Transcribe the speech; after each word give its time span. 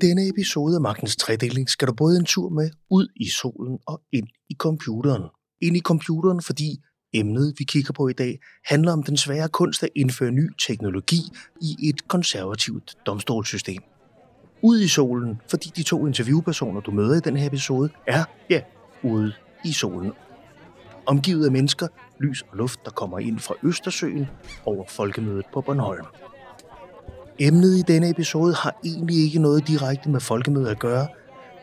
denne 0.00 0.28
episode 0.28 0.74
af 0.74 0.80
Magtens 0.80 1.16
Tredeling 1.16 1.68
skal 1.68 1.88
du 1.88 1.92
både 1.92 2.18
en 2.18 2.24
tur 2.24 2.48
med 2.48 2.70
ud 2.90 3.08
i 3.16 3.28
solen 3.28 3.78
og 3.86 4.00
ind 4.12 4.28
i 4.50 4.54
computeren. 4.58 5.22
Ind 5.62 5.76
i 5.76 5.80
computeren, 5.80 6.42
fordi 6.42 6.78
emnet, 7.12 7.54
vi 7.58 7.64
kigger 7.64 7.92
på 7.92 8.08
i 8.08 8.12
dag, 8.12 8.38
handler 8.64 8.92
om 8.92 9.02
den 9.02 9.16
svære 9.16 9.48
kunst 9.48 9.82
at 9.82 9.88
indføre 9.96 10.30
ny 10.30 10.50
teknologi 10.66 11.20
i 11.60 11.88
et 11.88 12.08
konservativt 12.08 12.94
domstolssystem. 13.06 13.82
Ud 14.62 14.80
i 14.80 14.88
solen, 14.88 15.40
fordi 15.50 15.72
de 15.76 15.82
to 15.82 16.06
interviewpersoner, 16.06 16.80
du 16.80 16.90
møder 16.90 17.16
i 17.16 17.20
den 17.20 17.36
her 17.36 17.46
episode, 17.46 17.90
er, 18.06 18.24
ja, 18.50 18.60
ude 19.02 19.32
i 19.64 19.72
solen. 19.72 20.12
Omgivet 21.06 21.44
af 21.46 21.52
mennesker, 21.52 21.88
lys 22.20 22.42
og 22.42 22.56
luft, 22.56 22.84
der 22.84 22.90
kommer 22.90 23.18
ind 23.18 23.38
fra 23.38 23.54
Østersøen 23.62 24.26
over 24.64 24.84
folkemødet 24.88 25.44
på 25.52 25.60
Bornholm. 25.60 26.06
Emnet 27.42 27.78
i 27.78 27.82
denne 27.82 28.10
episode 28.10 28.54
har 28.54 28.80
egentlig 28.84 29.24
ikke 29.24 29.38
noget 29.38 29.68
direkte 29.68 30.10
med 30.10 30.20
folkemødet 30.20 30.68
at 30.68 30.78
gøre, 30.78 31.06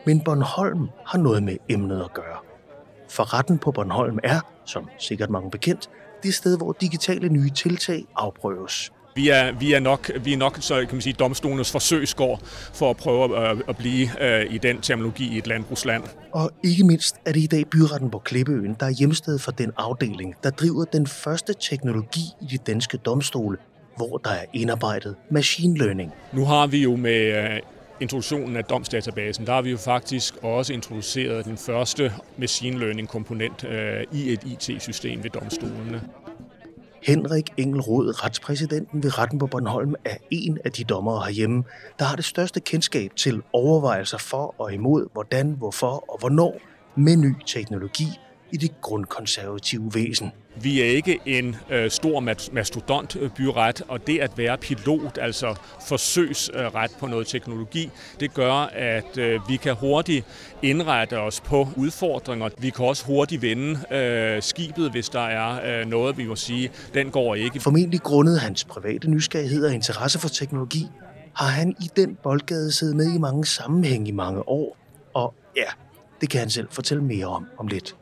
men 0.06 0.20
Bornholm 0.20 0.88
har 1.06 1.18
noget 1.18 1.42
med 1.42 1.56
emnet 1.68 2.00
at 2.00 2.14
gøre. 2.14 2.36
For 3.10 3.34
retten 3.34 3.58
på 3.58 3.72
Bornholm 3.72 4.18
er, 4.22 4.40
som 4.64 4.88
sikkert 4.98 5.30
mange 5.30 5.50
bekendt, 5.50 5.90
det 6.22 6.34
sted, 6.34 6.56
hvor 6.56 6.76
digitale 6.80 7.28
nye 7.28 7.50
tiltag 7.50 8.04
afprøves. 8.16 8.92
Vi 9.14 9.28
er, 9.28 9.52
vi 9.52 9.72
er 9.72 9.80
nok, 9.80 10.10
vi 10.24 10.32
er 10.32 10.36
nok 10.36 10.56
så 10.60 10.74
kan 10.74 10.88
man 10.92 11.00
sige, 11.00 11.12
domstolenes 11.12 11.72
forsøgsgård 11.72 12.40
for 12.72 12.90
at 12.90 12.96
prøve 12.96 13.36
at, 13.36 13.62
at 13.68 13.76
blive 13.76 14.08
uh, 14.20 14.54
i 14.54 14.58
den 14.58 14.80
terminologi 14.80 15.34
i 15.34 15.38
et 15.38 15.46
landbrugsland. 15.46 16.02
Og 16.32 16.50
ikke 16.64 16.84
mindst 16.84 17.16
er 17.26 17.32
det 17.32 17.40
i 17.40 17.46
dag 17.46 17.66
byretten 17.66 18.10
på 18.10 18.18
Klippeøen, 18.18 18.76
der 18.80 18.86
er 18.86 18.90
hjemsted 18.90 19.38
for 19.38 19.50
den 19.50 19.72
afdeling, 19.76 20.34
der 20.42 20.50
driver 20.50 20.84
den 20.84 21.06
første 21.06 21.54
teknologi 21.60 22.22
i 22.42 22.46
de 22.46 22.58
danske 22.58 22.96
domstole, 22.96 23.56
hvor 23.98 24.18
der 24.18 24.30
er 24.30 24.44
indarbejdet 24.52 25.16
machine 25.30 25.78
learning. 25.78 26.14
Nu 26.32 26.44
har 26.44 26.66
vi 26.66 26.82
jo 26.82 26.96
med 26.96 27.44
uh, 27.44 27.58
introduktionen 28.00 28.56
af 28.56 28.64
domsdatabasen, 28.64 29.46
der 29.46 29.52
har 29.52 29.62
vi 29.62 29.70
jo 29.70 29.76
faktisk 29.76 30.36
også 30.42 30.72
introduceret 30.72 31.44
den 31.44 31.56
første 31.56 32.12
machine 32.36 32.78
learning 32.78 33.08
komponent 33.08 33.64
uh, 33.64 34.18
i 34.18 34.32
et 34.32 34.44
IT-system 34.44 35.22
ved 35.24 35.30
domstolene. 35.30 36.02
Henrik 37.02 37.52
Engelrod, 37.56 38.24
retspræsidenten 38.24 39.02
ved 39.02 39.18
retten 39.18 39.38
på 39.38 39.46
Bornholm, 39.46 39.94
er 40.04 40.16
en 40.30 40.58
af 40.64 40.72
de 40.72 40.84
dommere 40.84 41.24
herhjemme, 41.24 41.64
der 41.98 42.04
har 42.04 42.16
det 42.16 42.24
største 42.24 42.60
kendskab 42.60 43.10
til 43.16 43.42
overvejelser 43.52 44.18
for 44.18 44.54
og 44.58 44.72
imod, 44.74 45.06
hvordan, 45.12 45.50
hvorfor 45.58 46.04
og 46.12 46.18
hvornår 46.18 46.60
med 46.96 47.16
ny 47.16 47.34
teknologi 47.46 48.06
i 48.52 48.56
det 48.56 48.80
grundkonservative 48.80 49.90
væsen. 49.94 50.32
Vi 50.62 50.80
er 50.80 50.84
ikke 50.84 51.18
en 51.26 51.56
øh, 51.70 51.90
stor 51.90 52.20
mastodontbyret, 52.52 53.82
og 53.88 54.06
det 54.06 54.18
at 54.18 54.38
være 54.38 54.58
pilot, 54.58 55.18
altså 55.20 55.54
forsøgsret 55.88 56.90
på 56.98 57.06
noget 57.06 57.26
teknologi, 57.26 57.90
det 58.20 58.34
gør, 58.34 58.52
at 58.72 59.18
øh, 59.18 59.40
vi 59.48 59.56
kan 59.56 59.74
hurtigt 59.74 60.26
indrette 60.62 61.18
os 61.18 61.40
på 61.40 61.68
udfordringer. 61.76 62.48
Vi 62.58 62.70
kan 62.70 62.84
også 62.84 63.06
hurtigt 63.06 63.42
vende 63.42 63.94
øh, 63.96 64.42
skibet, 64.42 64.90
hvis 64.90 65.08
der 65.08 65.20
er 65.20 65.80
øh, 65.80 65.86
noget, 65.86 66.18
vi 66.18 66.26
må 66.26 66.36
sige, 66.36 66.70
den 66.94 67.10
går 67.10 67.34
ikke. 67.34 67.60
Formentlig 67.60 68.00
grundet 68.00 68.40
hans 68.40 68.64
private 68.64 69.10
nysgerrighed 69.10 69.66
og 69.66 69.74
interesse 69.74 70.18
for 70.18 70.28
teknologi, 70.28 70.86
har 71.34 71.48
han 71.48 71.76
i 71.80 71.90
den 71.96 72.16
boldgade 72.22 72.72
siddet 72.72 72.96
med 72.96 73.14
i 73.14 73.18
mange 73.18 73.46
sammenhæng 73.46 74.08
i 74.08 74.12
mange 74.12 74.48
år. 74.48 74.76
Og 75.14 75.34
ja, 75.56 75.70
det 76.20 76.30
kan 76.30 76.40
han 76.40 76.50
selv 76.50 76.68
fortælle 76.70 77.04
mere 77.04 77.26
om 77.26 77.46
om 77.58 77.66
lidt. 77.66 77.96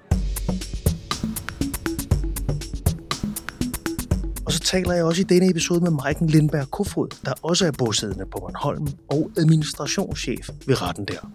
Og 4.47 4.52
så 4.52 4.61
taler 4.61 4.92
jeg 4.92 5.05
også 5.05 5.20
i 5.20 5.25
denne 5.25 5.50
episode 5.50 5.80
med 5.80 5.91
Maiken 5.91 6.27
Lindberg 6.27 6.70
Kofod, 6.70 7.08
der 7.25 7.33
også 7.42 7.66
er 7.66 7.70
bosiddende 7.70 8.27
på 8.27 8.39
Bornholm 8.41 8.89
og 9.11 9.30
administrationschef 9.36 10.50
ved 10.67 10.83
retten 10.83 11.05
der. 11.05 11.30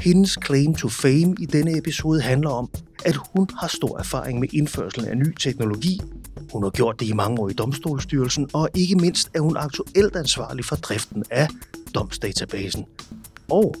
Hendes 0.00 0.38
claim 0.46 0.74
to 0.74 0.88
fame 0.88 1.34
i 1.40 1.46
denne 1.46 1.78
episode 1.78 2.20
handler 2.20 2.50
om, 2.50 2.70
at 3.04 3.16
hun 3.16 3.48
har 3.58 3.68
stor 3.68 3.98
erfaring 3.98 4.40
med 4.40 4.48
indførselen 4.52 5.08
af 5.08 5.16
ny 5.16 5.34
teknologi. 5.40 6.00
Hun 6.52 6.62
har 6.62 6.70
gjort 6.70 7.00
det 7.00 7.06
i 7.06 7.12
mange 7.12 7.40
år 7.40 7.48
i 7.48 7.52
domstolsstyrelsen, 7.52 8.48
og 8.52 8.68
ikke 8.74 8.96
mindst 8.96 9.30
er 9.34 9.40
hun 9.40 9.56
aktuelt 9.56 10.16
ansvarlig 10.16 10.64
for 10.64 10.76
driften 10.76 11.24
af 11.30 11.48
domsdatabasen. 11.94 12.84
Og 13.50 13.74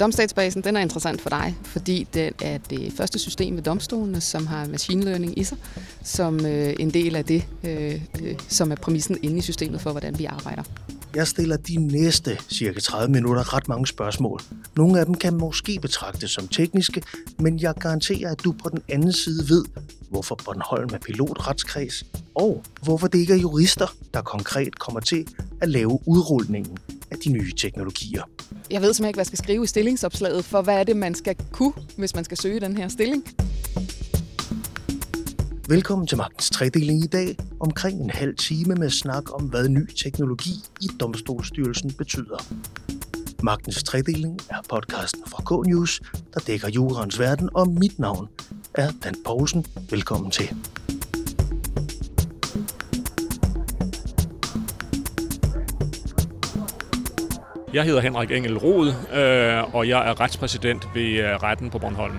Domstatsbasen 0.00 0.62
den 0.62 0.76
er 0.76 0.80
interessant 0.80 1.20
for 1.20 1.30
dig, 1.30 1.56
fordi 1.62 2.06
det 2.14 2.32
er 2.42 2.58
det 2.58 2.92
første 2.96 3.18
system 3.18 3.56
ved 3.56 3.62
domstolene, 3.62 4.20
som 4.20 4.46
har 4.46 4.66
machine 4.66 5.04
learning 5.04 5.38
i 5.38 5.44
sig, 5.44 5.58
som 6.02 6.46
øh, 6.46 6.74
en 6.78 6.90
del 6.90 7.16
af 7.16 7.24
det, 7.24 7.46
øh, 7.64 8.00
øh, 8.22 8.34
som 8.48 8.72
er 8.72 8.76
præmissen 8.76 9.18
inde 9.22 9.38
i 9.38 9.40
systemet 9.40 9.80
for, 9.80 9.90
hvordan 9.90 10.18
vi 10.18 10.24
arbejder. 10.24 10.62
Jeg 11.14 11.28
stiller 11.28 11.56
de 11.56 11.76
næste 11.76 12.38
cirka 12.48 12.80
30 12.80 13.12
minutter 13.12 13.54
ret 13.54 13.68
mange 13.68 13.86
spørgsmål. 13.86 14.40
Nogle 14.76 15.00
af 15.00 15.06
dem 15.06 15.14
kan 15.14 15.34
måske 15.34 15.78
betragtes 15.82 16.30
som 16.30 16.48
tekniske, 16.48 17.02
men 17.38 17.60
jeg 17.60 17.74
garanterer, 17.74 18.30
at 18.30 18.44
du 18.44 18.52
på 18.52 18.68
den 18.68 18.82
anden 18.88 19.12
side 19.12 19.48
ved, 19.48 19.64
hvorfor 20.10 20.34
Bornholm 20.44 20.90
er 20.94 20.98
pilotretskreds, 20.98 22.04
og 22.34 22.62
hvorfor 22.82 23.06
det 23.06 23.18
ikke 23.18 23.32
er 23.32 23.38
jurister, 23.38 23.96
der 24.14 24.22
konkret 24.22 24.78
kommer 24.78 25.00
til 25.00 25.26
at 25.60 25.68
lave 25.68 26.00
udrulningen 26.06 26.78
af 27.10 27.16
de 27.24 27.28
nye 27.28 27.52
teknologier. 27.52 28.22
Jeg 28.70 28.82
ved 28.82 28.94
simpelthen 28.94 29.08
ikke, 29.08 29.16
hvad 29.16 29.22
jeg 29.22 29.26
skal 29.26 29.38
skrive 29.38 29.64
i 29.64 29.66
stillingsopslaget, 29.66 30.44
for 30.44 30.62
hvad 30.62 30.74
er 30.74 30.84
det, 30.84 30.96
man 30.96 31.14
skal 31.14 31.36
kunne, 31.52 31.72
hvis 31.96 32.14
man 32.14 32.24
skal 32.24 32.36
søge 32.36 32.60
den 32.60 32.76
her 32.76 32.88
stilling. 32.88 33.24
Velkommen 35.68 36.06
til 36.06 36.18
Magtens 36.18 36.50
Tredeling 36.50 37.04
i 37.04 37.06
dag, 37.06 37.36
omkring 37.60 38.00
en 38.00 38.10
halv 38.10 38.36
time 38.36 38.74
med 38.74 38.90
snak 38.90 39.34
om, 39.34 39.42
hvad 39.42 39.68
ny 39.68 39.86
teknologi 39.86 40.50
i 40.80 40.88
Domstolsstyrelsen 41.00 41.92
betyder. 41.92 42.36
Magtens 43.42 43.82
Tredeling 43.82 44.40
er 44.50 44.56
podcasten 44.68 45.22
fra 45.26 45.42
K-News, 45.42 46.00
der 46.34 46.40
dækker 46.40 46.68
jurens 46.68 47.20
verden, 47.20 47.50
og 47.54 47.68
mit 47.68 47.98
navn 47.98 48.28
er 48.74 48.90
Dan 49.04 49.14
Poulsen. 49.26 49.66
Velkommen 49.90 50.30
til. 50.30 50.56
Jeg 57.74 57.84
hedder 57.84 58.00
Henrik 58.00 58.30
Engel 58.30 58.58
Rod, 58.58 58.88
øh, 58.88 59.74
og 59.74 59.88
jeg 59.88 60.08
er 60.08 60.20
retspræsident 60.20 60.88
ved 60.94 61.10
øh, 61.12 61.42
retten 61.42 61.70
på 61.70 61.78
Bornholm. 61.78 62.18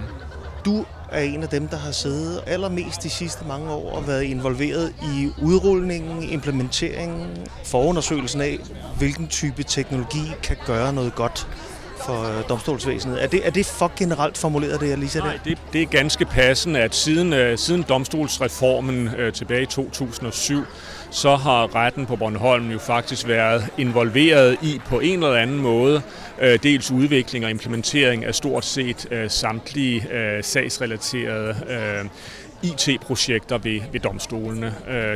Du 0.66 0.86
er 1.12 1.22
en 1.22 1.44
af 1.44 1.50
dem, 1.50 1.68
der 1.68 1.78
har 1.78 1.92
siddet 1.92 2.42
allermest 2.48 3.04
de 3.04 3.10
sidste 3.10 3.46
mange 3.48 3.72
år 3.72 3.92
og 3.92 4.08
været 4.08 4.24
involveret 4.24 4.94
i 5.04 5.30
udrulningen, 5.42 6.24
implementeringen, 6.24 7.48
forundersøgelsen 7.64 8.42
af, 8.42 8.60
hvilken 8.98 9.28
type 9.28 9.64
teknologi 9.64 10.32
kan 10.44 10.58
gøre 10.66 10.94
noget 10.94 11.16
godt 11.16 11.48
for 12.06 12.38
øh, 12.38 12.50
domstolsvæsenet. 12.50 13.24
Er 13.24 13.28
det, 13.28 13.48
er 13.48 13.52
det 13.52 13.66
for 13.66 13.92
generelt 13.98 14.38
formuleret, 14.38 14.80
det 14.80 14.90
jeg 14.90 14.98
lige 14.98 15.10
sagde 15.10 15.28
Nej, 15.28 15.40
det, 15.46 15.58
det 15.74 15.82
er 15.82 15.86
ganske 15.86 16.26
passende, 16.26 16.80
at 16.80 16.96
siden, 16.96 17.34
øh, 17.34 17.58
siden 17.58 17.86
domstolsreformen 17.90 19.08
øh, 19.08 19.34
tilbage 19.34 19.62
i 19.62 19.66
2007, 19.66 20.64
så 21.10 21.36
har 21.36 21.76
retten 21.76 22.06
på 22.06 22.16
Bornholm 22.16 22.72
jo 22.72 22.80
faktisk 22.80 23.28
været 23.28 23.68
involveret 23.78 24.58
i 24.62 24.82
på 24.86 25.00
en 25.00 25.24
eller 25.24 25.36
anden 25.36 25.58
måde 25.58 26.02
øh, 26.42 26.60
dels 26.64 26.92
udvikling 26.92 27.46
og 27.46 27.52
implementering 27.52 28.26
af 28.26 28.36
stort 28.36 28.66
set 28.66 29.08
øh, 29.12 29.30
samtlige 29.30 30.14
øh, 30.14 30.44
sagsrelaterede 30.44 31.56
IT-projekter 32.64 33.58
ved, 33.58 33.82
ved 33.92 34.00
domstolene. 34.00 34.74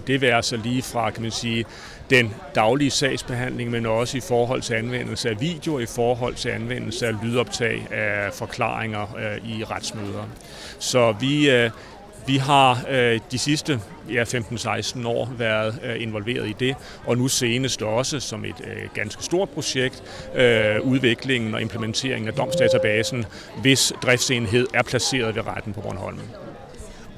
Det 0.07 0.21
vil 0.21 0.27
altså 0.27 0.57
lige 0.57 0.81
fra, 0.81 1.11
kan 1.11 1.21
man 1.21 1.31
sige, 1.31 1.65
den 2.09 2.33
daglige 2.55 2.91
sagsbehandling, 2.91 3.71
men 3.71 3.85
også 3.85 4.17
i 4.17 4.21
forhold 4.21 4.61
til 4.61 4.73
anvendelse 4.73 5.29
af 5.29 5.41
video, 5.41 5.79
i 5.79 5.85
forhold 5.85 6.35
til 6.35 6.49
anvendelse 6.49 7.07
af 7.07 7.13
lydoptag 7.23 7.87
af 7.91 8.33
forklaringer 8.33 9.07
i 9.45 9.63
retsmøder. 9.63 10.29
Så 10.79 11.11
vi, 11.11 11.49
vi 12.27 12.37
har 12.37 12.85
øh, 12.89 13.19
de 13.31 13.37
sidste 13.37 13.79
ja, 14.09 14.23
15-16 14.23 15.07
år 15.07 15.33
været 15.37 15.79
øh, 15.83 16.01
involveret 16.01 16.49
i 16.49 16.55
det, 16.59 16.75
og 17.05 17.17
nu 17.17 17.27
senest 17.27 17.81
også 17.81 18.19
som 18.19 18.45
et 18.45 18.55
øh, 18.63 18.89
ganske 18.93 19.23
stort 19.23 19.49
projekt, 19.49 20.03
udviklingen 20.83 21.53
og 21.53 21.61
implementeringen 21.61 22.27
af 22.27 22.33
domsdatabasen, 22.33 23.25
hvis 23.61 23.93
driftsenhed 24.03 24.67
er 24.73 24.83
placeret 24.83 25.35
ved 25.35 25.47
retten 25.47 25.73
på 25.73 25.81
Bornholm. 25.81 26.19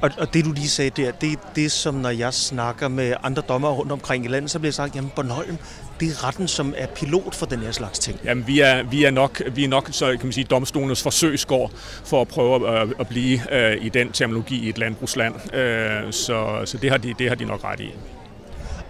Og, 0.01 0.11
og 0.17 0.33
det 0.33 0.45
du 0.45 0.51
lige 0.51 0.69
sagde 0.69 0.89
der, 0.89 1.11
det 1.11 1.31
er 1.31 1.37
det, 1.55 1.71
som 1.71 1.95
når 1.95 2.09
jeg 2.09 2.33
snakker 2.33 2.87
med 2.87 3.13
andre 3.23 3.41
dommer 3.41 3.69
rundt 3.69 3.91
omkring 3.91 4.25
i 4.25 4.27
landet, 4.27 4.51
så 4.51 4.59
bliver 4.59 4.73
sagt, 4.73 4.95
jamen 4.95 5.11
Bornholm, 5.15 5.57
det 5.99 6.07
er 6.07 6.27
retten, 6.27 6.47
som 6.47 6.73
er 6.77 6.87
pilot 6.87 7.35
for 7.35 7.45
den 7.45 7.59
her 7.59 7.71
slags 7.71 7.99
ting. 7.99 8.19
Jamen 8.23 8.47
vi 8.47 8.59
er, 8.59 8.83
vi 8.83 9.03
er 9.03 9.11
nok, 9.11 9.41
vi 9.55 9.63
er 9.63 9.67
nok 9.67 9.89
så 9.91 10.05
kan 10.05 10.19
man 10.23 10.33
sige, 10.33 10.43
domstolenes 10.43 11.03
forsøgsgård 11.03 11.71
for 12.05 12.21
at 12.21 12.27
prøve 12.27 12.81
at, 12.81 12.87
at 12.99 13.07
blive 13.07 13.39
uh, 13.51 13.85
i 13.85 13.89
den 13.89 14.11
terminologi 14.11 14.59
i 14.65 14.69
et 14.69 14.77
landbrugsland. 14.77 15.35
Uh, 15.35 16.11
så 16.11 16.61
så 16.65 16.77
det, 16.77 16.91
har 16.91 16.97
de, 16.97 17.13
det 17.19 17.29
har 17.29 17.35
de 17.35 17.45
nok 17.45 17.63
ret 17.63 17.79
i. 17.79 17.93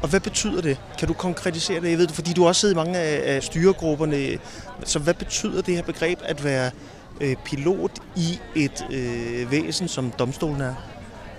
Og 0.01 0.09
hvad 0.09 0.19
betyder 0.19 0.61
det? 0.61 0.77
Kan 0.99 1.07
du 1.07 1.13
konkretisere 1.13 1.81
det? 1.81 1.89
Jeg 1.89 1.97
ved 1.97 2.07
det, 2.07 2.15
fordi 2.15 2.33
du 2.33 2.47
også 2.47 2.61
sidder 2.61 2.75
i 2.75 2.77
mange 2.85 2.97
af 2.97 3.43
styregrupperne. 3.43 4.37
Så 4.83 4.99
hvad 4.99 5.13
betyder 5.13 5.61
det 5.61 5.75
her 5.75 5.83
begreb 5.83 6.19
at 6.23 6.43
være 6.43 6.71
pilot 7.45 7.91
i 8.15 8.39
et 8.55 8.85
øh, 8.91 9.51
væsen, 9.51 9.87
som 9.87 10.11
domstolen 10.19 10.61
er? 10.61 10.75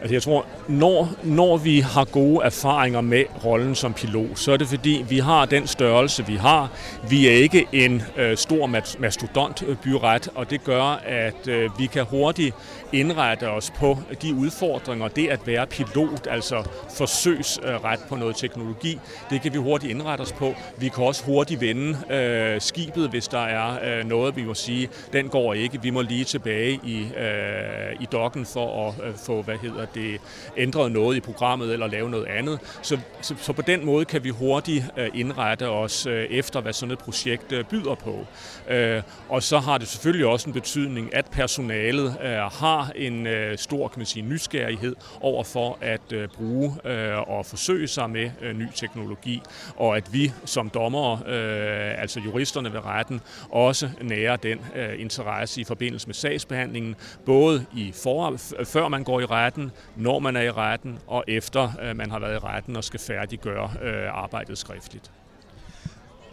Altså 0.02 0.14
jeg 0.14 0.22
tror, 0.22 0.46
når, 0.68 1.08
når 1.22 1.56
vi 1.56 1.80
har 1.80 2.04
gode 2.04 2.44
erfaringer 2.44 3.00
med 3.00 3.24
rollen 3.44 3.74
som 3.74 3.94
pilot, 3.94 4.38
så 4.38 4.52
er 4.52 4.56
det 4.56 4.68
fordi, 4.68 5.04
vi 5.08 5.18
har 5.18 5.44
den 5.44 5.66
størrelse, 5.66 6.26
vi 6.26 6.36
har. 6.36 6.70
Vi 7.08 7.28
er 7.28 7.32
ikke 7.32 7.66
en 7.72 8.02
øh, 8.16 8.36
stor 8.36 8.66
mastodontbyret, 8.98 10.28
og 10.34 10.50
det 10.50 10.64
gør, 10.64 11.00
at 11.04 11.48
øh, 11.48 11.78
vi 11.78 11.86
kan 11.86 12.04
hurtigt 12.04 12.54
indrette 12.92 13.50
os 13.50 13.70
på 13.70 13.98
de 14.22 14.34
udfordringer. 14.34 15.08
Det 15.08 15.28
at 15.28 15.46
være 15.46 15.66
pilot, 15.66 16.26
altså 16.30 16.68
forsøgsret 16.96 18.00
på 18.08 18.16
noget 18.16 18.36
teknologi, 18.36 18.98
det 19.30 19.42
kan 19.42 19.52
vi 19.52 19.58
hurtigt 19.58 19.90
indrette 19.90 20.22
os 20.22 20.32
på. 20.32 20.54
Vi 20.78 20.88
kan 20.88 21.04
også 21.04 21.24
hurtigt 21.24 21.60
vende 21.60 22.14
øh, 22.14 22.60
skibet, 22.60 23.10
hvis 23.10 23.28
der 23.28 23.44
er 23.44 23.98
øh, 23.98 24.04
noget, 24.04 24.36
vi 24.36 24.44
må 24.44 24.54
sige, 24.54 24.88
den 25.12 25.28
går 25.28 25.54
ikke. 25.54 25.82
Vi 25.82 25.90
må 25.90 26.00
lige 26.00 26.24
tilbage 26.24 26.80
i, 26.84 27.06
øh, 27.18 28.00
i 28.00 28.06
dokken 28.12 28.46
for 28.46 28.88
at 28.88 29.08
øh, 29.08 29.14
få, 29.26 29.42
hvad 29.42 29.56
hedder 29.56 29.86
det, 29.94 30.20
ændret 30.56 30.92
noget 30.92 31.16
i 31.16 31.20
programmet 31.20 31.72
eller 31.72 31.86
lave 31.86 32.10
noget 32.10 32.26
andet. 32.26 32.58
Så, 32.82 32.98
så, 33.20 33.34
så 33.38 33.52
på 33.52 33.62
den 33.62 33.84
måde 33.86 34.04
kan 34.04 34.24
vi 34.24 34.28
hurtigt 34.28 34.84
øh, 34.96 35.08
indrette 35.14 35.68
os 35.68 36.06
øh, 36.06 36.24
efter, 36.24 36.60
hvad 36.60 36.72
sådan 36.72 36.92
et 36.92 36.98
projekt 36.98 37.52
øh, 37.52 37.64
byder 37.64 37.94
på. 37.94 38.26
Øh, 38.70 39.02
og 39.28 39.42
så 39.42 39.58
har 39.58 39.78
det 39.78 39.88
selvfølgelig 39.88 40.26
også 40.26 40.48
en 40.48 40.52
betydning, 40.52 41.14
at 41.14 41.26
personalet 41.26 42.16
øh, 42.22 42.30
har 42.30 42.92
en 42.96 43.26
øh, 43.26 43.58
stor 43.58 43.88
kan 43.88 43.98
man 43.98 44.06
sige, 44.06 44.22
nysgerrighed 44.22 44.96
over 45.20 45.44
for 45.44 45.78
at 45.80 46.12
øh, 46.12 46.28
bruge 46.28 46.76
øh, 46.84 47.18
og 47.18 47.46
forsøge 47.46 47.88
sig 47.88 48.10
med 48.10 48.30
øh, 48.40 48.56
ny 48.56 48.66
teknologi, 48.74 49.42
og 49.76 49.96
at 49.96 50.12
vi 50.12 50.32
som 50.44 50.70
dommere, 50.70 51.18
øh, 51.26 52.00
altså 52.00 52.20
juristerne 52.20 52.72
ved 52.72 52.84
retten, 52.84 53.20
også 53.50 53.90
nærer 54.00 54.36
den 54.36 54.60
øh, 54.76 55.00
interesse 55.00 55.60
i 55.60 55.64
forbindelse 55.64 56.06
med 56.06 56.14
sagsbehandlingen, 56.14 56.96
både 57.26 57.66
i 57.76 57.92
for, 58.02 58.36
før 58.64 58.88
man 58.88 59.04
går 59.04 59.20
i 59.20 59.24
retten, 59.24 59.70
når 59.96 60.18
man 60.18 60.36
er 60.36 60.42
i 60.42 60.50
retten, 60.50 60.98
og 61.06 61.24
efter 61.28 61.70
øh, 61.82 61.96
man 61.96 62.10
har 62.10 62.18
været 62.18 62.34
i 62.34 62.38
retten 62.38 62.76
og 62.76 62.84
skal 62.84 63.00
færdiggøre 63.00 63.70
øh, 63.82 64.08
arbejdet 64.12 64.58
skriftligt. 64.58 65.10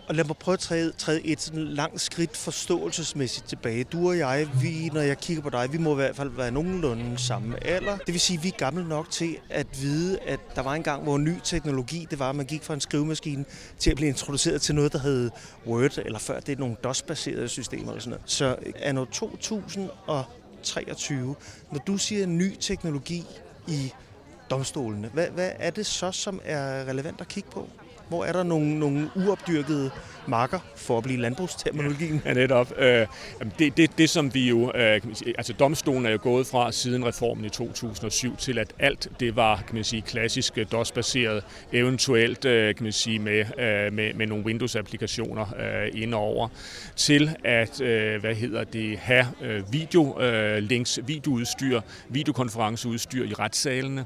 Og 0.10 0.16
lad 0.16 0.24
mig 0.24 0.38
prøve 0.38 0.54
at 0.54 0.60
træde, 0.60 0.92
træde 0.92 1.26
et 1.26 1.42
sådan 1.42 1.64
langt 1.64 2.02
skridt 2.02 2.38
forståelsesmæssigt 2.38 3.48
tilbage. 3.48 3.84
Du 3.84 4.08
og 4.08 4.18
jeg, 4.18 4.48
vi, 4.62 4.90
når 4.94 5.02
jeg 5.02 5.18
kigger 5.18 5.44
på 5.44 5.50
dig, 5.50 5.74
vi 5.74 5.78
må 5.78 5.92
i 5.92 5.96
hvert 5.96 6.16
fald 6.16 6.30
være 6.30 6.52
nogenlunde 6.52 7.18
samme 7.18 7.68
alder. 7.68 7.98
Det 7.98 8.08
vil 8.14 8.20
sige, 8.20 8.38
at 8.38 8.44
vi 8.44 8.48
er 8.48 8.58
gamle 8.58 8.88
nok 8.88 9.10
til 9.12 9.38
at 9.50 9.68
vide, 9.82 10.20
at 10.20 10.40
der 10.56 10.62
var 10.62 10.74
en 10.74 10.84
gang, 10.84 11.04
hvor 11.04 11.18
ny 11.18 11.34
teknologi, 11.44 12.08
det 12.10 12.20
var, 12.20 12.30
at 12.30 12.36
man 12.36 12.46
gik 12.46 12.64
fra 12.64 12.74
en 12.74 12.82
skrivemaskine 12.82 13.46
til 13.80 13.92
at 13.92 13.96
blive 13.96 14.10
introduceret 14.10 14.62
til 14.62 14.76
noget, 14.76 14.94
der 14.94 15.00
hed 15.00 15.32
Word, 15.68 15.98
eller 15.98 16.20
før 16.20 16.40
det 16.40 16.56
er 16.56 16.60
nogle 16.60 16.76
DOS-baserede 16.84 17.48
systemer 17.48 17.92
og 17.92 18.02
sådan 18.02 18.10
noget. 18.10 18.24
Så 18.26 18.56
er 18.76 18.92
og 20.08 20.26
2023, 20.60 21.36
når 21.72 21.80
du 21.80 21.98
siger 21.98 22.26
ny 22.26 22.56
teknologi 22.60 23.26
i 23.68 23.94
domstolene, 24.50 25.08
hvad, 25.08 25.28
hvad 25.28 25.52
er 25.60 25.70
det 25.70 25.86
så, 25.86 26.12
som 26.12 26.42
er 26.44 26.86
relevant 26.86 27.22
at 27.22 27.28
kigge 27.28 27.50
på? 27.50 27.70
Hvor 28.10 28.26
er 28.26 28.32
der 28.32 28.44
nogle, 28.44 28.80
nogle 28.80 29.10
uopdyrkede 29.16 29.92
marker, 30.28 30.60
for 30.76 30.98
at 30.98 31.04
blive 31.04 31.20
landbrugsterminologien? 31.20 32.22
Ja, 32.26 32.34
netop. 32.34 32.74
Øh, 32.78 33.08
det, 33.60 33.78
det, 33.78 33.98
det, 33.98 34.10
som 34.10 34.34
vi 34.34 34.50
jo... 34.50 34.72
Øh, 34.76 35.02
altså, 35.38 35.54
domstolen 35.54 36.06
er 36.06 36.10
jo 36.10 36.20
gået 36.22 36.48
fra 36.48 36.72
siden 36.72 37.06
reformen 37.06 37.46
i 37.46 37.50
2007 37.50 38.38
til, 38.38 38.60
at 38.60 38.74
alt 38.80 39.08
det 39.20 39.36
var, 39.36 39.64
kan 39.68 39.76
man 39.76 39.84
sige, 39.84 40.02
klassisk 40.02 40.58
øh, 40.58 40.66
DOS-baseret, 40.72 41.44
eventuelt, 41.74 42.40
kan 42.42 42.76
man 42.82 42.92
sige, 42.92 43.20
med, 43.20 43.46
med, 43.92 44.14
med 44.14 44.28
nogle 44.28 44.46
Windows-applikationer 44.46 45.46
indover, 45.96 46.48
til 46.96 47.36
at, 47.44 47.78
hvad 48.22 48.36
hedder 48.36 48.64
det, 48.64 48.98
have 48.98 49.26
video 49.72 50.18
links, 50.60 51.00
videoudstyr, 51.06 51.82
videokonferenceudstyr 52.10 53.26
i 53.26 53.34
retssalene. 53.34 54.06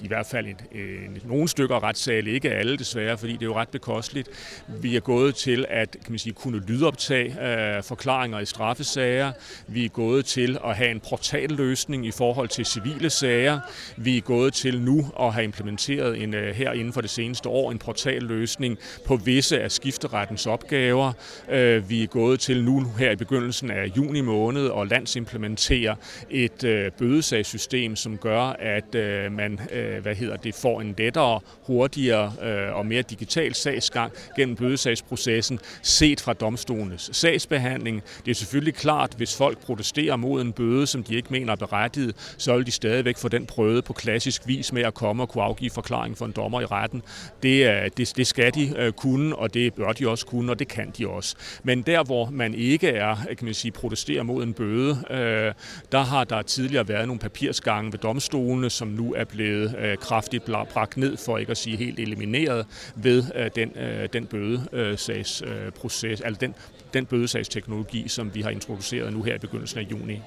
I 0.00 0.08
hvert 0.08 0.26
fald 0.26 0.46
et, 0.46 0.64
et, 0.72 1.26
nogle 1.26 1.48
stykker 1.48 1.82
retssale, 1.82 2.30
ikke 2.30 2.50
alle 2.50 2.76
desværre, 2.76 3.18
fordi 3.18 3.35
det 3.38 3.42
er 3.42 3.50
jo 3.50 3.56
ret 3.56 3.68
bekosteligt. 3.68 4.28
Vi 4.68 4.96
er 4.96 5.00
gået 5.00 5.34
til 5.34 5.66
at 5.68 5.90
kan 5.90 6.12
man 6.12 6.18
sige, 6.18 6.32
kunne 6.32 6.60
lydoptage 6.66 7.46
øh, 7.46 7.82
forklaringer 7.82 8.38
i 8.38 8.46
straffesager. 8.46 9.32
Vi 9.66 9.84
er 9.84 9.88
gået 9.88 10.24
til 10.24 10.58
at 10.64 10.76
have 10.76 10.90
en 10.90 11.00
portalløsning 11.00 12.06
i 12.06 12.10
forhold 12.10 12.48
til 12.48 12.66
civile 12.66 13.10
sager. 13.10 13.60
Vi 13.96 14.16
er 14.16 14.20
gået 14.20 14.54
til 14.54 14.80
nu 14.80 15.06
at 15.20 15.32
have 15.34 15.44
implementeret 15.44 16.22
en, 16.22 16.34
øh, 16.34 16.54
her 16.54 16.72
inden 16.72 16.92
for 16.92 17.00
det 17.00 17.10
seneste 17.10 17.48
år 17.48 17.72
en 17.72 17.78
portalløsning 17.78 18.78
på 19.06 19.16
visse 19.16 19.60
af 19.60 19.72
skifterettens 19.72 20.46
opgaver. 20.46 21.12
Øh, 21.50 21.90
vi 21.90 22.02
er 22.02 22.06
gået 22.06 22.40
til 22.40 22.64
nu 22.64 22.84
her 22.98 23.10
i 23.10 23.16
begyndelsen 23.16 23.70
af 23.70 23.92
juni 23.96 24.20
måned 24.20 24.70
at 24.80 24.88
landsimplementere 24.88 25.96
et 26.30 26.64
øh, 26.64 26.90
bødesagssystem, 26.98 27.96
som 27.96 28.18
gør, 28.18 28.42
at 28.58 28.94
øh, 28.94 29.32
man 29.32 29.60
øh, 29.72 30.02
hvad 30.02 30.14
hedder 30.14 30.36
det, 30.36 30.54
får 30.54 30.80
en 30.80 30.94
lettere, 30.98 31.40
hurtigere 31.66 32.32
øh, 32.42 32.76
og 32.76 32.86
mere 32.86 33.02
digital 33.02 33.25
sagsgang 33.52 34.12
gennem 34.36 34.56
bødesagsprocessen, 34.56 35.60
set 35.82 36.20
fra 36.20 36.32
domstolenes 36.32 37.10
sagsbehandling. 37.12 38.02
Det 38.24 38.30
er 38.30 38.34
selvfølgelig 38.34 38.74
klart, 38.74 39.14
hvis 39.16 39.36
folk 39.36 39.58
protesterer 39.58 40.16
mod 40.16 40.42
en 40.42 40.52
bøde, 40.52 40.86
som 40.86 41.02
de 41.02 41.14
ikke 41.14 41.28
mener 41.30 41.52
er 41.52 41.56
berettiget, 41.56 42.34
så 42.38 42.56
vil 42.56 42.66
de 42.66 42.70
stadigvæk 42.70 43.18
få 43.18 43.28
den 43.28 43.46
prøvet 43.46 43.84
på 43.84 43.92
klassisk 43.92 44.42
vis 44.46 44.72
med 44.72 44.82
at 44.82 44.94
komme 44.94 45.22
og 45.22 45.28
kunne 45.28 45.44
afgive 45.44 45.70
forklaring 45.70 46.18
for 46.18 46.24
en 46.24 46.32
dommer 46.32 46.60
i 46.60 46.64
retten. 46.64 47.02
Det, 47.42 47.96
det, 47.96 48.12
det 48.16 48.26
skal 48.26 48.54
de 48.54 48.74
øh, 48.78 48.92
kunne, 48.92 49.36
og 49.36 49.54
det 49.54 49.74
bør 49.74 49.92
de 49.92 50.08
også 50.08 50.26
kunne, 50.26 50.52
og 50.52 50.58
det 50.58 50.68
kan 50.68 50.92
de 50.98 51.08
også. 51.08 51.36
Men 51.62 51.82
der, 51.82 52.04
hvor 52.04 52.30
man 52.30 52.54
ikke 52.54 52.88
er, 52.88 53.16
kan 53.16 53.44
man 53.44 53.54
sige, 53.54 53.72
protesterer 53.72 54.22
mod 54.22 54.42
en 54.42 54.52
bøde, 54.52 54.98
øh, 55.10 55.52
der 55.92 56.00
har 56.00 56.24
der 56.24 56.42
tidligere 56.42 56.88
været 56.88 57.06
nogle 57.06 57.20
papirsgange 57.20 57.92
ved 57.92 57.98
domstolene, 57.98 58.70
som 58.70 58.88
nu 58.88 59.14
er 59.14 59.24
blevet 59.24 59.76
øh, 59.78 59.96
kraftigt 59.96 60.44
bragt 60.44 60.96
ned, 60.96 61.16
for 61.16 61.38
ikke 61.38 61.50
at 61.50 61.56
sige 61.56 61.76
helt 61.76 62.00
elimineret, 62.00 62.66
ved 62.96 63.15
øh, 63.34 63.50
den, 63.56 63.72
øh, 63.76 64.08
den 64.12 64.26
bødesagsproces, 64.26 66.20
øh, 66.20 66.26
altså 66.26 66.40
den, 66.40 66.54
den 66.94 67.06
bødesagsteknologi, 67.06 68.08
som 68.08 68.34
vi 68.34 68.42
har 68.42 68.50
introduceret 68.50 69.12
nu 69.12 69.22
her 69.22 69.34
i 69.34 69.38
begyndelsen 69.38 69.78
af 69.78 69.86
juni. 69.90 70.22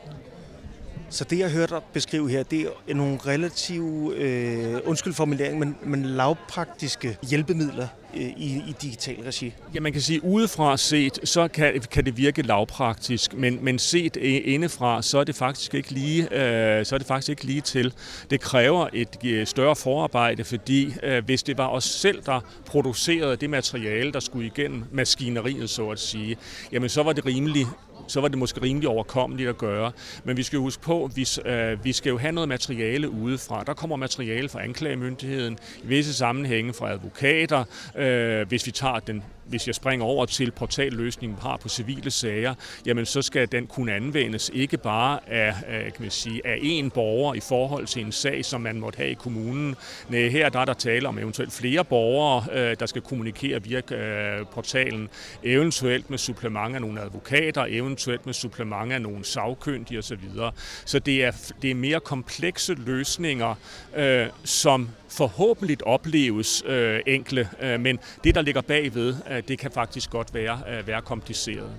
Så 1.11 1.23
det, 1.23 1.39
jeg 1.39 1.51
hørte 1.51 1.73
dig 1.73 1.81
beskrive 1.93 2.29
her, 2.29 2.43
det 2.43 2.69
er 2.89 2.93
nogle 2.93 3.17
relativt, 3.25 4.13
øh, 4.13 4.75
undskyld 4.85 5.13
formulering, 5.13 5.59
men, 5.59 5.75
men 5.83 6.05
lavpraktiske 6.05 7.17
hjælpemidler 7.29 7.87
øh, 8.15 8.21
i, 8.21 8.63
i 8.67 8.75
digital 8.81 9.15
regi. 9.23 9.53
Ja, 9.75 9.79
man 9.79 9.93
kan 9.93 10.01
sige, 10.01 10.23
udefra 10.23 10.77
set, 10.77 11.19
så 11.23 11.47
kan, 11.47 11.81
kan 11.91 12.05
det 12.05 12.17
virke 12.17 12.41
lavpraktisk, 12.41 13.33
men, 13.33 13.59
men 13.61 13.79
set 13.79 14.15
indefra, 14.15 15.01
så 15.01 15.17
er 15.19 15.23
det 15.23 15.35
faktisk 15.35 15.73
ikke 15.73 15.91
lige, 15.91 16.23
øh, 16.23 16.85
så 16.85 16.95
er 16.95 16.97
det 16.97 17.07
faktisk 17.07 17.29
ikke 17.29 17.43
lige 17.43 17.61
til. 17.61 17.93
Det 18.29 18.41
kræver 18.41 18.87
et 18.93 19.17
øh, 19.25 19.47
større 19.47 19.75
forarbejde, 19.75 20.43
fordi 20.43 20.93
øh, 21.03 21.25
hvis 21.25 21.43
det 21.43 21.57
var 21.57 21.67
os 21.67 21.83
selv, 21.83 22.21
der 22.25 22.39
producerede 22.65 23.35
det 23.35 23.49
materiale, 23.49 24.11
der 24.11 24.19
skulle 24.19 24.45
igennem 24.45 24.83
maskineriet, 24.91 25.69
så 25.69 25.89
at 25.89 25.99
sige, 25.99 26.37
jamen 26.71 26.89
så 26.89 27.03
var 27.03 27.13
det 27.13 27.25
rimelig 27.25 27.65
så 28.07 28.21
var 28.21 28.27
det 28.27 28.37
måske 28.37 28.61
rimelig 28.61 28.89
overkommeligt 28.89 29.49
at 29.49 29.57
gøre. 29.57 29.91
Men 30.23 30.37
vi 30.37 30.43
skal 30.43 30.57
jo 30.57 30.61
huske 30.61 30.83
på, 30.83 31.05
at 31.05 31.15
vi, 31.15 31.27
øh, 31.45 31.83
vi 31.83 31.93
skal 31.93 32.09
jo 32.09 32.17
have 32.17 32.31
noget 32.31 32.49
materiale 32.49 33.09
udefra. 33.09 33.63
Der 33.63 33.73
kommer 33.73 33.95
materiale 33.95 34.49
fra 34.49 34.63
anklagemyndigheden, 34.63 35.57
i 35.83 35.87
visse 35.87 36.13
sammenhænge 36.13 36.73
fra 36.73 36.91
advokater. 36.91 37.63
Øh, 37.97 38.47
hvis 38.47 38.65
vi 38.65 38.71
tager 38.71 38.99
den 38.99 39.23
hvis 39.49 39.67
jeg 39.67 39.75
springer 39.75 40.05
over 40.05 40.25
til 40.25 40.51
portalløsningen, 40.51 41.37
har 41.41 41.57
på 41.57 41.69
civile 41.69 42.11
sager, 42.11 42.53
jamen 42.85 43.05
så 43.05 43.21
skal 43.21 43.51
den 43.51 43.67
kunne 43.67 43.93
anvendes 43.93 44.51
ikke 44.53 44.77
bare 44.77 45.19
af, 45.27 45.53
kan 45.65 45.93
man 45.99 46.11
sige, 46.11 46.47
af 46.47 46.57
én 46.57 46.89
borger 46.89 47.33
i 47.33 47.39
forhold 47.39 47.87
til 47.87 48.05
en 48.05 48.11
sag, 48.11 48.45
som 48.45 48.61
man 48.61 48.79
måtte 48.79 48.97
have 48.97 49.09
i 49.09 49.13
kommunen. 49.13 49.75
Nej, 50.09 50.27
her 50.27 50.49
der 50.49 50.59
er 50.59 50.65
der 50.65 50.73
tale 50.73 51.07
om 51.07 51.19
eventuelt 51.19 51.53
flere 51.53 51.85
borgere, 51.85 52.45
øh, 52.51 52.75
der 52.79 52.85
skal 52.85 53.01
kommunikere 53.01 53.63
via 53.63 53.81
øh, 53.95 54.45
portalen, 54.45 55.09
eventuelt 55.43 56.09
med 56.09 56.17
supplement 56.17 56.75
af 56.75 56.81
nogle 56.81 57.01
advokater, 57.01 57.65
eventuelt 57.69 58.25
med 58.25 58.33
supplement 58.33 58.93
af 58.93 59.01
nogle 59.01 59.25
sagkyndige 59.25 59.99
osv. 59.99 60.19
Så 60.85 60.99
det 60.99 61.23
er, 61.23 61.31
det 61.61 61.71
er 61.71 61.75
mere 61.75 61.99
komplekse 61.99 62.73
løsninger, 62.73 63.55
øh, 63.95 64.27
som 64.43 64.89
forhåbentlig 65.09 65.87
opleves 65.87 66.63
øh, 66.65 66.99
enkle, 67.07 67.49
øh, 67.61 67.79
men 67.79 67.99
det, 68.23 68.35
der 68.35 68.41
ligger 68.41 68.61
bagved, 68.61 69.15
øh, 69.31 69.43
det 69.47 69.59
kan 69.59 69.71
faktisk 69.71 70.09
godt 70.09 70.33
være, 70.33 70.59
øh, 70.69 70.87
være 70.87 71.01
kompliceret. 71.01 71.71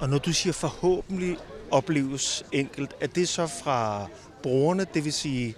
Og 0.00 0.08
når 0.08 0.18
du 0.18 0.32
siger 0.32 0.52
forhåbentlig 0.52 1.36
opleves 1.70 2.44
enkelt, 2.52 2.90
er 3.00 3.06
det 3.06 3.28
så 3.28 3.46
fra 3.46 4.06
brugerne, 4.42 4.86
det 4.94 5.04
vil 5.04 5.12
sige 5.12 5.54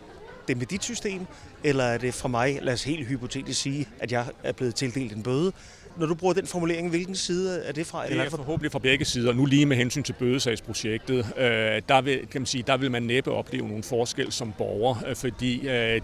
det 0.48 0.56
med 0.56 0.66
dit 0.66 0.84
system, 0.84 1.26
eller 1.64 1.84
er 1.84 1.98
det 1.98 2.14
fra 2.14 2.28
mig, 2.28 2.58
lad 2.62 2.72
os 2.72 2.84
helt 2.84 3.06
hypotetisk 3.06 3.60
sige, 3.60 3.88
at 4.00 4.12
jeg 4.12 4.26
er 4.42 4.52
blevet 4.52 4.74
tildelt 4.74 5.12
en 5.12 5.22
bøde, 5.22 5.52
når 5.96 6.06
du 6.06 6.14
bruger 6.14 6.34
den 6.34 6.46
formulering, 6.46 6.90
hvilken 6.90 7.14
side 7.14 7.62
er 7.64 7.72
det 7.72 7.86
fra? 7.86 8.06
Det 8.06 8.20
er 8.20 8.30
forhåbentlig 8.30 8.72
fra 8.72 8.78
begge 8.78 9.04
sider. 9.04 9.32
Nu 9.32 9.44
lige 9.44 9.66
med 9.66 9.76
hensyn 9.76 10.02
til 10.02 10.12
bødesagsprojektet, 10.12 11.18
øh, 11.36 11.82
der, 11.88 12.00
vil, 12.00 12.26
kan 12.30 12.40
man 12.40 12.46
sige, 12.46 12.64
der 12.66 12.76
vil 12.76 12.90
man 12.90 13.02
næppe 13.02 13.32
opleve 13.32 13.68
nogle 13.68 13.82
forskel 13.82 14.32
som 14.32 14.52
borger, 14.58 15.04
øh, 15.08 15.16
fordi 15.16 15.68
øh, 15.68 16.00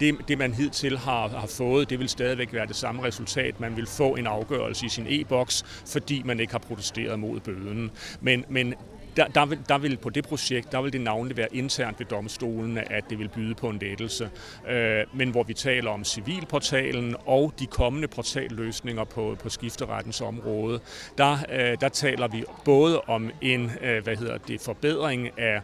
det, 0.00 0.16
det, 0.28 0.38
man 0.38 0.54
hidtil 0.54 0.98
har, 0.98 1.28
har 1.28 1.46
fået, 1.46 1.90
det 1.90 1.98
vil 1.98 2.08
stadigvæk 2.08 2.52
være 2.52 2.66
det 2.66 2.76
samme 2.76 3.04
resultat. 3.04 3.60
Man 3.60 3.76
vil 3.76 3.86
få 3.86 4.14
en 4.14 4.26
afgørelse 4.26 4.86
i 4.86 4.88
sin 4.88 5.06
e-boks, 5.08 5.64
fordi 5.86 6.22
man 6.24 6.40
ikke 6.40 6.52
har 6.52 6.58
protesteret 6.58 7.18
mod 7.18 7.40
bøden. 7.40 7.90
Men, 8.20 8.44
men 8.48 8.74
der, 9.16 9.26
der, 9.26 9.46
vil, 9.46 9.58
der 9.68 9.78
vil 9.78 9.96
på 9.96 10.10
det 10.10 10.24
projekt, 10.24 10.72
der 10.72 10.82
vil 10.82 10.92
det 10.92 11.00
navnlig 11.00 11.36
være 11.36 11.48
internt 11.52 11.98
ved 11.98 12.06
domstolene, 12.06 12.92
at 12.92 13.04
det 13.10 13.18
vil 13.18 13.28
byde 13.28 13.54
på 13.54 13.68
en 13.68 13.78
lettelse. 13.78 14.30
Øh, 14.68 15.04
men 15.14 15.30
hvor 15.30 15.42
vi 15.42 15.54
taler 15.54 15.90
om 15.90 16.04
civilportalen 16.04 17.16
og 17.26 17.52
de 17.58 17.66
kommende 17.66 18.08
portalløsninger 18.08 19.04
på, 19.04 19.36
på 19.42 19.48
skifterettens 19.48 20.20
område, 20.20 20.80
der, 21.18 21.38
øh, 21.52 21.76
der 21.80 21.88
taler 21.88 22.28
vi 22.28 22.44
både 22.64 23.00
om 23.00 23.30
en 23.40 23.72
øh, 23.82 24.04
hvad 24.04 24.16
hedder 24.16 24.38
det, 24.38 24.60
forbedring 24.60 25.38
af 25.38 25.60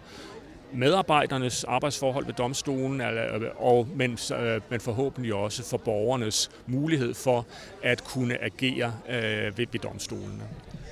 medarbejdernes 0.72 1.64
arbejdsforhold 1.64 2.26
ved 2.26 2.34
domstolen, 2.34 3.00
øh, 3.00 3.50
og, 3.56 3.88
men, 3.94 4.18
øh, 4.40 4.60
men 4.68 4.80
forhåbentlig 4.80 5.34
også 5.34 5.70
for 5.70 5.76
borgernes 5.76 6.50
mulighed 6.66 7.14
for 7.14 7.46
at 7.82 8.04
kunne 8.04 8.44
agere 8.44 8.92
øh, 9.08 9.58
ved, 9.58 9.66
ved 9.72 9.80
domstolene. 9.80 10.42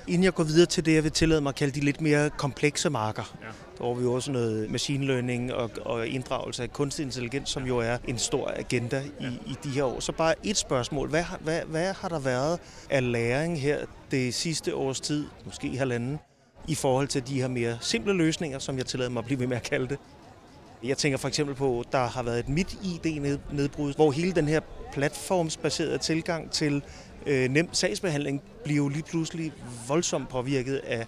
Inden 0.08 0.24
jeg 0.24 0.34
går 0.34 0.44
videre 0.44 0.66
til 0.66 0.86
det, 0.86 0.94
jeg 0.94 1.04
vil 1.04 1.12
tillade 1.12 1.40
mig 1.40 1.50
at 1.50 1.54
kalde 1.54 1.80
de 1.80 1.84
lidt 1.84 2.00
mere 2.00 2.30
komplekse 2.30 2.90
marker. 2.90 3.36
Ja. 3.42 3.46
Der 3.78 3.84
har 3.84 4.00
vi 4.00 4.06
også 4.06 4.32
noget 4.32 4.70
machine 4.70 5.06
learning 5.06 5.54
og, 5.54 5.70
og 5.80 6.06
inddragelse 6.06 6.62
af 6.62 6.72
kunstig 6.72 7.02
intelligens, 7.02 7.50
som 7.50 7.66
jo 7.66 7.78
er 7.78 7.98
en 8.08 8.18
stor 8.18 8.52
agenda 8.56 9.02
i, 9.20 9.26
i 9.26 9.56
de 9.64 9.68
her 9.68 9.84
år. 9.84 10.00
Så 10.00 10.12
bare 10.12 10.34
et 10.44 10.56
spørgsmål. 10.56 11.08
Hvad, 11.08 11.24
hvad, 11.40 11.60
hvad 11.66 11.92
har 11.92 12.08
der 12.08 12.18
været 12.18 12.60
af 12.90 13.12
læring 13.12 13.60
her 13.60 13.78
det 14.10 14.34
sidste 14.34 14.74
års 14.74 15.00
tid, 15.00 15.26
måske 15.44 15.78
halvanden, 15.78 16.18
i 16.68 16.74
forhold 16.74 17.08
til 17.08 17.26
de 17.26 17.40
her 17.40 17.48
mere 17.48 17.78
simple 17.80 18.12
løsninger, 18.12 18.58
som 18.58 18.78
jeg 18.78 18.86
tillader 18.86 19.10
mig 19.10 19.20
at 19.20 19.24
blive 19.26 19.40
ved 19.40 19.46
med 19.46 19.56
at 19.56 19.62
kalde 19.62 19.88
det? 19.88 19.98
Jeg 20.84 20.98
tænker 20.98 21.18
for 21.18 21.28
eksempel 21.28 21.54
på, 21.54 21.80
at 21.80 21.86
der 21.92 22.06
har 22.06 22.22
været 22.22 22.38
et 22.38 22.48
MIT-ID-nedbrud, 22.48 23.94
hvor 23.94 24.10
hele 24.10 24.32
den 24.32 24.48
her 24.48 24.60
platformsbaserede 24.92 25.98
tilgang 25.98 26.50
til 26.50 26.82
øh, 27.28 27.48
nem 27.48 27.68
sagsbehandling 27.72 28.42
bliver 28.64 28.76
jo 28.76 28.88
lige 28.88 29.02
pludselig 29.02 29.52
voldsomt 29.88 30.28
påvirket 30.28 30.76
af 30.76 31.06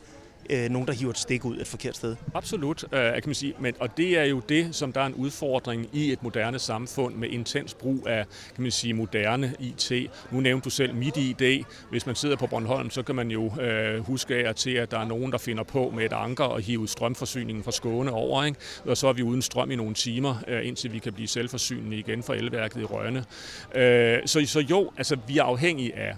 øh, 0.50 0.70
nogen, 0.70 0.88
der 0.88 0.94
hiver 0.94 1.10
et 1.10 1.18
stik 1.18 1.44
ud 1.44 1.60
et 1.60 1.66
forkert 1.66 1.96
sted. 1.96 2.16
Absolut, 2.34 2.84
øh, 2.92 3.12
kan 3.12 3.22
man 3.26 3.34
sige. 3.34 3.54
Men, 3.58 3.74
og 3.80 3.96
det 3.96 4.18
er 4.18 4.24
jo 4.24 4.40
det, 4.48 4.74
som 4.74 4.92
der 4.92 5.00
er 5.00 5.06
en 5.06 5.14
udfordring 5.14 5.88
i 5.92 6.12
et 6.12 6.22
moderne 6.22 6.58
samfund 6.58 7.14
med 7.14 7.28
intens 7.28 7.74
brug 7.74 8.06
af 8.08 8.26
kan 8.54 8.62
man 8.62 8.70
sige, 8.70 8.94
moderne 8.94 9.54
IT. 9.58 9.92
Nu 10.30 10.40
nævnte 10.40 10.64
du 10.64 10.70
selv 10.70 10.94
mit 10.94 11.16
ID. 11.16 11.64
Hvis 11.90 12.06
man 12.06 12.14
sidder 12.14 12.36
på 12.36 12.46
Bornholm, 12.46 12.90
så 12.90 13.02
kan 13.02 13.14
man 13.14 13.30
jo 13.30 13.60
øh, 13.60 14.04
huske 14.04 14.34
af 14.34 14.54
til, 14.54 14.70
at 14.70 14.90
der 14.90 14.98
er 14.98 15.04
nogen, 15.04 15.32
der 15.32 15.38
finder 15.38 15.62
på 15.62 15.92
med 15.96 16.04
et 16.04 16.12
anker 16.12 16.44
og 16.44 16.60
hive 16.60 16.88
strømforsyningen 16.88 17.64
fra 17.64 17.72
Skåne 17.72 18.12
over. 18.12 18.44
Ikke? 18.44 18.58
Og 18.84 18.96
så 18.96 19.08
er 19.08 19.12
vi 19.12 19.22
uden 19.22 19.42
strøm 19.42 19.70
i 19.70 19.76
nogle 19.76 19.94
timer, 19.94 20.34
øh, 20.48 20.66
indtil 20.66 20.92
vi 20.92 20.98
kan 20.98 21.12
blive 21.12 21.28
selvforsynende 21.28 21.96
igen 21.96 22.22
for 22.22 22.34
elværket 22.34 22.80
i 22.80 22.84
Rønne. 22.84 23.24
Øh, 23.74 24.18
så, 24.26 24.42
så 24.46 24.60
jo, 24.60 24.90
altså 24.96 25.16
vi 25.26 25.38
er 25.38 25.42
afhængige 25.42 25.96
af 25.96 26.16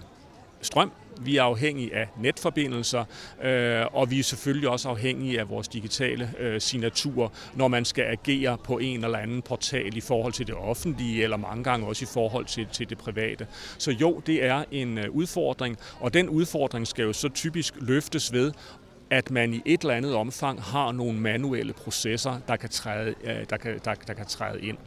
strøm, 0.61 0.93
vi 1.27 1.37
er 1.37 1.43
afhængige 1.43 1.95
af 1.95 2.09
netforbindelser, 2.21 3.05
øh, 3.43 3.87
og 3.93 4.11
vi 4.11 4.19
er 4.19 4.23
selvfølgelig 4.23 4.69
også 4.69 4.89
afhængige 4.89 5.41
af 5.41 5.49
vores 5.49 5.69
digitale 5.69 6.33
øh, 6.39 6.61
signaturer, 6.61 7.29
når 7.55 7.69
man 7.69 7.85
skal 7.85 8.05
agere 8.05 8.59
på 8.65 8.79
en 8.79 9.05
eller 9.05 9.19
anden 9.19 9.43
portal 9.43 9.97
i 9.97 10.01
forhold 10.01 10.33
til 10.33 10.47
det 10.47 10.55
offentlige, 10.55 11.23
eller 11.23 11.37
mange 11.37 11.65
gange 11.65 11.87
også 11.87 12.05
i 12.05 12.09
forhold 12.13 12.45
til, 12.45 12.67
til 12.73 12.91
det 12.91 12.99
private. 12.99 13.47
Så 13.79 13.91
jo, 13.91 14.23
det 14.27 14.45
er 14.45 14.65
en 14.71 14.99
øh, 14.99 15.11
udfordring, 15.11 15.77
og 16.01 16.15
den 16.15 16.29
udfordring 16.29 16.87
skal 16.87 17.03
jo 17.03 17.13
så 17.13 17.29
typisk 17.29 17.75
løftes 17.81 18.33
ved 18.33 18.53
at 19.13 19.31
man 19.31 19.55
i 19.55 19.63
et 19.65 19.81
eller 19.81 19.95
andet 19.95 20.15
omfang 20.15 20.63
har 20.63 20.93
nogle 20.93 21.19
manuelle 21.19 21.73
processer, 21.73 22.41
der 22.49 22.57
kan 22.57 22.69
træde, 22.69 23.15
øh, 23.25 23.45
der 23.51 23.57
kan, 23.57 23.81
der, 23.85 23.95
der 23.95 24.15
kan 24.15 24.27
træde 24.27 24.61
ind. 24.61 24.79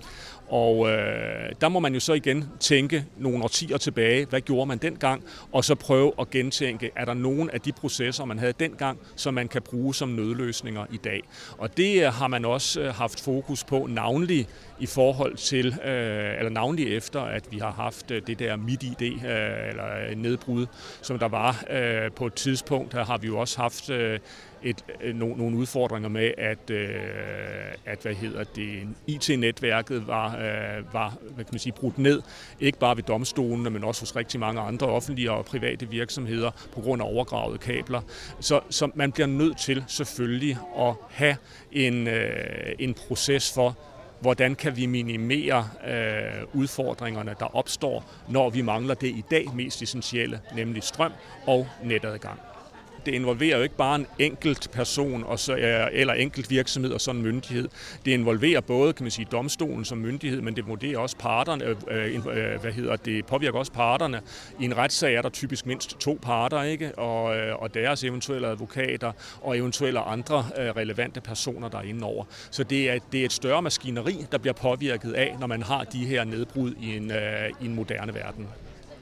Og 0.50 0.90
øh, 0.90 1.52
der 1.62 1.70
må 1.70 1.80
man 1.80 1.94
jo 1.94 2.00
så 2.00 2.14
igen 2.14 2.50
tænke 2.60 3.06
nogle 3.18 3.44
årtier 3.44 3.78
tilbage, 3.78 4.26
hvad 4.26 4.42
gjorde 4.42 4.66
man 4.66 4.78
dengang, 4.78 5.24
og 5.52 5.66
så 5.66 5.76
prøve 5.76 6.12
at 6.20 6.30
gentænke, 6.30 6.92
er 6.96 7.06
der 7.06 7.14
nogen 7.14 7.50
af 7.50 7.62
de 7.62 7.72
processer, 7.72 8.26
man 8.26 8.40
havde 8.40 8.54
dengang, 8.60 9.00
som 9.16 9.34
man 9.34 9.48
kan 9.48 9.62
bruge 9.62 9.96
som 9.96 10.10
nødløsninger 10.10 10.86
i 10.92 10.98
dag. 10.98 11.22
Og 11.58 11.78
det 11.78 12.06
øh, 12.06 12.14
har 12.14 12.28
man 12.28 12.46
også 12.46 12.82
øh, 12.82 12.94
haft 12.94 13.24
fokus 13.24 13.64
på, 13.64 13.88
navnlig 13.90 14.48
i 14.80 14.86
forhold 14.86 15.36
til, 15.36 15.68
øh, 15.68 16.38
eller 16.38 16.50
navnlig 16.50 16.98
efter, 16.98 17.22
at 17.22 17.44
vi 17.52 17.58
har 17.58 17.72
haft 17.72 18.12
øh, 18.12 18.22
det 18.28 18.40
der 18.40 18.56
midt-ID, 18.56 19.02
øh, 19.02 19.70
eller 19.70 20.16
nedbrud, 20.16 20.66
som 21.02 21.20
der 21.20 21.28
var 21.28 21.64
øh, 21.70 22.12
på 22.12 22.26
et 22.26 22.34
tidspunkt. 22.34 22.92
der 22.92 23.06
har 23.06 23.18
vi 23.18 23.28
jo 23.28 23.38
også 23.38 23.62
haft 23.62 23.90
øh, 23.90 24.20
et, 24.64 24.84
nogle, 25.02 25.20
no, 25.20 25.36
nogle 25.36 25.58
udfordringer 25.58 26.10
med, 26.10 26.32
at, 26.38 26.70
øh, 26.70 26.90
at 27.86 28.00
hvad 28.02 28.14
hedder 28.14 28.44
det, 28.44 28.88
IT-netværket 29.08 30.08
var, 30.08 30.38
øh, 30.38 30.94
var 30.94 31.18
hvad 31.22 31.46
kan 31.46 31.54
man 31.54 31.60
sige, 31.60 31.74
brudt 31.74 31.98
ned, 31.98 32.22
ikke 32.60 32.80
bare 32.80 32.98
ved 32.98 33.04
domstolene, 33.04 33.70
men 33.70 33.84
også 33.84 34.02
hos 34.02 34.16
rigtig 34.16 34.40
mange 34.40 34.62
andre 34.62 34.88
offentlige 34.88 35.32
og 35.32 35.46
private 35.46 35.90
virksomheder 35.90 36.52
på 36.74 36.82
grund 36.82 37.02
af 37.02 37.06
overgravede 37.06 37.58
kabler. 37.58 38.02
Så, 38.40 38.60
så 38.70 38.90
man 38.96 39.12
bliver 39.12 39.28
nødt 39.28 39.58
til 39.58 39.84
selvfølgelig 39.88 40.58
at 40.78 40.94
have 41.10 41.36
en, 41.72 42.08
øh, 42.08 42.76
en 42.80 42.94
proces 42.94 43.54
for, 43.54 43.78
hvordan 44.22 44.56
kan 44.56 44.78
vi 44.78 44.86
minimere 44.86 45.70
øh, 45.88 46.44
udfordringerne, 46.54 47.36
der 47.40 47.56
opstår, 47.56 48.06
når 48.30 48.50
vi 48.50 48.62
mangler 48.62 48.94
det 48.94 49.08
i 49.08 49.24
dag 49.32 49.46
mest 49.56 49.82
essentielle, 49.82 50.40
nemlig 50.56 50.84
strøm 50.84 51.12
og 51.48 51.68
netadgang 51.84 52.55
det 53.06 53.14
involverer 53.14 53.58
jo 53.58 53.64
ikke 53.64 53.76
bare 53.76 53.96
en 53.96 54.08
enkelt 54.20 54.72
person 54.72 55.24
og 55.24 55.40
så, 55.40 55.56
eller 55.92 56.14
enkelt 56.14 56.50
virksomhed 56.50 56.92
og 56.92 57.02
sådan 57.02 57.20
en 57.20 57.28
myndighed. 57.28 57.70
Det 58.06 58.12
involverer 58.12 58.62
både 58.62 58.94
kan 58.94 59.04
man 59.04 59.12
sige, 59.12 59.28
domstolen 59.32 59.86
som 59.86 59.98
myndighed, 59.98 60.42
men 60.42 60.56
det 60.56 60.68
vurderer 60.68 61.00
også 61.00 61.18
parterne, 61.18 61.66
øh, 61.66 61.76
øh, 61.88 62.16
øh, 62.16 62.62
hvad 62.62 62.72
hedder 62.72 62.96
det, 62.96 63.26
påvirker 63.26 63.60
også 63.60 63.72
parterne. 63.72 64.22
I 64.60 64.66
en 64.66 64.78
retssag 64.78 65.16
er 65.16 65.22
der 65.22 65.30
typisk 65.30 65.66
mindst 65.66 66.00
to 66.00 66.20
parter, 66.22 66.62
ikke? 66.62 67.00
Og, 67.00 67.38
øh, 67.38 67.56
og 67.62 67.74
deres 67.74 68.04
eventuelle 68.04 68.48
advokater 68.48 69.12
og 69.42 69.58
eventuelle 69.58 70.00
andre 70.00 70.46
relevante 70.58 71.22
personer, 71.22 71.70
der 71.70 71.78
er 71.78 71.84
inde 71.84 72.04
over. 72.04 72.26
Så 72.52 72.64
det 72.64 72.90
er, 72.90 73.00
det 73.12 73.22
er 73.22 73.26
et 73.26 73.34
større 73.34 73.62
maskineri, 73.62 74.26
der 74.32 74.38
bliver 74.38 74.54
påvirket 74.54 75.14
af, 75.14 75.36
når 75.40 75.48
man 75.48 75.62
har 75.62 75.84
de 75.84 76.06
her 76.06 76.24
nedbrud 76.24 76.74
i 76.82 76.98
en, 76.98 77.12
øh, 77.12 77.50
i 77.62 77.66
en 77.66 77.76
moderne 77.76 78.14
verden. 78.14 78.48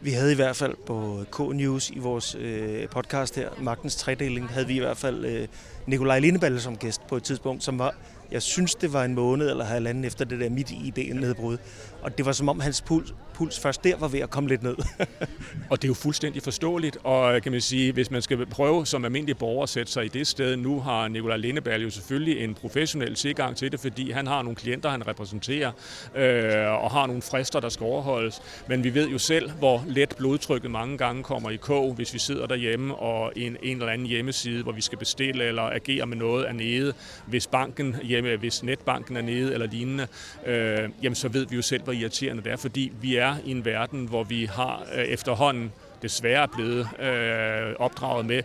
Vi 0.03 0.11
havde 0.11 0.31
i 0.31 0.35
hvert 0.35 0.55
fald 0.55 0.75
på 0.85 1.25
K-News 1.31 1.89
i 1.89 1.99
vores 1.99 2.35
øh, 2.39 2.89
podcast 2.89 3.35
her, 3.35 3.49
Magtens 3.61 3.95
Tredeling, 3.95 4.49
havde 4.49 4.67
vi 4.67 4.75
i 4.75 4.79
hvert 4.79 4.97
fald 4.97 5.25
øh, 5.25 5.47
Nikolaj 5.87 6.19
Lindeballe 6.19 6.59
som 6.59 6.77
gæst 6.77 7.07
på 7.07 7.15
et 7.15 7.23
tidspunkt, 7.23 7.63
som 7.63 7.79
var, 7.79 7.95
jeg 8.33 8.41
synes 8.41 8.75
det 8.75 8.93
var 8.93 9.03
en 9.03 9.15
måned 9.15 9.49
eller 9.49 9.65
halvanden 9.65 10.05
efter 10.05 10.25
det 10.25 10.39
der 10.39 10.49
midt 10.49 10.71
i 10.71 10.87
ideen 10.87 11.15
nedbrud. 11.15 11.57
Og 12.01 12.17
det 12.17 12.25
var 12.25 12.31
som 12.31 12.49
om 12.49 12.59
hans 12.59 12.81
puls, 12.81 13.13
puls 13.33 13.59
først 13.59 13.83
der 13.83 13.97
var 13.97 14.07
ved 14.07 14.19
at 14.19 14.29
komme 14.29 14.49
lidt 14.49 14.63
ned. 14.63 14.75
og 15.69 15.81
det 15.81 15.83
er 15.83 15.87
jo 15.87 15.93
fuldstændig 15.93 16.43
forståeligt, 16.43 16.97
og 17.03 17.35
øh, 17.35 17.41
kan 17.41 17.51
man 17.51 17.61
sige, 17.61 17.93
hvis 17.93 18.11
man 18.11 18.21
skal 18.21 18.45
prøve 18.45 18.85
som 18.85 19.05
almindelig 19.05 19.37
borger 19.37 19.63
at 19.63 19.69
sætte 19.69 19.91
sig 19.91 20.05
i 20.05 20.07
det 20.07 20.27
sted, 20.27 20.57
nu 20.57 20.79
har 20.79 21.07
Nikolaj 21.07 21.37
Lindeberg 21.37 21.83
jo 21.83 21.89
selvfølgelig 21.89 22.43
en 22.43 22.53
professionel 22.53 23.15
tilgang 23.15 23.57
til 23.57 23.71
det, 23.71 23.79
fordi 23.79 24.11
han 24.11 24.27
har 24.27 24.41
nogle 24.41 24.55
klienter, 24.55 24.89
han 24.89 25.07
repræsenterer, 25.07 25.71
øh, 26.15 26.83
og 26.83 26.91
har 26.91 27.07
nogle 27.07 27.21
frister, 27.21 27.59
der 27.59 27.69
skal 27.69 27.83
overholdes. 27.83 28.41
Men 28.67 28.83
vi 28.83 28.93
ved 28.93 29.09
jo 29.09 29.17
selv, 29.17 29.51
hvor 29.51 29.83
let 29.87 30.15
blodtrykket 30.17 30.71
mange 30.71 30.97
gange 30.97 31.23
kommer 31.23 31.49
i 31.49 31.55
kog, 31.55 31.93
hvis 31.93 32.13
vi 32.13 32.19
sidder 32.19 32.45
derhjemme 32.45 32.95
og 32.95 33.33
en, 33.35 33.57
en 33.63 33.77
eller 33.77 33.91
anden 33.91 34.07
hjemmeside, 34.07 34.63
hvor 34.63 34.71
vi 34.71 34.81
skal 34.81 34.97
bestille 34.97 35.43
eller 35.43 35.63
agere 35.63 36.05
med 36.05 36.17
noget 36.17 36.47
er 36.47 36.53
nede, 36.53 36.93
hvis 37.27 37.47
banken 37.47 37.95
hjemme, 38.03 38.22
hvis 38.23 38.63
netbanken 38.63 39.17
er 39.17 39.21
nede 39.21 39.53
eller 39.53 39.67
lignende, 39.67 40.07
øh, 40.45 40.89
jamen 41.03 41.15
så 41.15 41.27
ved 41.27 41.45
vi 41.45 41.55
jo 41.55 41.61
selv, 41.61 41.83
hvor 41.83 41.93
irriterende 41.93 42.43
det 42.43 42.51
er, 42.51 42.57
fordi 42.57 42.91
vi 43.01 43.15
er 43.15 43.35
i 43.45 43.51
en 43.51 43.65
verden, 43.65 44.05
hvor 44.05 44.23
vi 44.23 44.45
har 44.45 44.85
øh, 44.95 45.03
efterhånden 45.03 45.71
desværre 46.01 46.47
blevet 46.47 46.87
øh, 46.99 47.75
opdraget 47.79 48.25
med, 48.25 48.43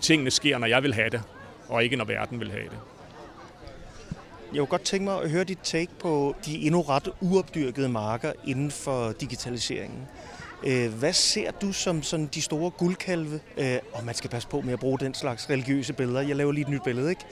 tingene 0.00 0.30
sker, 0.30 0.58
når 0.58 0.66
jeg 0.66 0.82
vil 0.82 0.94
have 0.94 1.10
det, 1.10 1.22
og 1.68 1.84
ikke 1.84 1.96
når 1.96 2.04
verden 2.04 2.40
vil 2.40 2.50
have 2.50 2.64
det. 2.64 2.78
Jeg 4.52 4.58
kunne 4.58 4.66
godt 4.66 4.82
tænke 4.82 5.04
mig 5.04 5.22
at 5.22 5.30
høre 5.30 5.44
dit 5.44 5.58
take 5.62 5.92
på 6.00 6.36
de 6.46 6.58
endnu 6.58 6.82
ret 6.82 7.08
uopdyrkede 7.20 7.88
marker 7.88 8.32
inden 8.46 8.70
for 8.70 9.12
digitaliseringen. 9.12 10.08
Øh, 10.66 10.92
hvad 10.92 11.12
ser 11.12 11.50
du 11.50 11.72
som 11.72 12.02
sådan 12.02 12.28
de 12.34 12.42
store 12.42 12.70
guldkalve? 12.70 13.40
Øh, 13.56 13.78
og 13.92 14.04
man 14.04 14.14
skal 14.14 14.30
passe 14.30 14.48
på 14.48 14.60
med 14.60 14.72
at 14.72 14.80
bruge 14.80 14.98
den 14.98 15.14
slags 15.14 15.50
religiøse 15.50 15.92
billeder. 15.92 16.20
Jeg 16.20 16.36
laver 16.36 16.52
lige 16.52 16.62
et 16.62 16.68
nyt 16.68 16.82
billede, 16.84 17.10
ikke? 17.10 17.24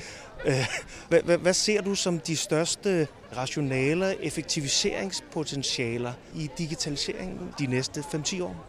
Øh, 0.46 0.66
hvad, 1.08 1.22
hvad, 1.22 1.38
hvad 1.38 1.52
ser 1.52 1.82
du 1.82 1.94
som 1.94 2.20
de 2.20 2.36
største 2.36 3.08
rationaler, 3.36 4.14
effektiviseringspotentialer 4.22 6.12
i 6.36 6.48
digitaliseringen 6.58 7.54
de 7.58 7.66
næste 7.66 8.00
5-10 8.00 8.42
år? 8.42 8.66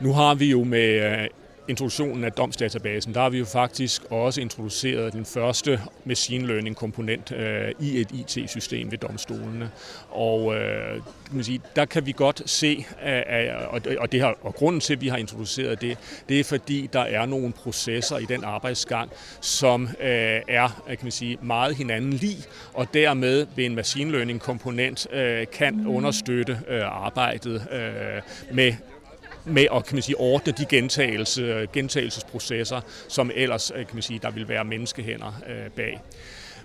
Nu 0.00 0.12
har 0.12 0.34
vi 0.34 0.50
jo 0.50 0.64
med 0.64 1.20
øh, 1.20 1.28
introduktionen 1.68 2.24
af 2.24 2.32
domsdatabasen, 2.32 3.14
der 3.14 3.20
har 3.20 3.30
vi 3.30 3.38
jo 3.38 3.44
faktisk 3.44 4.04
også 4.10 4.40
introduceret 4.40 5.12
den 5.12 5.24
første 5.24 5.80
machine 6.04 6.46
learning 6.46 6.76
komponent 6.76 7.32
øh, 7.32 7.72
i 7.80 8.00
et 8.00 8.10
IT-system 8.10 8.90
ved 8.90 8.98
domstolene. 8.98 9.70
Og 10.10 10.54
øh, 10.54 10.94
kan 11.26 11.34
man 11.34 11.44
sige, 11.44 11.60
der 11.76 11.84
kan 11.84 12.06
vi 12.06 12.12
godt 12.12 12.50
se, 12.50 12.86
at, 12.98 13.56
og, 13.66 13.80
og, 13.98 14.12
det 14.12 14.20
her, 14.20 14.32
og 14.42 14.54
grunden 14.54 14.80
til, 14.80 14.94
at 14.94 15.00
vi 15.00 15.08
har 15.08 15.16
introduceret 15.16 15.80
det, 15.80 15.98
det 16.28 16.40
er 16.40 16.44
fordi, 16.44 16.88
der 16.92 17.00
er 17.00 17.26
nogle 17.26 17.52
processer 17.52 18.18
i 18.18 18.24
den 18.24 18.44
arbejdsgang, 18.44 19.10
som 19.40 19.82
øh, 20.00 20.40
er 20.48 20.82
øh, 20.88 20.96
kan 20.96 20.98
man 21.02 21.12
sige, 21.12 21.38
meget 21.42 21.76
hinanden 21.76 22.12
lige, 22.12 22.44
og 22.74 22.94
dermed 22.94 23.46
ved 23.56 23.64
en 23.64 23.74
machine 23.74 24.12
learning 24.12 24.40
komponent 24.40 25.12
øh, 25.12 25.46
kan 25.52 25.86
understøtte 25.86 26.60
øh, 26.68 27.04
arbejdet 27.04 27.66
øh, 27.72 28.22
med 28.52 28.72
med 29.46 29.66
at 29.74 29.86
kan 29.86 29.96
man 29.96 30.02
sige, 30.02 30.16
ordne 30.20 30.52
de 30.52 30.64
gentagelse, 30.64 31.68
gentagelsesprocesser, 31.72 32.80
som 33.08 33.30
ellers 33.34 33.70
øh, 33.70 33.86
kan 33.86 33.94
man 33.94 34.02
sige, 34.02 34.18
der 34.22 34.30
vil 34.30 34.48
være 34.48 34.64
menneskehænder 34.64 35.40
øh, 35.48 35.70
bag. 35.70 36.00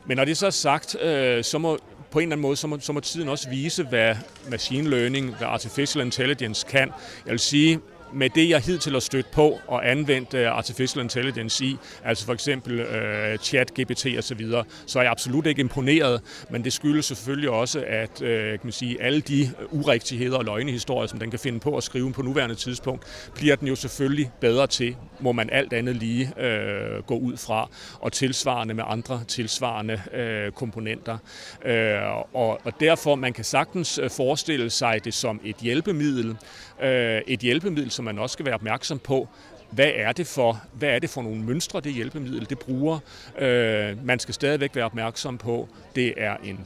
Men 0.06 0.18
når 0.18 0.26
det 0.26 0.38
så 0.38 0.46
er 0.46 0.50
sagt, 0.50 1.02
øh, 1.02 1.44
så 1.44 1.58
må 1.58 1.80
på 2.12 2.20
en 2.20 2.24
eller 2.24 2.36
anden 2.36 2.42
måde, 2.42 2.56
så 2.56 2.68
må, 2.68 2.80
så 2.80 2.94
må 2.94 3.00
tiden 3.00 3.30
også 3.30 3.50
vise, 3.50 3.84
hvad 3.84 4.16
machine 4.50 4.90
learning, 4.90 5.36
hvad 5.38 5.48
artificial 5.48 6.06
intelligence 6.06 6.68
kan. 6.70 6.92
Jeg 7.26 7.32
vil 7.32 7.40
sige, 7.40 7.80
med 8.14 8.30
det, 8.30 8.50
jeg 8.50 8.60
hidtil 8.60 8.94
har 8.94 9.00
stødt 9.00 9.32
på 9.32 9.60
og 9.68 9.90
anvendt 9.90 10.34
uh, 10.34 10.40
artificial 10.40 11.04
intelligence 11.04 11.66
i, 11.66 11.78
altså 12.04 12.26
for 12.26 12.34
eksempel 12.34 12.80
uh, 12.82 13.40
chat, 13.44 13.74
GPT 13.74 14.06
osv., 14.06 14.22
så, 14.22 14.36
videre, 14.36 14.64
så 14.86 15.00
er 15.00 15.04
jeg 15.04 15.12
absolut 15.12 15.46
ikke 15.46 15.60
imponeret, 15.60 16.22
men 16.50 16.64
det 16.64 16.74
skyldes 16.74 17.06
selvfølgelig 17.06 17.50
også, 17.50 17.84
at 17.88 18.22
uh, 18.22 18.28
kan 18.28 18.60
man 18.64 18.72
sige, 18.72 19.02
alle 19.02 19.22
de 19.22 19.52
urigtigheder 19.72 20.38
og 20.38 20.46
løgnehistorier, 20.46 21.08
som 21.08 21.20
den 21.20 21.30
kan 21.30 21.40
finde 21.40 21.60
på 21.60 21.78
at 21.78 21.84
skrive 21.84 22.14
på 22.14 22.22
nuværende 22.22 22.56
tidspunkt, 22.56 23.32
bliver 23.36 23.56
den 23.56 23.68
jo 23.68 23.76
selvfølgelig 23.76 24.32
bedre 24.42 24.68
til, 24.68 24.96
må 25.20 25.32
man 25.32 25.50
alt 25.50 25.74
andet 25.74 25.96
lige 25.96 26.32
uh, 26.38 27.06
gå 27.06 27.18
ud 27.18 27.38
fra, 27.38 27.70
og 28.00 28.12
tilsvarende 28.12 28.74
med 28.74 28.84
andre 28.88 29.24
tilsvarende 29.28 30.02
uh, 30.14 30.54
komponenter. 30.54 31.18
Uh, 31.66 32.36
og, 32.36 32.60
og 32.64 32.74
derfor, 32.80 33.16
man 33.16 33.34
kan 33.34 33.44
sagtens 33.44 34.00
forestille 34.10 34.70
sig 34.70 35.06
det 35.06 35.14
som 35.14 35.40
et 35.44 35.56
hjælpemiddel, 35.56 36.30
uh, 36.30 36.88
et 37.28 37.40
hjælpemiddel, 37.40 37.92
som 38.02 38.06
man 38.06 38.20
også 38.20 38.34
skal 38.34 38.46
være 38.46 38.56
opmærksom 38.56 39.00
på, 39.00 39.28
hvad 39.72 39.92
er 39.96 40.12
det 40.12 40.28
for, 40.28 40.62
hvad 40.74 40.90
er 40.90 41.00
det 41.00 41.10
for 41.10 41.22
nogle 41.22 41.44
mønstre, 41.44 41.82
det 41.82 41.94
hjælpemiddel, 41.94 42.50
det 42.50 42.60
bruger. 42.60 43.00
Øh, 43.40 44.06
man 44.06 44.20
skal 44.20 44.34
stadigvæk 44.34 44.76
være 44.76 44.86
opmærksom 44.86 45.38
på, 45.38 45.70
det 45.96 46.14
er 46.18 46.38
en 46.44 46.60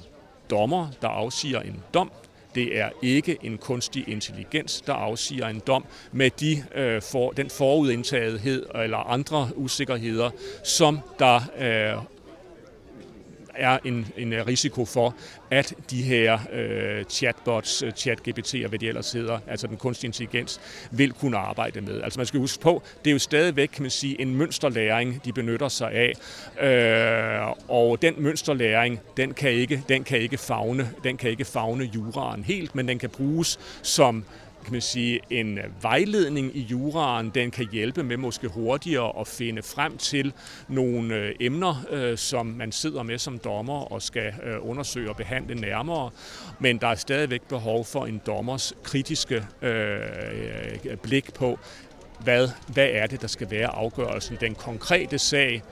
dommer, 0.49 0.87
der 1.01 1.07
afsiger 1.07 1.61
en 1.61 1.83
dom. 1.93 2.11
Det 2.55 2.79
er 2.79 2.89
ikke 3.01 3.37
en 3.41 3.57
kunstig 3.57 4.09
intelligens, 4.09 4.81
der 4.81 4.93
afsiger 4.93 5.47
en 5.47 5.61
dom 5.67 5.85
med 6.11 6.29
de, 6.29 6.63
øh, 6.75 7.01
for, 7.01 7.31
den 7.31 7.49
forudindtagethed 7.49 8.65
eller 8.75 8.97
andre 8.97 9.49
usikkerheder, 9.55 10.29
som 10.63 10.99
der 11.19 11.41
øh, 11.59 12.03
er 13.57 13.77
en, 13.85 14.07
en 14.17 14.33
øh, 14.33 14.47
risiko 14.47 14.85
for, 14.85 15.15
at 15.51 15.73
de 15.89 16.01
her 16.01 16.39
øh, 16.53 17.03
chatbots, 17.03 17.83
øh, 17.83 17.91
chat-GPT 17.91 18.63
og 18.63 18.69
hvad 18.69 18.79
de 18.79 18.87
ellers 18.87 19.11
hedder, 19.11 19.39
altså 19.47 19.67
den 19.67 19.77
kunstige 19.77 20.07
intelligens, 20.07 20.61
vil 20.91 21.13
kunne 21.13 21.37
arbejde 21.37 21.81
med. 21.81 22.01
Altså 22.01 22.19
man 22.19 22.25
skal 22.25 22.39
huske 22.39 22.61
på, 22.61 22.83
det 23.03 23.09
er 23.09 23.13
jo 23.13 23.19
stadigvæk, 23.19 23.69
kan 23.73 23.81
man 23.81 23.91
sige, 23.91 24.21
en 24.21 24.35
mønsterlæring, 24.35 25.25
de 25.25 25.33
benytter 25.33 25.67
sig 25.67 25.91
af. 25.91 26.13
Øh, 26.67 27.55
og 27.67 28.01
den 28.01 28.13
mønsterlæring, 28.17 28.99
den 29.17 29.33
kan 29.33 29.51
ikke, 29.51 29.83
den 29.89 30.03
kan 30.03 30.19
ikke 30.19 30.37
fagne, 30.37 30.89
den 31.03 31.17
kan 31.17 31.29
ikke 31.29 31.45
fagne 31.45 31.89
juraen 31.95 32.43
helt, 32.43 32.75
men 32.75 32.87
den 32.87 32.99
kan 32.99 33.09
bruges 33.09 33.59
som 33.81 34.25
kan 34.65 34.71
man 34.71 34.81
sige, 34.81 35.19
en 35.29 35.59
vejledning 35.81 36.55
i 36.55 36.59
juraen, 36.59 37.29
den 37.29 37.51
kan 37.51 37.67
hjælpe 37.71 38.03
med 38.03 38.17
måske 38.17 38.47
hurtigere 38.47 39.19
at 39.19 39.27
finde 39.27 39.63
frem 39.63 39.97
til 39.97 40.33
nogle 40.67 41.15
øh, 41.15 41.35
emner, 41.39 41.85
øh, 41.89 42.17
som 42.17 42.45
man 42.45 42.71
sidder 42.71 43.03
med 43.03 43.17
som 43.17 43.39
dommer 43.39 43.91
og 43.91 44.01
skal 44.01 44.33
øh, 44.43 44.69
undersøge 44.69 45.09
og 45.09 45.15
behandle 45.15 45.55
nærmere. 45.55 46.09
Men 46.59 46.77
der 46.77 46.87
er 46.87 46.95
stadigvæk 46.95 47.41
behov 47.41 47.85
for 47.85 48.05
en 48.05 48.21
dommers 48.27 48.73
kritiske 48.83 49.45
øh, 49.61 50.97
blik 51.03 51.33
på, 51.33 51.59
hvad, 52.19 52.49
hvad 52.67 52.87
er 52.91 53.07
det, 53.07 53.21
der 53.21 53.27
skal 53.27 53.51
være 53.51 53.67
afgørelsen. 53.67 54.37
Den 54.41 54.55
konkrete 54.55 55.19
sag, 55.19 55.63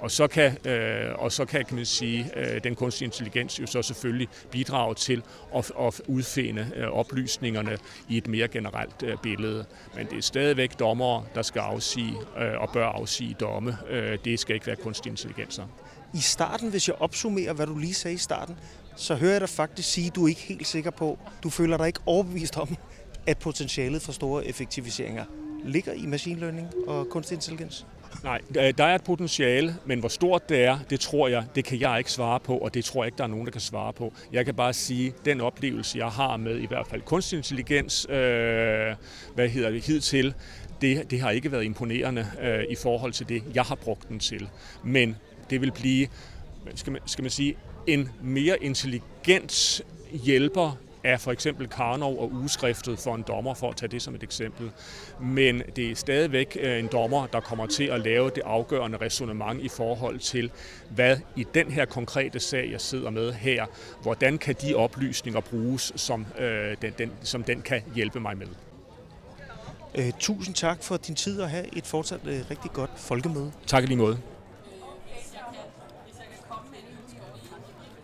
og 0.00 0.10
så 0.10 0.26
kan, 0.26 0.66
øh, 0.66 1.14
og 1.14 1.32
så 1.32 1.44
kan, 1.44 1.64
kan 1.64 1.76
man 1.76 1.86
sige, 1.86 2.30
øh, 2.36 2.64
den 2.64 2.74
kunstige 2.74 3.06
intelligens 3.06 3.60
jo 3.60 3.66
så 3.66 3.82
selvfølgelig 3.82 4.28
bidrage 4.50 4.94
til 4.94 5.22
at, 5.56 5.72
at 5.80 6.00
udfinde 6.06 6.70
øh, 6.76 6.88
oplysningerne 6.88 7.78
i 8.08 8.16
et 8.16 8.26
mere 8.26 8.48
generelt 8.48 9.02
øh, 9.02 9.16
billede. 9.22 9.64
Men 9.96 10.06
det 10.06 10.18
er 10.18 10.22
stadigvæk 10.22 10.78
dommere, 10.78 11.24
der 11.34 11.42
skal 11.42 11.60
afsige 11.60 12.14
øh, 12.38 12.60
og 12.60 12.70
bør 12.72 12.86
afsige 12.86 13.36
domme. 13.40 13.78
Øh, 13.90 14.18
det 14.24 14.40
skal 14.40 14.54
ikke 14.54 14.66
være 14.66 14.76
kunstig 14.76 15.10
intelligenser. 15.10 15.64
I 16.14 16.20
starten, 16.20 16.70
hvis 16.70 16.88
jeg 16.88 16.96
opsummerer, 17.00 17.52
hvad 17.52 17.66
du 17.66 17.78
lige 17.78 17.94
sagde 17.94 18.14
i 18.14 18.18
starten, 18.18 18.56
så 18.96 19.14
hører 19.14 19.32
jeg 19.32 19.40
dig 19.40 19.48
faktisk 19.48 19.92
sige, 19.92 20.06
at 20.06 20.14
du 20.14 20.24
er 20.24 20.28
ikke 20.28 20.40
helt 20.40 20.66
sikker 20.66 20.90
på, 20.90 21.18
du 21.42 21.50
føler 21.50 21.76
dig 21.76 21.86
ikke 21.86 22.00
overbevist 22.06 22.56
om, 22.58 22.76
at 23.26 23.38
potentialet 23.38 24.02
for 24.02 24.12
store 24.12 24.46
effektiviseringer 24.46 25.24
ligger 25.64 25.92
i 25.92 26.06
machine 26.06 26.40
learning 26.40 26.68
og 26.86 27.08
kunstig 27.08 27.34
intelligens? 27.34 27.86
Nej, 28.24 28.40
der 28.54 28.84
er 28.84 28.94
et 28.94 29.04
potentiale, 29.04 29.76
men 29.86 30.00
hvor 30.00 30.08
stort 30.08 30.48
det 30.48 30.64
er, 30.64 30.78
det 30.90 31.00
tror 31.00 31.28
jeg, 31.28 31.44
det 31.54 31.64
kan 31.64 31.80
jeg 31.80 31.98
ikke 31.98 32.12
svare 32.12 32.40
på, 32.40 32.58
og 32.58 32.74
det 32.74 32.84
tror 32.84 33.02
jeg 33.02 33.06
ikke, 33.06 33.18
der 33.18 33.24
er 33.24 33.28
nogen, 33.28 33.44
der 33.44 33.52
kan 33.52 33.60
svare 33.60 33.92
på. 33.92 34.12
Jeg 34.32 34.44
kan 34.44 34.54
bare 34.54 34.72
sige, 34.72 35.14
den 35.24 35.40
oplevelse, 35.40 35.98
jeg 35.98 36.08
har 36.08 36.36
med 36.36 36.58
i 36.58 36.66
hvert 36.66 36.86
fald 36.86 37.02
kunstig 37.02 37.36
intelligens, 37.36 38.06
øh, 38.10 38.16
hvad 39.34 39.48
hedder 39.48 39.70
det, 39.70 39.86
hidtil, 39.86 40.34
det, 40.80 41.10
det 41.10 41.20
har 41.20 41.30
ikke 41.30 41.52
været 41.52 41.64
imponerende 41.64 42.26
øh, 42.42 42.64
i 42.70 42.74
forhold 42.82 43.12
til 43.12 43.28
det, 43.28 43.42
jeg 43.54 43.62
har 43.62 43.74
brugt 43.74 44.08
den 44.08 44.18
til. 44.18 44.48
Men 44.84 45.16
det 45.50 45.60
vil 45.60 45.72
blive, 45.72 46.08
skal 46.74 46.92
man, 46.92 47.02
skal 47.06 47.22
man 47.22 47.30
sige, 47.30 47.56
en 47.86 48.08
mere 48.22 48.64
intelligent 48.64 49.82
hjælper 50.12 50.76
er 51.04 51.16
for 51.16 51.32
eksempel 51.32 51.68
Karnov 51.68 52.18
og 52.18 52.32
ugeskriftet 52.32 52.98
for 52.98 53.14
en 53.14 53.22
dommer, 53.22 53.54
for 53.54 53.70
at 53.70 53.76
tage 53.76 53.90
det 53.90 54.02
som 54.02 54.14
et 54.14 54.22
eksempel. 54.22 54.70
Men 55.20 55.62
det 55.76 55.90
er 55.90 55.94
stadigvæk 55.94 56.56
øh, 56.60 56.78
en 56.78 56.88
dommer, 56.92 57.26
der 57.26 57.40
kommer 57.40 57.66
til 57.66 57.84
at 57.84 58.00
lave 58.00 58.30
det 58.30 58.42
afgørende 58.44 58.98
resonemang 58.98 59.64
i 59.64 59.68
forhold 59.68 60.18
til, 60.18 60.50
hvad 60.90 61.16
i 61.36 61.46
den 61.54 61.72
her 61.72 61.84
konkrete 61.84 62.40
sag, 62.40 62.70
jeg 62.72 62.80
sidder 62.80 63.10
med 63.10 63.32
her, 63.32 63.66
hvordan 64.02 64.38
kan 64.38 64.54
de 64.62 64.74
oplysninger 64.74 65.40
bruges, 65.40 65.92
som, 65.96 66.26
øh, 66.38 66.76
den, 66.82 66.92
den, 66.98 67.12
som 67.22 67.44
den 67.44 67.62
kan 67.62 67.82
hjælpe 67.94 68.20
mig 68.20 68.38
med. 68.38 68.46
Øh, 69.94 70.12
tusind 70.18 70.54
tak 70.54 70.82
for 70.82 70.96
din 70.96 71.14
tid 71.14 71.40
og 71.40 71.50
have 71.50 71.76
et 71.76 71.86
fortsat 71.86 72.20
øh, 72.24 72.40
rigtig 72.50 72.70
godt 72.72 72.90
folkemøde. 72.96 73.52
Tak 73.66 73.82
i 73.82 73.86
lige 73.86 73.98
måde. 73.98 74.18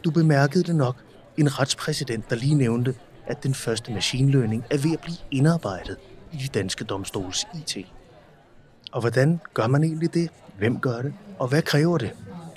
Du 0.04 0.10
bemærkede 0.10 0.64
det 0.64 0.76
nok 0.76 1.05
en 1.38 1.58
retspræsident, 1.58 2.30
der 2.30 2.36
lige 2.36 2.54
nævnte, 2.54 2.94
at 3.26 3.42
den 3.42 3.54
første 3.54 3.92
machine 3.92 4.30
learning 4.30 4.64
er 4.70 4.78
ved 4.78 4.92
at 4.92 5.00
blive 5.00 5.16
indarbejdet 5.30 5.96
i 6.32 6.36
de 6.36 6.48
danske 6.48 6.84
domstols 6.84 7.46
IT. 7.54 7.86
Og 8.92 9.00
hvordan 9.00 9.40
gør 9.54 9.66
man 9.66 9.84
egentlig 9.84 10.14
det? 10.14 10.30
Hvem 10.58 10.80
gør 10.80 11.02
det? 11.02 11.14
Og 11.38 11.48
hvad 11.48 11.62
kræver 11.62 11.98
det? 11.98 12.10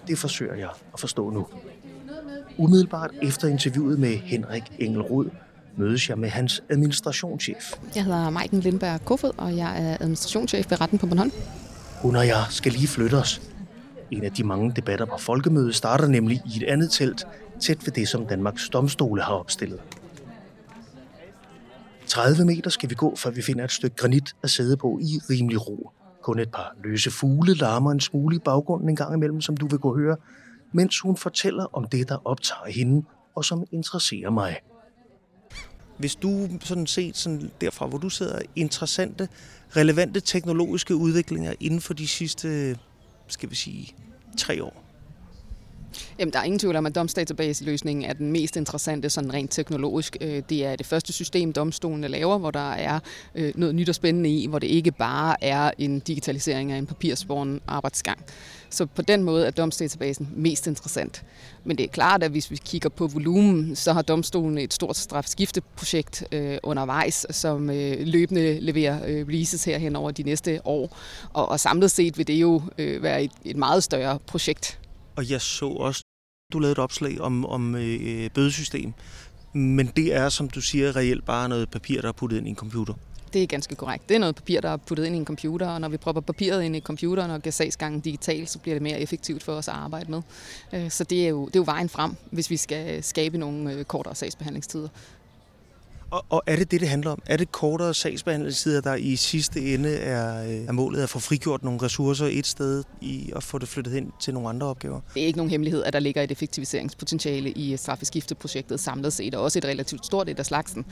Det 0.08 0.18
forsøger 0.18 0.56
jeg 0.56 0.70
at 0.94 1.00
forstå 1.00 1.30
nu. 1.30 1.48
Umiddelbart 2.58 3.12
efter 3.22 3.48
interviewet 3.48 4.00
med 4.00 4.18
Henrik 4.18 4.64
Engelrod, 4.80 5.30
mødes 5.78 6.10
jeg 6.10 6.18
med 6.18 6.30
hans 6.30 6.64
administrationschef. 6.70 7.74
Jeg 7.96 8.04
hedder 8.04 8.30
Maiken 8.30 8.60
Lindberg 8.60 9.06
Kofod, 9.06 9.32
og 9.38 9.58
jeg 9.58 9.90
er 9.90 9.98
administrationschef 10.00 10.72
ved 10.72 10.82
Retten 10.82 11.00
på 11.00 11.06
Bornholm. 11.06 11.32
Hun 12.02 12.16
og 12.16 12.28
jeg 12.28 12.44
skal 12.50 12.72
lige 12.72 12.88
flytte 12.88 13.16
os. 13.16 13.42
En 14.12 14.24
af 14.24 14.32
de 14.32 14.44
mange 14.44 14.72
debatter 14.76 15.06
på 15.06 15.18
folkemødet 15.18 15.76
starter 15.76 16.08
nemlig 16.08 16.42
i 16.46 16.58
et 16.58 16.64
andet 16.64 16.92
telt, 16.92 17.28
tæt 17.60 17.86
ved 17.86 17.94
det, 17.94 18.08
som 18.08 18.26
Danmarks 18.26 18.70
domstole 18.70 19.22
har 19.22 19.34
opstillet. 19.34 19.82
30 22.08 22.46
meter 22.46 22.70
skal 22.70 22.90
vi 22.90 22.96
gå, 22.96 23.16
før 23.16 23.30
vi 23.30 23.42
finder 23.42 23.64
et 23.64 23.72
stykke 23.72 23.96
granit 23.96 24.36
at 24.44 24.50
sidde 24.50 24.78
på 24.78 25.00
i 25.02 25.20
rimelig 25.30 25.68
ro. 25.68 25.92
Kun 26.22 26.40
et 26.40 26.52
par 26.52 26.76
løse 26.84 27.12
fugle 27.12 27.54
larmer 27.54 27.92
en 27.92 28.00
smule 28.00 28.36
i 28.36 28.40
baggrunden 28.40 28.90
en 28.90 28.96
gang 28.96 29.14
imellem, 29.14 29.42
som 29.42 29.58
du 29.58 29.68
vil 29.68 29.80
kunne 29.80 30.02
høre, 30.02 30.18
mens 30.72 31.00
hun 31.00 31.18
fortæller 31.18 31.78
om 31.78 31.88
det, 31.88 32.10
der 32.10 32.28
optager 32.28 32.72
hende 32.72 33.06
og 33.36 33.46
som 33.46 33.64
interesserer 33.72 34.30
mig. 34.30 34.60
Hvis 35.98 36.16
du 36.16 36.48
sådan 36.62 36.88
set 36.88 37.18
sådan 37.18 37.52
derfra, 37.62 37.88
hvor 37.88 37.98
du 37.98 38.10
sidder, 38.10 38.40
interessante, 38.56 39.28
relevante 39.76 40.20
teknologiske 40.20 40.96
udviklinger 40.96 41.54
inden 41.60 41.82
for 41.82 41.94
de 41.94 42.08
sidste, 42.08 42.78
skal 43.28 43.50
vi 43.50 43.56
sige, 43.56 43.96
tre 44.38 44.64
år, 44.64 44.89
Jamen, 46.20 46.34
der 46.34 46.40
er 46.40 46.44
ingen 46.44 46.60
tvivl 46.60 46.76
om, 46.76 46.86
at 46.86 46.96
domsdatabase-løsningen 46.96 48.06
er 48.06 48.14
den 48.14 48.32
mest 48.32 48.56
interessante 48.56 49.10
sådan 49.10 49.34
rent 49.34 49.52
teknologisk. 49.52 50.18
Øh, 50.22 50.44
det 50.50 50.66
er 50.66 50.76
det 50.76 50.86
første 50.86 51.14
system, 51.14 51.54
domstolene 51.54 52.08
laver, 52.08 52.38
hvor 52.38 52.52
der 52.52 52.72
er 52.72 53.00
øh, 53.36 53.54
noget 53.56 53.76
nyt 53.76 53.90
og 53.90 53.96
spændende 53.96 54.30
i, 54.30 54.48
hvor 54.48 54.60
det 54.60 54.68
ikke 54.68 54.92
bare 54.92 55.44
er 55.44 55.72
en 55.78 56.00
digitalisering 56.00 56.72
af 56.72 56.78
en 56.78 56.86
papirsporen 56.86 57.62
arbejdsgang. 57.68 58.26
Så 58.70 58.86
på 58.86 59.02
den 59.02 59.24
måde 59.24 59.48
er 59.48 59.52
domsdatabasen 59.52 60.30
mest 60.36 60.68
interessant. 60.68 61.24
Men 61.64 61.78
det 61.78 61.84
er 61.84 61.88
klart, 61.88 62.24
at 62.24 62.32
hvis 62.32 62.52
vi 62.52 62.60
kigger 62.66 62.90
på 62.90 63.08
volumen, 63.08 63.76
så 63.76 63.94
har 63.94 64.02
domstolen 64.02 64.58
et 64.58 64.74
stort 64.74 64.98
strafskifteprojekt 64.98 66.24
øh, 66.32 66.58
undervejs, 66.64 67.26
som 67.30 67.70
øh, 67.70 67.98
løbende 68.00 68.60
leverer 68.60 69.00
øh, 69.08 69.28
releases 69.28 69.64
her 69.64 69.78
hen 69.78 69.96
over 69.96 70.12
de 70.12 70.24
næste 70.24 70.62
år. 70.66 70.98
Og, 71.34 71.50
og 71.50 71.60
samlet 71.60 71.92
set 71.92 72.18
vil 72.18 72.28
det 72.28 72.42
jo 72.42 72.62
øh, 72.78 73.04
være 73.04 73.24
et, 73.24 73.32
et 73.46 73.58
meget 73.58 73.84
større 73.84 74.20
projekt 74.28 74.80
og 75.20 75.30
jeg 75.30 75.42
så 75.42 75.66
også, 75.66 76.04
du 76.54 76.60
lavede 76.60 76.72
et 76.72 76.80
opslag 76.80 77.22
om, 77.22 77.46
om 77.46 77.76
øh, 77.76 78.30
bødesystem. 78.30 78.94
Men 79.54 79.88
det 79.96 80.16
er, 80.16 80.30
som 80.30 80.50
du 80.50 80.62
siger, 80.62 80.96
reelt 80.96 81.26
bare 81.26 81.50
noget 81.50 81.70
papir, 81.70 82.02
der 82.02 82.08
er 82.08 82.12
puttet 82.12 82.38
ind 82.38 82.48
i 82.48 82.50
en 82.50 82.56
computer. 82.56 82.94
Det 83.34 83.44
er 83.44 83.48
ganske 83.48 83.76
korrekt. 83.76 84.10
Det 84.10 84.16
er 84.16 84.20
noget 84.20 84.36
papir, 84.36 84.62
der 84.62 84.70
er 84.70 84.78
puttet 84.78 85.06
ind 85.06 85.16
i 85.16 85.18
en 85.18 85.26
computer, 85.26 85.68
og 85.68 85.82
når 85.82 85.90
vi 85.90 85.98
propper 85.98 86.22
papiret 86.22 86.64
ind 86.64 86.76
i 86.76 86.80
computeren 86.80 87.32
og 87.32 87.42
gør 87.42 87.52
sagsgangen 87.52 88.02
digital, 88.02 88.48
så 88.48 88.60
bliver 88.60 88.76
det 88.76 88.82
mere 88.82 89.00
effektivt 89.00 89.44
for 89.44 89.54
os 89.54 89.68
at 89.68 89.74
arbejde 89.74 90.12
med. 90.12 90.22
Øh, 90.74 90.92
så 90.92 91.04
det 91.04 91.26
er 91.26 91.30
jo, 91.30 91.46
det 91.46 91.56
er 91.56 91.60
jo 91.60 91.64
vejen 91.66 91.90
frem, 91.90 92.16
hvis 92.32 92.50
vi 92.50 92.58
skal 92.58 93.04
skabe 93.04 93.38
nogle 93.38 93.74
øh, 93.74 93.86
kortere 93.86 94.16
sagsbehandlingstider. 94.16 94.90
Og, 96.12 96.26
og 96.30 96.44
er 96.48 96.56
det 96.56 96.72
det, 96.72 96.82
det 96.82 96.90
handler 96.90 97.12
om? 97.12 97.22
Er 97.26 97.38
det 97.38 97.52
kortere 97.52 97.94
sagsbehandlingstider, 97.94 98.82
der 98.82 98.96
i 98.96 99.16
sidste 99.16 99.74
ende 99.74 99.96
er, 99.96 100.44
øh, 100.44 100.50
er 100.50 100.72
målet 100.72 101.04
at 101.04 101.10
få 101.10 101.20
frigjort 101.20 101.64
nogle 101.64 101.82
ressourcer 101.82 102.28
et 102.32 102.48
sted 102.48 102.84
i 103.02 103.32
at 103.36 103.44
få 103.44 103.58
det 103.58 103.68
flyttet 103.68 103.94
hen 103.94 104.12
til 104.20 104.34
nogle 104.34 104.50
andre 104.50 104.68
opgaver? 104.68 105.00
Det 105.14 105.24
er 105.24 105.28
ikke 105.28 105.38
nogen 105.38 105.50
hemmelighed, 105.50 105.84
at 105.84 105.94
der 105.94 106.00
ligger 106.00 106.22
et 106.22 106.32
effektiviseringspotentiale 106.32 107.52
i 107.52 107.72
øh, 107.74 107.78
straffeskifteprojektet 107.80 108.80
samlet 108.80 109.14
set, 109.14 109.36
og 109.36 109.44
også 109.44 109.60
et 109.60 109.66
relativt 109.66 110.06
stort 110.06 110.30
et 110.30 110.40
af 110.40 110.46
slagsen. 110.46 110.86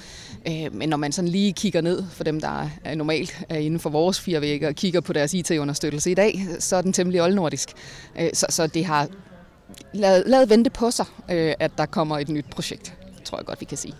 Øh, 0.47 0.73
men 0.73 0.89
når 0.89 0.97
man 0.97 1.11
sådan 1.11 1.29
lige 1.29 1.53
kigger 1.53 1.81
ned 1.81 2.03
for 2.11 2.23
dem, 2.23 2.41
der 2.41 2.69
er 2.83 2.95
normalt 2.95 3.37
er 3.49 3.57
inden 3.57 3.79
for 3.79 3.89
vores 3.89 4.19
fire 4.19 4.41
vægge 4.41 4.67
og 4.67 4.75
kigger 4.75 5.01
på 5.01 5.13
deres 5.13 5.33
IT-understøttelse 5.33 6.11
i 6.11 6.13
dag, 6.13 6.47
så 6.59 6.75
er 6.75 6.81
den 6.81 6.93
temmelig 6.93 7.23
oldnordisk. 7.23 7.69
Så, 8.33 8.45
så 8.49 8.67
det 8.67 8.85
har 8.85 9.07
lavet, 9.93 10.23
lavet 10.27 10.49
vente 10.49 10.69
på 10.69 10.91
sig, 10.91 11.05
at 11.59 11.71
der 11.77 11.85
kommer 11.85 12.19
et 12.19 12.29
nyt 12.29 12.45
projekt, 12.51 12.93
tror 13.23 13.37
jeg 13.37 13.45
godt, 13.45 13.59
vi 13.59 13.65
kan 13.65 13.77
sige. 13.77 13.93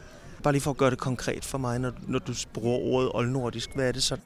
Bare 0.47 0.53
lige 0.53 0.61
for 0.61 0.71
at 0.71 0.77
gøre 0.77 0.89
det 0.89 0.97
konkret 0.97 1.45
for 1.45 1.57
mig, 1.57 1.79
når, 1.79 1.91
når 2.07 2.19
du 2.19 2.33
bruger 2.53 2.77
ordet 2.77 3.11
oldnordisk, 3.13 3.75
hvad 3.75 3.87
er 3.87 3.91
det 3.91 4.03
så? 4.03 4.17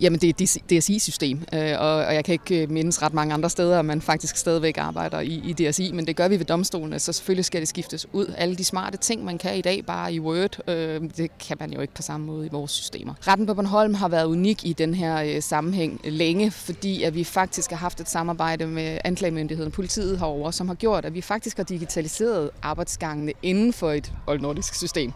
Jamen, 0.00 0.20
det 0.20 0.40
er 0.40 0.58
DSI-system, 0.70 1.44
øh, 1.54 1.74
og 1.78 2.14
jeg 2.14 2.24
kan 2.24 2.32
ikke 2.32 2.62
øh, 2.62 2.70
mindes 2.70 3.02
ret 3.02 3.14
mange 3.14 3.34
andre 3.34 3.50
steder, 3.50 3.78
at 3.78 3.84
man 3.84 4.00
faktisk 4.00 4.36
stadigvæk 4.36 4.78
arbejder 4.78 5.20
i, 5.20 5.42
i 5.44 5.52
DSI, 5.52 5.92
men 5.92 6.06
det 6.06 6.16
gør 6.16 6.28
vi 6.28 6.38
ved 6.38 6.44
domstolene, 6.44 6.98
så 6.98 7.12
selvfølgelig 7.12 7.44
skal 7.44 7.60
det 7.60 7.68
skiftes 7.68 8.06
ud. 8.12 8.34
Alle 8.36 8.56
de 8.56 8.64
smarte 8.64 8.98
ting, 8.98 9.24
man 9.24 9.38
kan 9.38 9.56
i 9.56 9.60
dag 9.60 9.86
bare 9.86 10.14
i 10.14 10.20
Word, 10.20 10.70
øh, 10.70 11.00
det 11.16 11.38
kan 11.38 11.56
man 11.60 11.72
jo 11.72 11.80
ikke 11.80 11.94
på 11.94 12.02
samme 12.02 12.26
måde 12.26 12.46
i 12.46 12.48
vores 12.52 12.70
systemer. 12.70 13.14
Retten 13.28 13.46
på 13.46 13.54
Bornholm 13.54 13.94
har 13.94 14.08
været 14.08 14.26
unik 14.26 14.64
i 14.64 14.72
den 14.72 14.94
her 14.94 15.40
sammenhæng 15.40 16.00
længe, 16.04 16.50
fordi 16.50 17.02
at 17.02 17.14
vi 17.14 17.24
faktisk 17.24 17.70
har 17.70 17.76
haft 17.76 18.00
et 18.00 18.10
samarbejde 18.10 18.66
med 18.66 18.98
anklagemyndigheden 19.04 19.66
og 19.66 19.72
politiet 19.72 20.18
herover, 20.18 20.50
som 20.50 20.68
har 20.68 20.74
gjort, 20.74 21.04
at 21.04 21.14
vi 21.14 21.20
faktisk 21.20 21.56
har 21.56 21.64
digitaliseret 21.64 22.50
arbejdsgangene 22.62 23.32
inden 23.42 23.72
for 23.72 23.90
et 23.90 24.12
oldnordisk 24.26 24.74
system. 24.74 25.12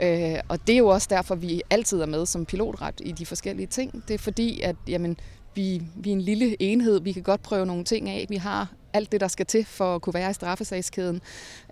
Øh, 0.00 0.40
og 0.48 0.66
det 0.66 0.72
er 0.72 0.78
jo 0.78 0.88
også 0.88 1.06
derfor, 1.10 1.34
vi 1.34 1.62
altid 1.70 2.00
er 2.00 2.06
med 2.06 2.26
som 2.26 2.44
pilotret 2.44 2.94
i 3.00 3.12
de 3.12 3.26
forskellige 3.26 3.66
ting. 3.66 4.02
Det 4.08 4.14
er 4.14 4.18
fordi, 4.18 4.60
at 4.60 4.76
jamen, 4.88 5.16
vi, 5.54 5.82
vi 5.96 6.10
er 6.10 6.12
en 6.12 6.20
lille 6.20 6.62
enhed, 6.62 7.00
vi 7.00 7.12
kan 7.12 7.22
godt 7.22 7.42
prøve 7.42 7.66
nogle 7.66 7.84
ting 7.84 8.08
af. 8.08 8.26
Vi 8.28 8.36
har 8.36 8.68
alt 8.92 9.12
det, 9.12 9.20
der 9.20 9.28
skal 9.28 9.46
til 9.46 9.64
for 9.64 9.94
at 9.94 10.02
kunne 10.02 10.14
være 10.14 10.30
i 10.30 10.34
straffesagskæden. 10.34 11.20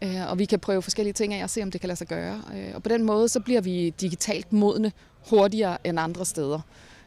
Øh, 0.03 0.31
og 0.31 0.39
vi 0.39 0.45
kan 0.45 0.59
prøve 0.59 0.83
forskellige 0.83 1.13
ting 1.13 1.35
af 1.35 1.43
og 1.43 1.51
se, 1.51 1.63
om 1.63 1.71
det 1.71 1.81
kan 1.81 1.89
lade 1.89 1.99
sig 1.99 2.07
gøre. 2.07 2.43
Øh, 2.57 2.71
og 2.75 2.83
på 2.83 2.89
den 2.89 3.05
måde, 3.05 3.29
så 3.29 3.41
bliver 3.41 3.61
vi 3.61 3.91
digitalt 4.01 4.53
modne 4.53 4.93
hurtigere 5.31 5.87
end 5.87 6.01
andre 6.01 6.25
steder. 6.25 6.61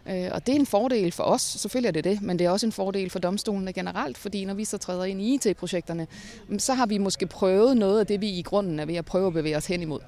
Øh, 0.10 0.30
og 0.32 0.48
det 0.48 0.56
er 0.56 0.60
en 0.60 0.66
fordel 0.66 1.12
for 1.12 1.24
os, 1.24 1.42
selvfølgelig 1.42 1.88
er 1.88 1.92
det 1.92 2.04
det, 2.04 2.22
men 2.22 2.40
det 2.40 2.46
er 2.46 2.50
også 2.50 2.66
en 2.66 2.72
fordel 2.72 3.10
for 3.10 3.20
domstolene 3.20 3.74
generelt, 3.74 4.18
fordi 4.18 4.46
når 4.46 4.54
vi 4.54 4.66
så 4.66 4.78
træder 4.78 5.04
ind 5.04 5.22
i 5.22 5.34
IT-projekterne, 5.34 6.08
så 6.58 6.74
har 6.74 6.86
vi 6.86 6.98
måske 6.98 7.28
prøvet 7.28 7.78
noget 7.78 8.00
af 8.00 8.08
det, 8.08 8.22
vi 8.22 8.30
i 8.30 8.42
grunden 8.42 8.80
er 8.80 8.86
ved 8.86 8.96
at 8.96 9.06
prøve 9.06 9.28
at 9.28 9.34
bevæge 9.34 9.58
os 9.58 9.66
hen 9.66 9.82
imod. 9.82 10.00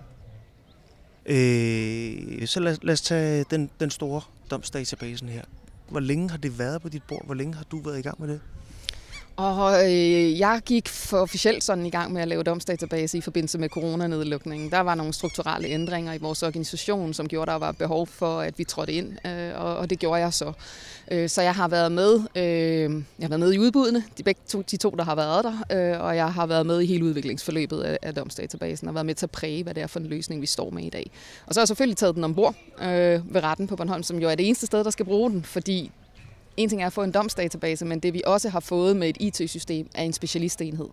Øh, 1.26 2.48
så 2.48 2.60
lad, 2.60 2.78
lad 2.82 2.94
os 2.94 3.02
tage 3.02 3.46
den, 3.52 3.70
den 3.80 3.90
store 3.90 4.22
domsdatabasen 4.52 5.30
her. 5.30 5.44
Hvor 5.90 6.00
længe 6.00 6.30
har 6.30 6.38
det 6.38 6.60
været 6.60 6.82
på 6.82 6.90
dit 6.90 7.04
bord? 7.04 7.26
Hvor 7.26 7.34
længe 7.34 7.54
har 7.54 7.64
du 7.64 7.80
været 7.80 8.00
i 8.00 8.02
gang 8.02 8.22
med 8.22 8.28
det? 8.28 8.42
Og 9.36 9.84
øh, 9.84 10.40
jeg 10.40 10.62
gik 10.66 10.88
for 10.88 11.18
officielt 11.18 11.64
sådan 11.64 11.86
i 11.86 11.90
gang 11.90 12.14
med 12.14 12.22
at 12.22 12.28
lave 12.28 12.44
domsdatabase 12.44 13.18
i 13.18 13.22
forbindelse 13.22 13.58
med 13.58 13.70
coronanedlukningen. 13.70 14.72
Der 14.72 14.80
var 14.80 14.96
nogle 14.96 15.14
strukturelle 15.14 15.68
ændringer 15.68 16.14
i 16.14 16.18
vores 16.18 16.44
organisation, 16.44 17.14
som 17.14 17.28
gjorde, 17.28 17.52
at 17.52 17.54
der 17.54 17.66
var 17.66 17.72
behov 17.72 18.08
for, 18.08 18.40
at 18.40 18.60
vi 18.60 18.64
trådte 18.64 18.94
ind, 18.94 19.28
øh, 19.28 19.62
og, 19.62 19.78
og 19.78 19.90
det 19.90 20.00
gjorde 20.00 20.22
jeg 20.22 20.34
så. 20.34 20.54
Øh, 21.12 21.30
så 21.30 21.42
jeg 21.42 21.56
har 21.56 21.68
været 21.68 21.92
med, 21.92 22.20
øh, 22.36 23.04
jeg 23.20 23.22
har 23.22 23.28
været 23.28 23.40
med 23.40 23.54
i 23.54 23.60
udbuddene, 23.60 24.04
de, 24.18 24.24
begge 24.24 24.42
to, 24.48 24.62
de 24.62 24.78
to, 24.78 24.90
der 24.90 25.04
har 25.04 25.16
været 25.16 25.44
der, 25.44 25.94
øh, 25.94 26.02
og 26.02 26.16
jeg 26.16 26.34
har 26.34 26.46
været 26.46 26.66
med 26.66 26.82
i 26.82 26.86
hele 26.86 27.06
udviklingsforløbet 27.06 27.82
af, 27.82 27.98
af 28.02 28.16
domsdatabasen 28.16 28.88
og 28.88 28.94
været 28.94 29.06
med 29.06 29.16
til 29.16 29.26
at 29.26 29.32
præge, 29.32 29.64
hvad 29.64 29.74
det 29.74 29.84
er 29.84 29.88
for 29.88 30.00
en 30.00 30.06
løsning, 30.06 30.42
vi 30.42 30.48
står 30.48 30.70
med 30.70 30.84
i 30.84 30.90
dag. 30.90 31.12
Og 31.46 31.54
så 31.54 31.60
har 31.60 31.64
jeg 31.64 31.68
selvfølgelig 31.68 31.98
taget 31.98 32.16
den 32.16 32.24
ombord 32.24 32.56
øh, 32.82 33.34
ved 33.34 33.44
retten 33.44 33.68
på 33.68 33.76
Bornholm, 33.76 34.04
som 34.04 34.20
jo 34.20 34.30
er 34.30 34.36
det 34.36 34.46
eneste 34.46 34.66
sted, 34.66 34.84
der 34.84 34.90
skal 34.90 35.06
bruge 35.06 35.32
den, 35.32 35.44
fordi 35.44 35.92
en 36.58 36.70
ting 36.70 36.82
er 36.82 36.88
at 36.88 36.94
få 36.94 37.04
en 37.04 37.12
domsdatabase, 37.12 37.86
men 37.86 38.00
det 38.00 38.14
vi 38.14 38.22
også 38.26 38.50
har 38.50 38.60
fået 38.60 38.96
med 38.98 39.10
et 39.10 39.18
IT-system 39.20 39.90
er 39.96 40.04
en 40.04 40.14
specialistenhed. 40.14 40.88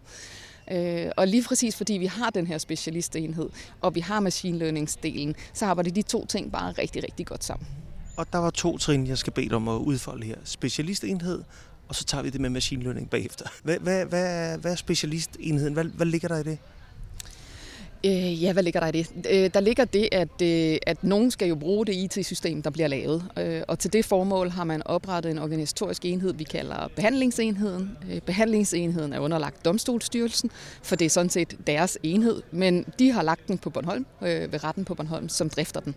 Øh, 0.70 1.10
og 1.16 1.28
lige 1.28 1.42
præcis 1.42 1.76
fordi 1.76 1.92
vi 1.92 2.06
har 2.06 2.30
den 2.30 2.46
her 2.46 2.58
specialistenhed, 2.58 3.48
og 3.80 3.94
vi 3.94 4.00
har 4.00 4.20
machine 4.20 4.58
learning-delen, 4.58 5.34
så 5.52 5.66
arbejder 5.66 5.90
de 5.90 6.02
to 6.02 6.26
ting 6.26 6.52
bare 6.52 6.72
rigtig, 6.72 7.02
rigtig 7.02 7.26
godt 7.26 7.44
sammen. 7.44 7.68
Og 8.16 8.32
der 8.32 8.38
var 8.38 8.50
to 8.50 8.78
trin, 8.78 9.06
jeg 9.06 9.18
skal 9.18 9.32
bede 9.32 9.48
dig 9.48 9.56
om 9.56 9.68
at 9.68 9.78
udfolde 9.78 10.26
her. 10.26 10.36
Specialistenhed, 10.44 11.42
og 11.88 11.94
så 11.94 12.04
tager 12.04 12.22
vi 12.22 12.30
det 12.30 12.40
med 12.40 12.50
machine 12.50 12.82
learning 12.82 13.10
bagefter. 13.10 13.44
Hvad, 13.62 13.78
hvad, 13.78 14.04
hvad, 14.04 14.58
hvad 14.58 14.72
er 14.72 14.76
specialistenheden? 14.76 15.74
Hvad, 15.74 15.84
hvad 15.84 16.06
ligger 16.06 16.28
der 16.28 16.38
i 16.38 16.42
det? 16.42 16.58
Øh, 18.06 18.42
ja, 18.42 18.52
hvad 18.52 18.62
ligger 18.62 18.80
der 18.80 18.86
i 18.86 18.92
det? 18.92 19.10
Øh, 19.30 19.50
der 19.54 19.60
ligger 19.60 19.84
det, 19.84 20.08
at, 20.12 20.42
øh, 20.42 20.78
at 20.86 21.04
nogen 21.04 21.30
skal 21.30 21.48
jo 21.48 21.54
bruge 21.54 21.86
det 21.86 21.94
IT-system, 21.94 22.62
der 22.62 22.70
bliver 22.70 22.88
lavet. 22.88 23.24
Øh, 23.38 23.62
og 23.68 23.78
til 23.78 23.92
det 23.92 24.04
formål 24.04 24.50
har 24.50 24.64
man 24.64 24.82
oprettet 24.86 25.30
en 25.30 25.38
organisatorisk 25.38 26.04
enhed, 26.04 26.34
vi 26.34 26.44
kalder 26.44 26.88
behandlingsenheden. 26.96 27.98
Øh, 28.10 28.20
behandlingsenheden 28.20 29.12
er 29.12 29.18
underlagt 29.18 29.64
Domstolsstyrelsen, 29.64 30.50
for 30.82 30.96
det 30.96 31.04
er 31.04 31.10
sådan 31.10 31.30
set 31.30 31.56
deres 31.66 31.98
enhed. 32.02 32.42
Men 32.50 32.84
de 32.98 33.12
har 33.12 33.22
lagt 33.22 33.48
den 33.48 33.58
på 33.58 33.70
Bornholm, 33.70 34.06
øh, 34.22 34.52
ved 34.52 34.64
retten 34.64 34.84
på 34.84 34.94
Bornholm, 34.94 35.28
som 35.28 35.50
drifter 35.50 35.80
den. 35.80 35.94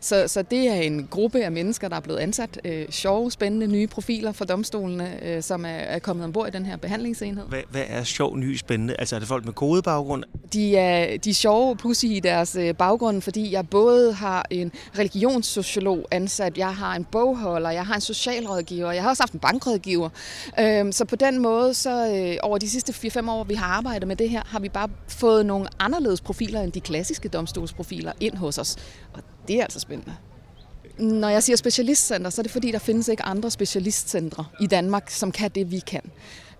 Så, 0.00 0.28
så 0.28 0.42
det 0.42 0.68
er 0.68 0.74
en 0.74 1.08
gruppe 1.10 1.44
af 1.44 1.52
mennesker, 1.52 1.88
der 1.88 1.96
er 1.96 2.00
blevet 2.00 2.18
ansat. 2.18 2.60
Øh, 2.64 2.88
sjove, 2.90 3.30
spændende 3.30 3.66
nye 3.66 3.86
profiler 3.86 4.32
for 4.32 4.44
domstolene, 4.44 5.24
øh, 5.24 5.42
som 5.42 5.64
er, 5.64 5.68
er 5.68 5.98
kommet 5.98 6.24
ombord 6.24 6.48
i 6.48 6.50
den 6.50 6.66
her 6.66 6.76
behandlingsenhed. 6.76 7.44
Hvad, 7.48 7.62
hvad 7.70 7.84
er 7.88 8.04
sjov, 8.04 8.36
ny, 8.36 8.56
spændende? 8.56 8.94
Altså 8.98 9.16
er 9.16 9.18
det 9.18 9.28
folk 9.28 9.44
med 9.44 9.52
kodebaggrund? 9.52 10.24
De 10.52 10.76
er, 10.76 11.18
de 11.18 11.30
er 11.30 11.34
sjove, 11.34 11.76
pussy 11.76 12.04
i 12.04 12.20
deres 12.20 12.56
øh, 12.56 12.74
baggrund, 12.74 13.22
fordi 13.22 13.52
jeg 13.52 13.68
både 13.68 14.12
har 14.12 14.46
en 14.50 14.72
religionssociolog 14.98 16.06
ansat, 16.10 16.58
jeg 16.58 16.74
har 16.74 16.96
en 16.96 17.04
bogholder, 17.04 17.70
jeg 17.70 17.86
har 17.86 17.94
en 17.94 18.00
socialrådgiver, 18.00 18.92
jeg 18.92 19.02
har 19.02 19.10
også 19.10 19.22
haft 19.22 19.32
en 19.32 19.40
bankrådgiver. 19.40 20.08
Øh, 20.60 20.92
så 20.92 21.04
på 21.04 21.16
den 21.16 21.38
måde, 21.38 21.74
så 21.74 22.14
øh, 22.16 22.36
over 22.42 22.58
de 22.58 22.70
sidste 22.70 22.92
4-5 23.18 23.30
år, 23.30 23.44
vi 23.44 23.54
har 23.54 23.66
arbejdet 23.66 24.08
med 24.08 24.16
det 24.16 24.30
her, 24.30 24.42
har 24.46 24.60
vi 24.60 24.68
bare 24.68 24.88
fået 25.08 25.46
nogle 25.46 25.68
anderledes 25.78 26.20
profiler 26.20 26.60
end 26.60 26.72
de 26.72 26.80
klassiske 26.80 27.28
domstolsprofiler 27.28 28.12
ind 28.20 28.34
hos 28.34 28.58
os. 28.58 28.76
Og 29.12 29.22
det 29.50 29.58
er 29.58 29.62
altså 29.62 29.80
spændende. 29.80 30.16
Når 30.98 31.28
jeg 31.28 31.42
siger 31.42 31.56
specialistcenter, 31.56 32.30
så 32.30 32.40
er 32.40 32.42
det 32.42 32.52
fordi, 32.52 32.72
der 32.72 32.78
findes 32.78 33.08
ikke 33.08 33.22
andre 33.22 33.50
specialistcentre 33.50 34.44
i 34.60 34.66
Danmark, 34.66 35.10
som 35.10 35.32
kan 35.32 35.50
det, 35.50 35.70
vi 35.70 35.78
kan. 35.78 36.00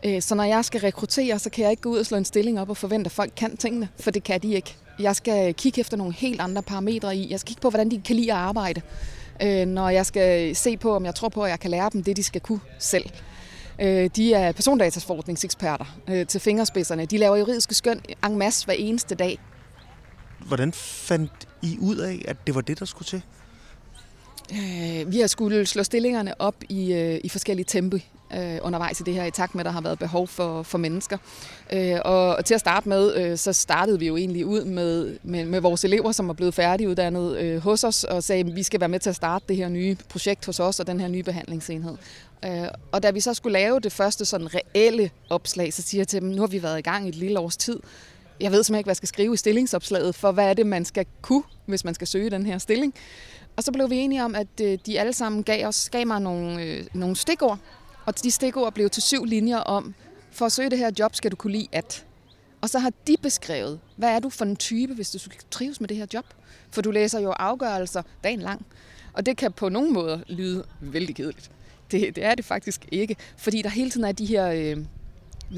Øh, 0.05 0.23
så 0.23 0.35
når 0.35 0.45
jeg 0.45 0.65
skal 0.65 0.81
rekruttere, 0.81 1.39
så 1.39 1.51
kan 1.51 1.63
jeg 1.63 1.71
ikke 1.71 1.83
gå 1.83 1.91
ud 1.91 1.99
og 1.99 2.07
slå 2.07 2.19
en 2.19 2.25
stilling 2.25 2.61
op 2.61 2.71
og 2.71 2.77
forvente, 2.77 3.09
at 3.09 3.13
folk 3.13 3.33
kan 3.37 3.57
tingene, 3.57 3.89
for 4.01 4.11
det 4.11 4.23
kan 4.23 4.43
de 4.43 4.55
ikke. 4.55 4.77
Jeg 4.99 5.17
skal 5.17 5.55
kigge 5.55 5.81
efter 5.81 5.97
nogle 5.97 6.13
helt 6.13 6.41
andre 6.41 6.63
parametre 6.63 7.17
i. 7.17 7.31
Jeg 7.31 7.41
skal 7.41 7.49
kigge 7.49 7.61
på, 7.61 7.71
hvordan 7.71 7.91
de 7.91 8.01
kan 8.05 8.17
lide 8.17 8.33
at 8.33 8.39
arbejde. 8.39 8.81
Øh, 9.43 9.67
når 9.67 9.89
jeg 9.89 10.07
skal 10.07 10.57
se 10.57 10.77
på, 10.77 10.97
om 10.97 11.05
jeg 11.05 11.15
tror 11.15 11.29
på, 11.29 11.43
at 11.43 11.51
jeg 11.51 11.61
kan 11.61 11.71
lære 11.71 11.91
dem 11.93 12.03
det, 12.03 12.17
de 12.17 12.23
skal 12.23 12.41
kunne 12.41 12.61
selv. 12.79 13.05
Øh, 13.79 14.11
de 14.17 14.35
er 14.35 14.53
persondatasforordningseksperter 14.53 15.85
til 16.29 16.41
fingerspidserne. 16.41 17.07
De 17.07 17.19
laver 17.19 17.37
juridiske 17.37 17.75
skøn 17.75 18.01
en 18.27 18.39
masse 18.39 18.65
hver 18.65 18.75
eneste 18.75 19.15
dag. 19.15 19.39
Hvordan 20.47 20.73
fandt 20.73 21.49
I 21.63 21.77
ud 21.81 21.97
af, 21.97 22.25
at 22.29 22.47
det 22.47 22.55
var 22.55 22.61
det, 22.61 22.79
der 22.79 22.85
skulle 22.85 23.07
til? 23.07 23.23
Øh, 24.53 25.13
vi 25.13 25.21
har 25.21 25.27
skulle 25.27 25.67
slå 25.67 25.83
stillingerne 25.83 26.41
op 26.41 26.55
i, 26.69 26.93
øh, 26.93 27.21
i 27.25 27.29
forskellige 27.29 27.67
tempi 27.69 28.07
øh, 28.35 28.59
undervejs 28.63 29.01
i 29.01 29.03
det 29.03 29.15
her, 29.15 29.25
i 29.25 29.31
takt 29.31 29.55
med, 29.55 29.61
at 29.61 29.65
der 29.65 29.73
har 29.73 29.81
været 29.81 29.99
behov 29.99 30.29
for, 30.29 30.63
for 30.63 30.79
mennesker. 30.79 31.19
Øh, 31.73 31.99
og, 32.05 32.37
og 32.37 32.45
til 32.45 32.55
at 32.55 32.61
starte 32.61 32.89
med, 32.89 33.15
øh, 33.17 33.39
så 33.39 33.53
startede 33.53 33.99
vi 33.99 34.07
jo 34.07 34.17
egentlig 34.17 34.47
ud 34.47 34.65
med, 34.65 35.17
med, 35.23 35.45
med 35.45 35.61
vores 35.61 35.85
elever, 35.85 36.13
som 36.13 36.29
er 36.29 36.35
blevet 36.35 36.55
færdiguddannet 36.55 37.39
øh, 37.39 37.59
hos 37.59 37.85
os, 37.85 38.05
og 38.05 38.23
sagde, 38.23 38.41
at 38.41 38.57
vi 38.57 38.63
skal 38.63 38.81
være 38.81 38.89
med 38.89 39.01
til 39.01 39.11
at 39.11 39.17
starte 39.17 39.45
det 39.49 39.57
her 39.57 39.69
nye 39.69 39.97
projekt 40.09 40.47
hos 40.47 40.61
os, 40.61 40.81
og 40.81 40.87
den 40.87 41.01
her 41.01 41.09
nye 41.09 41.23
behandlingsenhed. 41.23 41.97
Øh, 42.45 42.69
og 42.93 43.03
da 43.03 43.11
vi 43.11 43.21
så 43.21 43.35
skulle 43.35 43.53
lave 43.53 43.81
det 43.81 43.93
første 43.93 44.25
sådan 44.25 44.49
reelle 44.55 45.11
opslag, 45.31 45.73
så 45.73 45.83
siger 45.83 46.01
jeg 46.01 46.09
til 46.09 46.21
dem, 46.21 46.29
nu 46.29 46.41
har 46.43 46.47
vi 46.47 46.63
været 46.63 46.79
i 46.79 46.83
gang 46.83 47.07
i 47.07 47.09
et 47.09 47.15
lille 47.15 47.39
års 47.39 47.57
tid, 47.57 47.81
jeg 48.41 48.53
ved 48.53 48.63
simpelthen 48.63 48.79
ikke, 48.79 48.87
hvad 48.87 48.93
jeg 48.93 48.97
skal 48.97 49.09
skrive 49.09 49.35
i 49.35 49.37
stillingsopslaget, 49.37 50.15
for 50.15 50.33
hvad 50.33 50.51
er 50.51 50.55
det, 50.55 50.67
man 50.67 50.85
skal 50.85 51.07
kunne, 51.23 51.43
hvis 51.67 51.85
man 51.85 51.95
skal 51.95 52.07
søge 52.07 52.31
den 52.31 52.47
her 52.47 52.59
stilling. 52.59 52.95
Og 53.57 53.63
så 53.63 53.73
blev 53.73 53.91
vi 53.91 53.97
enige 53.97 54.25
om, 54.25 54.35
at 54.35 54.47
øh, 54.63 54.79
de 54.87 55.01
alle 55.01 55.13
sammen 55.13 55.43
gav, 55.43 55.67
os, 55.67 55.91
gav 55.91 56.07
mig 56.07 56.21
nogle, 56.21 56.63
øh, 56.63 56.87
nogle 56.95 57.17
stikord, 57.17 57.59
og 58.07 58.23
de 58.23 58.31
stikord 58.31 58.75
blev 58.75 58.91
til 58.91 59.03
syv 59.03 59.25
linjer 59.25 59.59
om, 59.59 59.95
for 60.31 60.47
at 60.47 60.53
søge 60.53 60.71
det 60.71 60.79
her 60.79 60.91
job, 60.99 61.15
skal 61.15 61.31
du 61.31 61.37
kunne 61.37 61.53
lide 61.53 61.69
at. 61.73 62.07
Og 62.61 62.71
så 62.71 62.79
har 62.79 62.93
de 63.07 63.17
beskrevet, 63.23 63.81
hvad 63.97 64.11
er 64.11 64.21
du 64.21 64.31
for 64.31 64.45
en 64.45 64.57
type, 64.57 64.95
hvis 64.95 65.11
du 65.11 65.19
skal 65.19 65.41
trives 65.51 65.81
med 65.81 65.89
det 65.89 65.97
her 65.97 66.07
job? 66.15 66.25
For 66.71 66.83
du 66.83 66.91
læser 66.91 67.21
jo 67.21 67.31
afgørelser 67.31 68.03
dagen 68.25 68.41
lang. 68.41 68.67
Og 69.13 69.27
det 69.27 69.37
kan 69.37 69.53
på 69.53 69.69
nogle 69.69 69.91
måder 69.91 70.21
lyde 70.27 70.65
vældig 70.81 71.17
kedeligt. 71.17 71.51
Det, 71.91 72.17
det 72.17 72.25
er 72.25 72.35
det 72.35 72.45
faktisk 72.45 72.87
ikke, 72.93 73.17
fordi 73.37 73.63
der 73.63 73.69
hele 73.69 73.91
tiden 73.91 74.05
er 74.07 74.13
de 74.13 74.27
her 74.27 74.47
øh, 74.47 74.85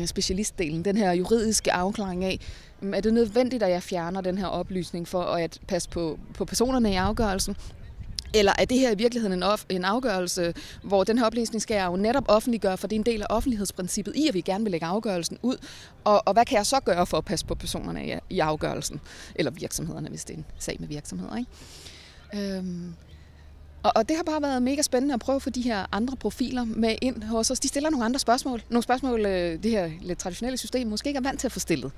specialistdelen, 0.07 0.85
den 0.85 0.97
her 0.97 1.13
juridiske 1.13 1.73
afklaring 1.73 2.25
af, 2.25 2.41
er 2.93 3.01
det 3.01 3.15
nødvendigt, 3.15 3.63
at 3.63 3.71
jeg 3.71 3.83
fjerner 3.83 4.21
den 4.21 4.39
her 4.39 4.47
oplysning 4.47 5.09
for 5.09 5.23
at 5.23 5.59
passe 5.69 5.89
på, 5.89 6.19
på 6.35 6.45
personerne 6.45 6.93
i 6.93 6.95
afgørelsen? 6.95 7.57
Eller 8.35 8.53
er 8.59 8.65
det 8.65 8.79
her 8.79 8.91
i 8.91 8.95
virkeligheden 8.95 9.39
en, 9.39 9.43
of, 9.43 9.65
en 9.69 9.85
afgørelse, 9.85 10.55
hvor 10.83 11.05
den 11.05 11.19
her 11.19 11.27
oplysning 11.27 11.63
skal 11.63 11.75
jeg 11.75 11.87
jo 11.87 11.97
netop 11.97 12.25
offentliggøre, 12.29 12.79
for 12.79 12.87
det 12.87 12.97
er 12.97 13.01
en 13.01 13.07
del 13.07 13.23
af 13.23 13.27
offentlighedsprincippet 13.31 14.17
i, 14.17 14.29
at 14.29 14.35
vi 14.35 14.41
gerne 14.41 14.65
vil 14.65 14.71
lægge 14.71 14.87
afgørelsen 14.87 15.39
ud. 15.43 15.57
Og, 16.05 16.23
og 16.27 16.33
hvad 16.33 16.45
kan 16.45 16.57
jeg 16.57 16.67
så 16.67 16.81
gøre 16.81 17.07
for 17.07 17.19
at 17.19 17.25
passe 17.25 17.47
på 17.47 17.55
personerne 17.55 18.07
i, 18.07 18.15
i 18.31 18.39
afgørelsen? 18.39 19.01
Eller 19.35 19.51
virksomhederne, 19.51 20.09
hvis 20.09 20.25
det 20.25 20.35
er 20.35 20.39
en 20.39 20.45
sag 20.59 20.77
med 20.81 20.89
virksomheder. 20.89 21.37
Ikke? 21.37 22.57
Øhm, 22.57 22.95
og, 23.83 23.93
og 23.95 24.09
det 24.09 24.17
har 24.17 24.23
bare 24.23 24.43
været 24.43 24.63
mega 24.63 24.83
spændende 24.83 25.15
at 25.15 25.21
prøve 25.21 25.37
at 25.37 25.43
få 25.43 25.51
de 25.51 25.63
her 25.63 25.87
andre 25.93 26.17
profiler 26.17 26.65
med 26.65 26.97
ind 27.03 27.23
hos 27.23 27.51
os. 27.51 27.61
De 27.61 27.69
stiller 27.69 27.91
nogle 27.91 28.05
andre 28.05 28.19
spørgsmål. 28.19 28.63
Nogle 28.69 28.83
spørgsmål, 28.83 29.27
øh, 29.27 29.63
det 29.63 29.71
her 29.71 29.91
lidt 30.01 30.19
traditionelle 30.19 30.57
system 30.57 30.87
måske 30.87 31.09
ikke 31.09 31.19
er 31.19 31.23
vant 31.23 31.41
til 31.41 31.49
at 31.49 31.53
få 31.53 31.59
stillet. 31.61 31.93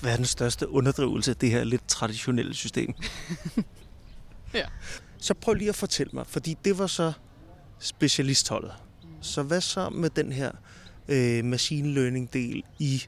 Hvad 0.00 0.12
er 0.12 0.16
den 0.16 0.24
største 0.24 0.68
underdrivelse 0.68 1.30
af 1.30 1.36
det 1.36 1.50
her 1.50 1.64
lidt 1.64 1.88
traditionelle 1.88 2.54
system? 2.54 2.94
ja. 4.54 4.64
Så 5.18 5.34
prøv 5.34 5.54
lige 5.54 5.68
at 5.68 5.74
fortælle 5.74 6.10
mig, 6.12 6.26
fordi 6.26 6.56
det 6.64 6.78
var 6.78 6.86
så 6.86 7.12
specialistholdet. 7.78 8.72
Så 9.20 9.42
hvad 9.42 9.60
så 9.60 9.90
med 9.90 10.10
den 10.10 10.32
her 10.32 10.50
øh, 11.08 11.44
machine 11.44 11.94
learning 11.94 12.32
del 12.32 12.62
i 12.78 13.02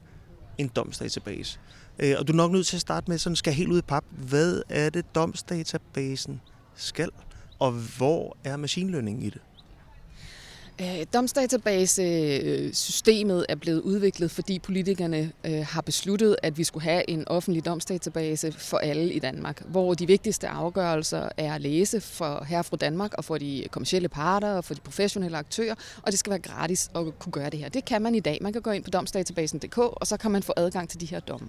en 0.58 0.68
domsdatabase? 0.68 1.58
Øh, 1.98 2.14
og 2.18 2.28
du 2.28 2.32
er 2.32 2.36
nok 2.36 2.52
nødt 2.52 2.66
til 2.66 2.76
at 2.76 2.80
starte 2.80 3.10
med, 3.10 3.18
sådan 3.18 3.36
skal 3.36 3.52
helt 3.52 3.70
ud 3.70 3.78
i 3.78 3.82
pap. 3.82 4.04
Hvad 4.10 4.62
er 4.68 4.90
det, 4.90 5.14
domsdatabasen 5.14 6.40
skal? 6.74 7.10
Og 7.64 7.72
hvor 7.72 8.36
er 8.44 8.56
machine 8.56 8.92
learning 8.92 9.24
i 9.24 9.30
det? 9.30 9.40
Øh, 10.80 11.06
Domsdatabasesystemet 11.14 11.14
Domsdatabase-systemet 11.14 13.38
øh, 13.38 13.44
er 13.48 13.54
blevet 13.54 13.80
udviklet, 13.80 14.30
fordi 14.30 14.58
politikerne 14.58 15.32
øh, 15.44 15.66
har 15.66 15.80
besluttet, 15.80 16.36
at 16.42 16.58
vi 16.58 16.64
skulle 16.64 16.84
have 16.84 17.10
en 17.10 17.28
offentlig 17.28 17.64
domsdatabase 17.64 18.52
for 18.52 18.78
alle 18.78 19.12
i 19.12 19.18
Danmark, 19.18 19.62
hvor 19.66 19.94
de 19.94 20.06
vigtigste 20.06 20.48
afgørelser 20.48 21.28
er 21.36 21.54
at 21.54 21.60
læse 21.60 22.00
for 22.00 22.44
her 22.44 22.62
fra 22.62 22.76
Danmark 22.76 23.14
og 23.14 23.24
for 23.24 23.38
de 23.38 23.64
kommersielle 23.70 24.08
parter 24.08 24.52
og 24.52 24.64
for 24.64 24.74
de 24.74 24.80
professionelle 24.80 25.38
aktører, 25.38 25.74
og 26.02 26.12
det 26.12 26.18
skal 26.18 26.30
være 26.30 26.38
gratis 26.38 26.90
at 26.94 27.18
kunne 27.18 27.32
gøre 27.32 27.50
det 27.50 27.58
her. 27.58 27.68
Det 27.68 27.84
kan 27.84 28.02
man 28.02 28.14
i 28.14 28.20
dag. 28.20 28.38
Man 28.40 28.52
kan 28.52 28.62
gå 28.62 28.70
ind 28.70 28.84
på 28.84 28.90
domsdatabasen.dk, 28.90 29.78
og 29.78 30.06
så 30.06 30.16
kan 30.16 30.30
man 30.30 30.42
få 30.42 30.52
adgang 30.56 30.88
til 30.88 31.00
de 31.00 31.06
her 31.06 31.20
domme. 31.20 31.48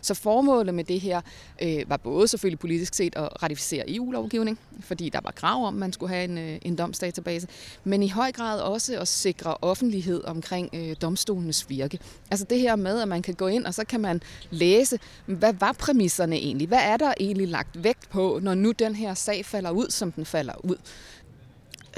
Så 0.00 0.14
formålet 0.14 0.74
med 0.74 0.84
det 0.84 1.00
her 1.00 1.20
øh, 1.62 1.82
var 1.86 1.96
både 1.96 2.28
selvfølgelig 2.28 2.58
politisk 2.58 2.94
set 2.94 3.16
at 3.16 3.42
ratificere 3.42 3.90
EU-lovgivning, 3.90 4.58
fordi 4.80 5.08
der 5.08 5.20
var 5.22 5.30
krav 5.30 5.66
om, 5.66 5.74
at 5.74 5.80
man 5.80 5.92
skulle 5.92 6.14
have 6.14 6.24
en, 6.24 6.38
øh, 6.38 6.58
en 6.62 6.76
domsdatabase, 6.76 7.46
men 7.84 8.02
i 8.02 8.08
høj 8.08 8.32
grad 8.32 8.59
også 8.60 9.00
at 9.00 9.08
sikre 9.08 9.56
offentlighed 9.62 10.24
omkring 10.24 10.70
øh, 10.72 10.96
domstolenes 11.02 11.70
virke. 11.70 11.98
Altså 12.30 12.46
det 12.50 12.60
her 12.60 12.76
med, 12.76 13.00
at 13.00 13.08
man 13.08 13.22
kan 13.22 13.34
gå 13.34 13.46
ind, 13.46 13.66
og 13.66 13.74
så 13.74 13.84
kan 13.84 14.00
man 14.00 14.22
læse, 14.50 14.98
hvad 15.26 15.52
var 15.52 15.72
præmisserne 15.72 16.36
egentlig? 16.36 16.68
Hvad 16.68 16.82
er 16.82 16.96
der 16.96 17.14
egentlig 17.20 17.48
lagt 17.48 17.84
vægt 17.84 18.10
på, 18.10 18.38
når 18.42 18.54
nu 18.54 18.72
den 18.72 18.94
her 18.94 19.14
sag 19.14 19.44
falder 19.44 19.70
ud, 19.70 19.90
som 19.90 20.12
den 20.12 20.26
falder 20.26 20.64
ud? 20.64 20.76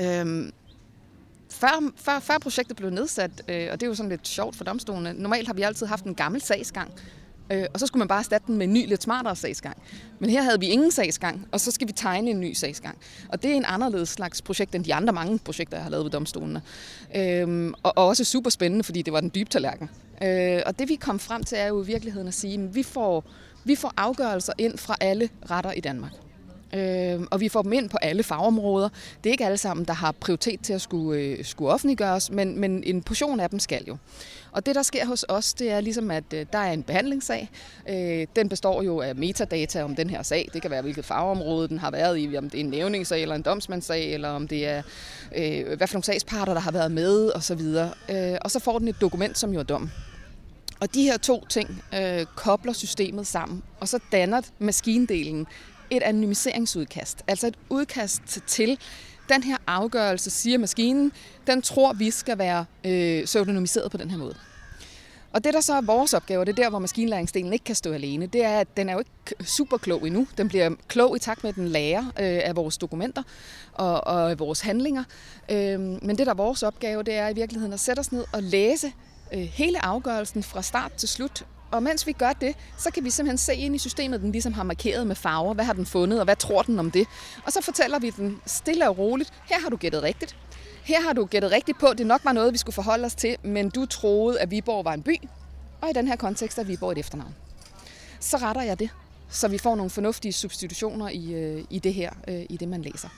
Øhm, 0.00 0.52
før, 1.50 1.92
før, 1.96 2.20
før 2.20 2.38
projektet 2.38 2.76
blev 2.76 2.90
nedsat, 2.90 3.30
øh, 3.48 3.68
og 3.72 3.80
det 3.80 3.86
er 3.86 3.90
jo 3.90 3.94
sådan 3.94 4.10
lidt 4.10 4.28
sjovt 4.28 4.56
for 4.56 4.64
domstolene, 4.64 5.12
normalt 5.12 5.46
har 5.46 5.54
vi 5.54 5.62
altid 5.62 5.86
haft 5.86 6.04
en 6.04 6.14
gammel 6.14 6.40
sagsgang, 6.40 6.92
Øh, 7.50 7.64
og 7.74 7.80
så 7.80 7.86
skulle 7.86 7.98
man 7.98 8.08
bare 8.08 8.18
erstatte 8.18 8.46
den 8.46 8.56
med 8.56 8.66
en 8.66 8.72
ny, 8.72 8.88
lidt 8.88 9.02
smartere 9.02 9.36
sagsgang. 9.36 9.76
Men 10.18 10.30
her 10.30 10.42
havde 10.42 10.60
vi 10.60 10.66
ingen 10.66 10.90
sagsgang, 10.90 11.48
og 11.52 11.60
så 11.60 11.70
skal 11.70 11.88
vi 11.88 11.92
tegne 11.92 12.30
en 12.30 12.40
ny 12.40 12.52
sagsgang. 12.52 12.98
Og 13.28 13.42
det 13.42 13.50
er 13.50 13.54
en 13.54 13.64
anderledes 13.66 14.08
slags 14.08 14.42
projekt 14.42 14.74
end 14.74 14.84
de 14.84 14.94
andre 14.94 15.12
mange 15.12 15.38
projekter, 15.38 15.76
jeg 15.76 15.84
har 15.84 15.90
lavet 15.90 16.04
ved 16.04 16.10
domstolene. 16.10 16.62
Øhm, 17.16 17.74
og, 17.82 17.92
og 17.96 18.06
også 18.06 18.24
super 18.24 18.50
spændende, 18.50 18.84
fordi 18.84 19.02
det 19.02 19.12
var 19.12 19.20
den 19.20 19.30
dybe 19.34 19.50
tallerken. 19.50 19.90
Øh, 20.22 20.62
og 20.66 20.78
det 20.78 20.88
vi 20.88 20.94
kom 20.94 21.18
frem 21.18 21.44
til 21.44 21.58
er 21.58 21.66
jo 21.66 21.82
i 21.82 21.86
virkeligheden 21.86 22.28
at 22.28 22.34
sige, 22.34 22.54
at 22.54 22.74
vi 22.74 22.82
får, 22.82 23.24
vi 23.64 23.74
får 23.74 23.92
afgørelser 23.96 24.52
ind 24.58 24.78
fra 24.78 24.96
alle 25.00 25.28
retter 25.50 25.72
i 25.72 25.80
Danmark. 25.80 26.12
Øh, 26.74 27.20
og 27.30 27.40
vi 27.40 27.48
får 27.48 27.62
dem 27.62 27.72
ind 27.72 27.90
på 27.90 27.96
alle 28.02 28.22
fagområder. 28.22 28.88
Det 29.24 29.30
er 29.30 29.32
ikke 29.32 29.46
alle 29.46 29.58
sammen, 29.58 29.86
der 29.86 29.92
har 29.92 30.12
prioritet 30.12 30.60
til 30.60 30.72
at 30.72 30.80
skulle, 30.80 31.20
øh, 31.20 31.44
skulle 31.44 31.70
offentliggøres, 31.70 32.30
men, 32.30 32.58
men 32.58 32.84
en 32.84 33.02
portion 33.02 33.40
af 33.40 33.50
dem 33.50 33.58
skal 33.58 33.84
jo. 33.88 33.96
Og 34.52 34.66
det, 34.66 34.74
der 34.74 34.82
sker 34.82 35.06
hos 35.06 35.24
os, 35.28 35.54
det 35.54 35.70
er 35.70 35.80
ligesom, 35.80 36.10
at 36.10 36.24
øh, 36.34 36.46
der 36.52 36.58
er 36.58 36.72
en 36.72 36.82
behandlingssag. 36.82 37.50
Øh, 37.88 38.26
den 38.36 38.48
består 38.48 38.82
jo 38.82 39.00
af 39.00 39.14
metadata 39.14 39.82
om 39.82 39.96
den 39.96 40.10
her 40.10 40.22
sag. 40.22 40.48
Det 40.52 40.62
kan 40.62 40.70
være, 40.70 40.82
hvilket 40.82 41.04
fagområde 41.04 41.68
den 41.68 41.78
har 41.78 41.90
været 41.90 42.18
i, 42.18 42.36
om 42.36 42.50
det 42.50 42.60
er 42.60 42.64
en 42.64 42.70
nævningssag 42.70 43.22
eller 43.22 43.34
en 43.34 43.42
domsmandssag, 43.42 44.14
eller 44.14 44.28
om 44.28 44.48
det 44.48 44.66
er, 44.66 44.82
øh, 45.36 45.76
hvad 45.76 45.86
for 45.86 45.94
nogle 45.94 46.04
sagsparter, 46.04 46.54
der 46.54 46.60
har 46.60 46.72
været 46.72 46.92
med, 46.92 47.32
osv. 47.34 47.60
Og 48.40 48.50
så 48.50 48.58
får 48.58 48.78
den 48.78 48.88
et 48.88 49.00
dokument, 49.00 49.38
som 49.38 49.52
jo 49.52 49.58
er 49.58 49.64
dom. 49.64 49.90
Og 50.80 50.94
de 50.94 51.02
her 51.02 51.16
to 51.16 51.46
ting 51.46 51.82
øh, 51.94 52.26
kobler 52.36 52.72
systemet 52.72 53.26
sammen, 53.26 53.62
og 53.80 53.88
så 53.88 53.98
danner 54.12 54.40
maskindelen 54.58 55.46
et 55.90 56.02
anonymiseringsudkast. 56.02 57.22
Altså 57.26 57.46
et 57.46 57.54
udkast 57.68 58.22
til 58.46 58.78
den 59.32 59.42
her 59.42 59.56
afgørelse, 59.66 60.30
siger 60.30 60.58
maskinen, 60.58 61.12
den 61.46 61.62
tror 61.62 61.92
vi 61.92 62.10
skal 62.10 62.38
være 62.38 62.64
øh, 62.84 63.24
pseudonymiseret 63.24 63.90
på 63.90 63.96
den 63.96 64.10
her 64.10 64.18
måde. 64.18 64.34
Og 65.32 65.44
det, 65.44 65.54
der 65.54 65.60
så 65.60 65.74
er 65.74 65.80
vores 65.80 66.14
opgave, 66.14 66.44
det 66.44 66.58
er 66.58 66.62
der, 66.62 66.70
hvor 66.70 66.78
maskinlæringsdelen 66.78 67.52
ikke 67.52 67.64
kan 67.64 67.74
stå 67.74 67.92
alene, 67.92 68.26
det 68.26 68.44
er, 68.44 68.60
at 68.60 68.76
den 68.76 68.88
er 68.88 68.92
jo 68.92 68.98
ikke 68.98 69.44
super 69.44 69.76
klog 69.76 70.06
endnu. 70.06 70.26
Den 70.38 70.48
bliver 70.48 70.70
klog 70.88 71.16
i 71.16 71.18
takt 71.18 71.44
med, 71.44 71.48
at 71.48 71.54
den 71.54 71.68
lærer 71.68 72.04
øh, 72.06 72.40
af 72.44 72.56
vores 72.56 72.78
dokumenter 72.78 73.22
og, 73.72 74.06
og 74.06 74.30
af 74.30 74.38
vores 74.38 74.60
handlinger. 74.60 75.04
Øh, 75.50 75.80
men 75.80 76.18
det, 76.18 76.18
der 76.18 76.30
er 76.30 76.36
vores 76.36 76.62
opgave, 76.62 77.02
det 77.02 77.14
er 77.14 77.28
i 77.28 77.34
virkeligheden 77.34 77.72
at 77.72 77.80
sætte 77.80 78.00
os 78.00 78.12
ned 78.12 78.24
og 78.32 78.42
læse 78.42 78.92
øh, 79.34 79.40
hele 79.40 79.84
afgørelsen 79.84 80.42
fra 80.42 80.62
start 80.62 80.92
til 80.92 81.08
slut 81.08 81.44
og 81.72 81.82
mens 81.82 82.06
vi 82.06 82.12
gør 82.12 82.32
det, 82.32 82.56
så 82.78 82.90
kan 82.90 83.04
vi 83.04 83.10
simpelthen 83.10 83.38
se 83.38 83.54
ind 83.54 83.74
i 83.74 83.78
systemet, 83.78 84.20
den 84.20 84.32
ligesom 84.32 84.52
har 84.52 84.62
markeret 84.62 85.06
med 85.06 85.16
farver. 85.16 85.54
Hvad 85.54 85.64
har 85.64 85.72
den 85.72 85.86
fundet, 85.86 86.18
og 86.18 86.24
hvad 86.24 86.36
tror 86.36 86.62
den 86.62 86.78
om 86.78 86.90
det? 86.90 87.06
Og 87.44 87.52
så 87.52 87.62
fortæller 87.62 87.98
vi 87.98 88.10
den 88.10 88.40
stille 88.46 88.88
og 88.88 88.98
roligt, 88.98 89.32
her 89.44 89.60
har 89.60 89.68
du 89.68 89.76
gættet 89.76 90.02
rigtigt. 90.02 90.36
Her 90.84 91.00
har 91.00 91.12
du 91.12 91.24
gættet 91.24 91.50
rigtigt 91.50 91.78
på, 91.78 91.86
det 91.98 92.06
nok 92.06 92.24
var 92.24 92.32
noget, 92.32 92.52
vi 92.52 92.58
skulle 92.58 92.74
forholde 92.74 93.04
os 93.04 93.14
til, 93.14 93.36
men 93.42 93.70
du 93.70 93.86
troede, 93.86 94.40
at 94.40 94.50
Viborg 94.50 94.84
var 94.84 94.92
en 94.92 95.02
by, 95.02 95.16
og 95.80 95.90
i 95.90 95.92
den 95.92 96.08
her 96.08 96.16
kontekst 96.16 96.58
er 96.58 96.64
Viborg 96.64 96.92
et 96.92 96.98
efternavn. 96.98 97.34
Så 98.20 98.36
retter 98.36 98.62
jeg 98.62 98.78
det, 98.78 98.90
så 99.30 99.48
vi 99.48 99.58
får 99.58 99.74
nogle 99.74 99.90
fornuftige 99.90 100.32
substitutioner 100.32 101.08
i, 101.08 101.32
øh, 101.32 101.64
i 101.70 101.78
det 101.78 101.94
her, 101.94 102.10
øh, 102.28 102.42
i 102.50 102.56
det 102.56 102.68
man 102.68 102.82
læser. 102.82 103.08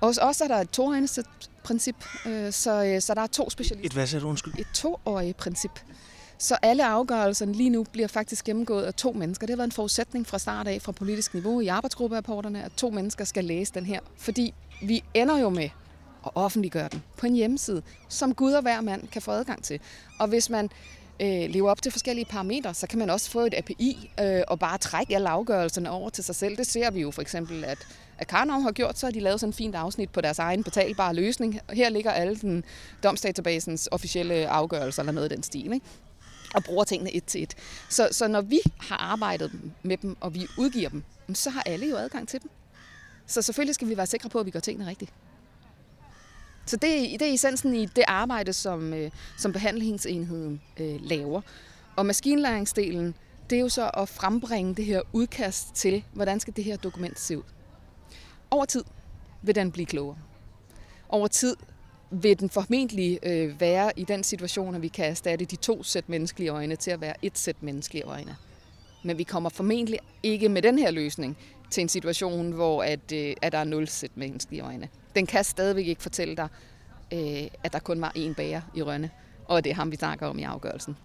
Og 0.00 0.08
hos 0.08 0.18
os 0.18 0.40
er 0.40 0.48
der 0.48 0.56
et 0.56 0.70
toårigt 0.70 1.18
princip, 1.62 1.96
øh, 2.26 2.52
så, 2.52 2.96
så 3.00 3.14
der 3.14 3.22
er 3.22 3.26
to 3.26 3.50
specialister. 3.50 3.86
Et 3.86 3.92
hvad 3.92 4.06
sagde 4.06 4.22
du, 4.22 4.28
undskyld? 4.28 4.54
Et 4.58 4.66
toårigt 4.74 5.36
princip. 5.36 5.80
Så 6.38 6.56
alle 6.62 6.84
afgørelserne 6.84 7.52
lige 7.52 7.70
nu 7.70 7.84
bliver 7.92 8.08
faktisk 8.08 8.44
gennemgået 8.44 8.84
af 8.84 8.94
to 8.94 9.12
mennesker. 9.12 9.46
Det 9.46 9.52
har 9.52 9.56
været 9.56 9.68
en 9.68 9.72
forudsætning 9.72 10.26
fra 10.26 10.38
start 10.38 10.68
af 10.68 10.82
fra 10.82 10.92
politisk 10.92 11.34
niveau 11.34 11.60
i 11.60 11.66
arbejdsgrupperapporterne, 11.66 12.64
at 12.64 12.72
to 12.72 12.90
mennesker 12.90 13.24
skal 13.24 13.44
læse 13.44 13.74
den 13.74 13.86
her. 13.86 14.00
Fordi 14.16 14.54
vi 14.82 15.04
ender 15.14 15.38
jo 15.38 15.48
med 15.48 15.68
at 16.26 16.30
offentliggøre 16.34 16.88
den 16.92 17.02
på 17.16 17.26
en 17.26 17.34
hjemmeside, 17.34 17.82
som 18.08 18.34
Gud 18.34 18.52
og 18.52 18.62
hver 18.62 18.80
mand 18.80 19.08
kan 19.08 19.22
få 19.22 19.30
adgang 19.30 19.64
til. 19.64 19.80
Og 20.18 20.28
hvis 20.28 20.50
man 20.50 20.70
øh, 21.20 21.50
lever 21.50 21.70
op 21.70 21.82
til 21.82 21.92
forskellige 21.92 22.24
parametre, 22.24 22.74
så 22.74 22.86
kan 22.86 22.98
man 22.98 23.10
også 23.10 23.30
få 23.30 23.40
et 23.40 23.54
API 23.56 24.10
øh, 24.20 24.42
og 24.48 24.58
bare 24.58 24.78
trække 24.78 25.14
alle 25.14 25.28
afgørelserne 25.28 25.90
over 25.90 26.10
til 26.10 26.24
sig 26.24 26.34
selv. 26.34 26.56
Det 26.56 26.66
ser 26.66 26.90
vi 26.90 27.00
jo 27.00 27.10
for 27.10 27.22
eksempel, 27.22 27.64
at, 27.64 27.78
at 28.18 28.26
Karnov 28.26 28.62
har 28.62 28.72
gjort, 28.72 28.98
så 28.98 29.06
har 29.06 29.10
de 29.10 29.20
lavet 29.20 29.40
sådan 29.40 29.50
et 29.50 29.56
fint 29.56 29.74
afsnit 29.74 30.10
på 30.10 30.20
deres 30.20 30.38
egen 30.38 30.64
betalbare 30.64 31.14
løsning. 31.14 31.60
Her 31.72 31.88
ligger 31.88 32.10
alle 32.10 32.36
den 32.36 32.64
domsdatabasens 33.02 33.88
officielle 33.92 34.48
afgørelser 34.48 35.02
eller 35.02 35.12
noget 35.12 35.32
i 35.32 35.34
den 35.34 35.42
stil. 35.42 35.72
Ikke? 35.72 35.86
Og 36.54 36.64
bruger 36.64 36.84
tingene 36.84 37.12
et 37.12 37.24
til 37.24 37.42
et. 37.42 37.54
Så, 37.88 38.08
så 38.12 38.28
når 38.28 38.40
vi 38.40 38.60
har 38.80 38.96
arbejdet 38.96 39.52
med 39.82 39.96
dem, 39.96 40.16
og 40.20 40.34
vi 40.34 40.46
udgiver 40.58 40.88
dem, 40.88 41.04
så 41.34 41.50
har 41.50 41.62
alle 41.66 41.86
jo 41.86 41.96
adgang 41.96 42.28
til 42.28 42.42
dem. 42.42 42.50
Så 43.26 43.42
selvfølgelig 43.42 43.74
skal 43.74 43.88
vi 43.88 43.96
være 43.96 44.06
sikre 44.06 44.28
på, 44.28 44.38
at 44.40 44.46
vi 44.46 44.50
gør 44.50 44.60
tingene 44.60 44.90
rigtigt. 44.90 45.12
Så 46.66 46.76
det, 46.76 47.14
er, 47.14 47.18
det 47.18 47.28
er 47.28 47.34
essensen 47.34 47.74
i 47.74 47.86
det 47.86 48.04
arbejde, 48.08 48.52
som, 48.52 48.94
øh, 48.94 49.10
som 49.38 49.52
behandlingsenheden 49.52 50.60
øh, 50.80 51.00
laver. 51.00 51.40
Og 51.96 52.06
maskinlæringsdelen, 52.06 53.14
det 53.50 53.56
er 53.56 53.60
jo 53.60 53.68
så 53.68 53.90
at 53.94 54.08
frembringe 54.08 54.74
det 54.74 54.84
her 54.84 55.00
udkast 55.12 55.74
til, 55.74 56.04
hvordan 56.12 56.40
skal 56.40 56.56
det 56.56 56.64
her 56.64 56.76
dokument 56.76 57.20
se 57.20 57.38
ud. 57.38 57.42
Over 58.50 58.64
tid 58.64 58.84
vil 59.42 59.54
den 59.54 59.72
blive 59.72 59.86
klogere. 59.86 60.18
Over 61.08 61.26
tid 61.26 61.56
vil 62.10 62.40
den 62.40 62.50
formentlig 62.50 63.18
øh, 63.22 63.60
være 63.60 63.92
i 63.96 64.04
den 64.04 64.24
situation, 64.24 64.74
at 64.74 64.82
vi 64.82 64.88
kan 64.88 65.10
erstatte 65.10 65.44
de 65.44 65.56
to 65.56 65.82
sæt 65.82 66.08
menneskelige 66.08 66.50
øjne 66.50 66.76
til 66.76 66.90
at 66.90 67.00
være 67.00 67.14
et 67.22 67.38
sæt 67.38 67.56
menneskelige 67.60 68.04
øjne. 68.04 68.36
Men 69.02 69.18
vi 69.18 69.22
kommer 69.22 69.50
formentlig 69.50 69.98
ikke 70.22 70.48
med 70.48 70.62
den 70.62 70.78
her 70.78 70.90
løsning 70.90 71.36
til 71.70 71.80
en 71.80 71.88
situation, 71.88 72.52
hvor 72.52 72.82
at, 72.82 73.12
øh, 73.12 73.36
at 73.42 73.52
der 73.52 73.58
er 73.58 73.64
nul 73.64 73.88
sæt 73.88 74.10
menneskelige 74.14 74.62
øjne. 74.62 74.88
Den 75.14 75.26
kan 75.26 75.44
stadigvæk 75.44 75.86
ikke 75.86 76.02
fortælle 76.02 76.36
dig, 76.36 76.48
øh, 77.12 77.48
at 77.62 77.72
der 77.72 77.78
kun 77.78 78.00
var 78.00 78.12
én 78.16 78.34
bager 78.34 78.60
i 78.74 78.82
Rønne, 78.82 79.10
og 79.44 79.64
det 79.64 79.70
er 79.70 79.74
ham, 79.74 79.90
vi 79.90 79.96
snakker 79.96 80.26
om 80.26 80.38
i 80.38 80.42
afgørelsen. 80.42 80.96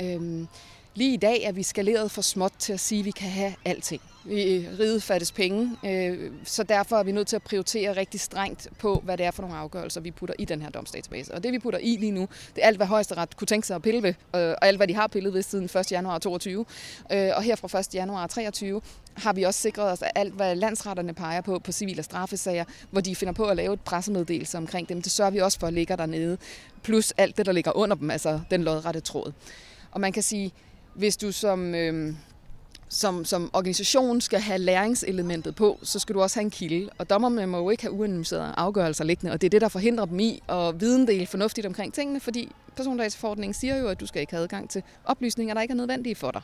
Øhm, 0.00 0.48
lige 0.94 1.14
i 1.14 1.16
dag 1.16 1.42
er 1.42 1.52
vi 1.52 1.62
skaleret 1.62 2.10
for 2.10 2.22
småt 2.22 2.52
til 2.58 2.72
at 2.72 2.80
sige, 2.80 2.98
at 2.98 3.04
vi 3.04 3.10
kan 3.10 3.30
have 3.30 3.54
alting 3.64 4.02
vi 4.24 4.68
riget 4.78 5.02
fattes 5.02 5.32
penge, 5.32 5.76
øh, 5.84 6.30
så 6.44 6.62
derfor 6.62 6.96
er 6.96 7.02
vi 7.02 7.12
nødt 7.12 7.28
til 7.28 7.36
at 7.36 7.42
prioritere 7.42 7.96
rigtig 7.96 8.20
strengt 8.20 8.68
på, 8.78 9.02
hvad 9.04 9.16
det 9.18 9.26
er 9.26 9.30
for 9.30 9.42
nogle 9.42 9.56
afgørelser, 9.56 10.00
vi 10.00 10.10
putter 10.10 10.34
i 10.38 10.44
den 10.44 10.62
her 10.62 10.70
domsdatabase. 10.70 11.34
Og 11.34 11.42
det 11.42 11.52
vi 11.52 11.58
putter 11.58 11.78
i 11.82 11.96
lige 11.96 12.12
nu, 12.12 12.28
det 12.56 12.62
er 12.62 12.66
alt, 12.66 12.76
hvad 12.76 12.86
højesteret 12.86 13.36
kunne 13.36 13.46
tænke 13.46 13.66
sig 13.66 13.76
at 13.76 13.82
pille 13.82 14.02
ved, 14.02 14.08
øh, 14.08 14.14
og 14.34 14.66
alt, 14.66 14.76
hvad 14.76 14.88
de 14.88 14.94
har 14.94 15.06
pillet 15.06 15.34
ved 15.34 15.42
siden 15.42 15.64
1. 15.64 15.92
januar 15.92 16.18
22. 16.18 16.64
Øh, 17.12 17.30
og 17.36 17.42
her 17.42 17.56
fra 17.56 17.78
1. 17.78 17.94
januar 17.94 18.26
23 18.26 18.80
har 19.14 19.32
vi 19.32 19.42
også 19.42 19.60
sikret 19.60 19.92
os, 19.92 20.02
at 20.02 20.10
alt, 20.14 20.34
hvad 20.34 20.56
landsretterne 20.56 21.14
peger 21.14 21.40
på, 21.40 21.58
på 21.58 21.72
civile 21.72 22.02
straffesager, 22.02 22.64
hvor 22.90 23.00
de 23.00 23.16
finder 23.16 23.34
på 23.34 23.44
at 23.44 23.56
lave 23.56 23.74
et 23.74 23.80
pressemeddelelse 23.80 24.58
omkring 24.58 24.88
dem, 24.88 25.02
det 25.02 25.12
sørger 25.12 25.30
vi 25.30 25.38
også 25.38 25.58
for 25.58 25.66
at 25.66 25.72
ligge 25.72 25.96
dernede. 25.96 26.38
Plus 26.82 27.12
alt 27.16 27.36
det, 27.36 27.46
der 27.46 27.52
ligger 27.52 27.76
under 27.76 27.96
dem, 27.96 28.10
altså 28.10 28.40
den 28.50 28.64
lodrette 28.64 29.00
tråd. 29.00 29.32
Og 29.90 30.00
man 30.00 30.12
kan 30.12 30.22
sige, 30.22 30.52
hvis 30.94 31.16
du 31.16 31.32
som... 31.32 31.74
Øh, 31.74 32.14
som, 32.94 33.24
som 33.24 33.50
organisation 33.52 34.20
skal 34.20 34.40
have 34.40 34.58
læringselementet 34.58 35.54
på, 35.54 35.78
så 35.82 35.98
skal 35.98 36.14
du 36.14 36.22
også 36.22 36.36
have 36.36 36.44
en 36.44 36.50
kilde. 36.50 36.90
Og 36.98 37.10
dommerne 37.10 37.46
må 37.46 37.58
jo 37.58 37.70
ikke 37.70 37.82
have 37.82 37.92
uanonymiserede 37.92 38.54
afgørelser 38.56 39.04
liggende, 39.04 39.32
og 39.32 39.40
det 39.40 39.46
er 39.46 39.50
det, 39.50 39.60
der 39.60 39.68
forhindrer 39.68 40.04
dem 40.04 40.20
i 40.20 40.42
at 40.48 40.80
videndele 40.80 41.26
fornuftigt 41.26 41.66
omkring 41.66 41.94
tingene, 41.94 42.20
fordi 42.20 42.52
persondataforordningen 42.76 43.54
siger 43.54 43.76
jo, 43.76 43.88
at 43.88 44.00
du 44.00 44.06
skal 44.06 44.20
ikke 44.20 44.32
have 44.32 44.42
adgang 44.42 44.70
til 44.70 44.82
oplysninger, 45.04 45.54
der 45.54 45.60
ikke 45.60 45.72
er 45.72 45.76
nødvendige 45.76 46.14
for 46.14 46.30
dig. 46.30 46.42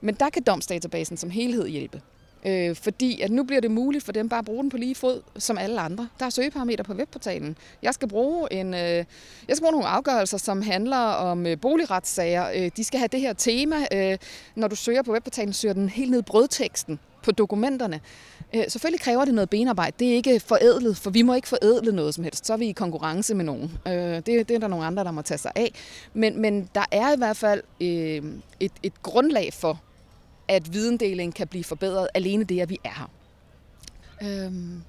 Men 0.00 0.14
der 0.14 0.30
kan 0.30 0.42
domsdatabasen 0.42 1.16
som 1.16 1.30
helhed 1.30 1.68
hjælpe. 1.68 2.00
Øh, 2.46 2.76
fordi 2.76 3.20
at 3.20 3.30
nu 3.30 3.44
bliver 3.44 3.60
det 3.60 3.70
muligt 3.70 4.04
for 4.04 4.12
dem 4.12 4.28
bare 4.28 4.38
at 4.38 4.44
bruge 4.44 4.62
den 4.62 4.70
på 4.70 4.76
lige 4.76 4.94
fod 4.94 5.20
som 5.38 5.58
alle 5.58 5.80
andre. 5.80 6.08
Der 6.18 6.26
er 6.26 6.30
søgeparametre 6.30 6.84
på 6.84 6.92
webportalen. 6.92 7.56
Jeg 7.82 7.94
skal 7.94 8.08
bruge, 8.08 8.52
en, 8.52 8.74
øh, 8.74 8.80
jeg 8.80 9.04
skal 9.50 9.60
bruge 9.60 9.72
nogle 9.72 9.88
afgørelser, 9.88 10.38
som 10.38 10.62
handler 10.62 10.96
om 10.96 11.46
øh, 11.46 11.60
boligretssager. 11.60 12.50
Øh, 12.56 12.70
de 12.76 12.84
skal 12.84 12.98
have 12.98 13.08
det 13.12 13.20
her 13.20 13.32
tema. 13.32 13.76
Øh, 13.92 14.18
når 14.54 14.68
du 14.68 14.76
søger 14.76 15.02
på 15.02 15.12
webportalen, 15.12 15.52
søger 15.52 15.74
den 15.74 15.88
helt 15.88 16.10
ned 16.10 16.18
i 16.18 16.22
brødteksten 16.22 16.98
på 17.22 17.32
dokumenterne. 17.32 18.00
Øh, 18.54 18.64
selvfølgelig 18.68 19.00
kræver 19.00 19.24
det 19.24 19.34
noget 19.34 19.50
benarbejde. 19.50 19.96
Det 19.98 20.10
er 20.10 20.14
ikke 20.14 20.40
forædlet, 20.40 20.96
for 20.96 21.10
vi 21.10 21.22
må 21.22 21.34
ikke 21.34 21.48
forædle 21.48 21.92
noget 21.92 22.14
som 22.14 22.24
helst. 22.24 22.46
Så 22.46 22.52
er 22.52 22.56
vi 22.56 22.66
i 22.66 22.72
konkurrence 22.72 23.34
med 23.34 23.44
nogen. 23.44 23.78
Øh, 23.86 23.92
det, 23.92 24.26
det 24.26 24.50
er 24.50 24.58
der 24.58 24.68
nogle 24.68 24.84
andre, 24.84 25.04
der 25.04 25.10
må 25.10 25.22
tage 25.22 25.38
sig 25.38 25.52
af. 25.54 25.72
Men, 26.14 26.40
men 26.40 26.68
der 26.74 26.84
er 26.90 27.14
i 27.14 27.16
hvert 27.18 27.36
fald 27.36 27.62
øh, 27.80 28.22
et, 28.60 28.72
et 28.82 29.02
grundlag 29.02 29.52
for, 29.52 29.80
at 30.52 30.72
videndeling 30.72 31.34
kan 31.34 31.48
blive 31.48 31.64
forbedret 31.64 32.08
alene 32.14 32.44
det, 32.44 32.60
at 32.60 32.70
vi 32.70 32.78
er 32.84 32.90
her. 32.98 33.10
Øhm, 34.22 34.82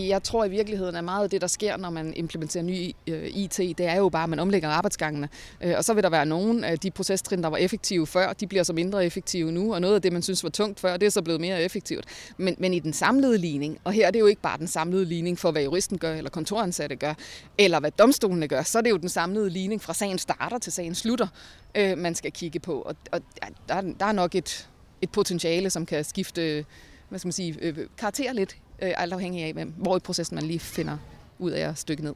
jeg 0.00 0.22
tror 0.22 0.44
i 0.44 0.48
virkeligheden, 0.48 0.96
at 0.96 1.04
meget 1.04 1.24
af 1.24 1.30
det, 1.30 1.40
der 1.40 1.46
sker, 1.46 1.76
når 1.76 1.90
man 1.90 2.14
implementerer 2.16 2.64
ny 2.64 2.92
øh, 3.06 3.28
IT, 3.34 3.56
det 3.56 3.80
er 3.80 3.96
jo 3.96 4.08
bare, 4.08 4.22
at 4.22 4.28
man 4.28 4.38
omlægger 4.38 4.68
arbejdsgangene. 4.68 5.28
Øh, 5.60 5.74
og 5.76 5.84
så 5.84 5.94
vil 5.94 6.02
der 6.02 6.10
være 6.10 6.26
nogle 6.26 6.66
af 6.66 6.72
øh, 6.72 6.78
de 6.82 6.90
procestrin, 6.90 7.42
der 7.42 7.48
var 7.48 7.56
effektive 7.56 8.06
før, 8.06 8.32
de 8.32 8.46
bliver 8.46 8.62
så 8.62 8.72
mindre 8.72 9.06
effektive 9.06 9.52
nu, 9.52 9.74
og 9.74 9.80
noget 9.80 9.94
af 9.94 10.02
det, 10.02 10.12
man 10.12 10.22
synes 10.22 10.44
var 10.44 10.50
tungt 10.50 10.80
før, 10.80 10.96
det 10.96 11.06
er 11.06 11.10
så 11.10 11.22
blevet 11.22 11.40
mere 11.40 11.62
effektivt. 11.62 12.04
Men, 12.36 12.56
men 12.58 12.74
i 12.74 12.78
den 12.78 12.92
samlede 12.92 13.38
ligning, 13.38 13.78
og 13.84 13.92
her 13.92 14.06
er 14.06 14.10
det 14.10 14.20
jo 14.20 14.26
ikke 14.26 14.42
bare 14.42 14.58
den 14.58 14.66
samlede 14.66 15.04
ligning 15.04 15.38
for, 15.38 15.50
hvad 15.50 15.62
juristen 15.62 15.98
gør, 15.98 16.14
eller 16.14 16.30
kontoransatte 16.30 16.96
gør, 16.96 17.14
eller 17.58 17.80
hvad 17.80 17.90
domstolene 17.90 18.48
gør, 18.48 18.62
så 18.62 18.78
er 18.78 18.82
det 18.82 18.90
jo 18.90 18.96
den 18.96 19.08
samlede 19.08 19.50
ligning 19.50 19.82
fra 19.82 19.94
sagen 19.94 20.18
starter 20.18 20.58
til 20.58 20.72
sagen 20.72 20.94
slutter, 20.94 21.26
øh, 21.74 21.98
man 21.98 22.14
skal 22.14 22.32
kigge 22.32 22.60
på. 22.60 22.80
Og, 22.80 22.96
og 23.12 23.20
der, 23.68 23.80
der 23.80 24.06
er 24.06 24.12
nok 24.12 24.34
et, 24.34 24.68
et 25.02 25.10
potentiale, 25.10 25.70
som 25.70 25.86
kan 25.86 26.04
skifte 26.04 26.64
hvad 27.08 27.18
skal 27.18 27.26
man 27.26 27.32
sige, 27.32 27.56
øh, 27.60 27.76
karakter 27.98 28.32
lidt, 28.32 28.56
øh, 28.82 28.92
alt 28.96 29.12
afhængig 29.12 29.44
af, 29.44 29.66
hvor 29.76 29.96
i 29.96 30.00
processen 30.00 30.34
man 30.34 30.44
lige 30.44 30.58
finder 30.58 30.98
ud 31.38 31.50
af 31.50 31.68
at 31.68 31.78
stykke 31.78 32.04
ned. 32.04 32.14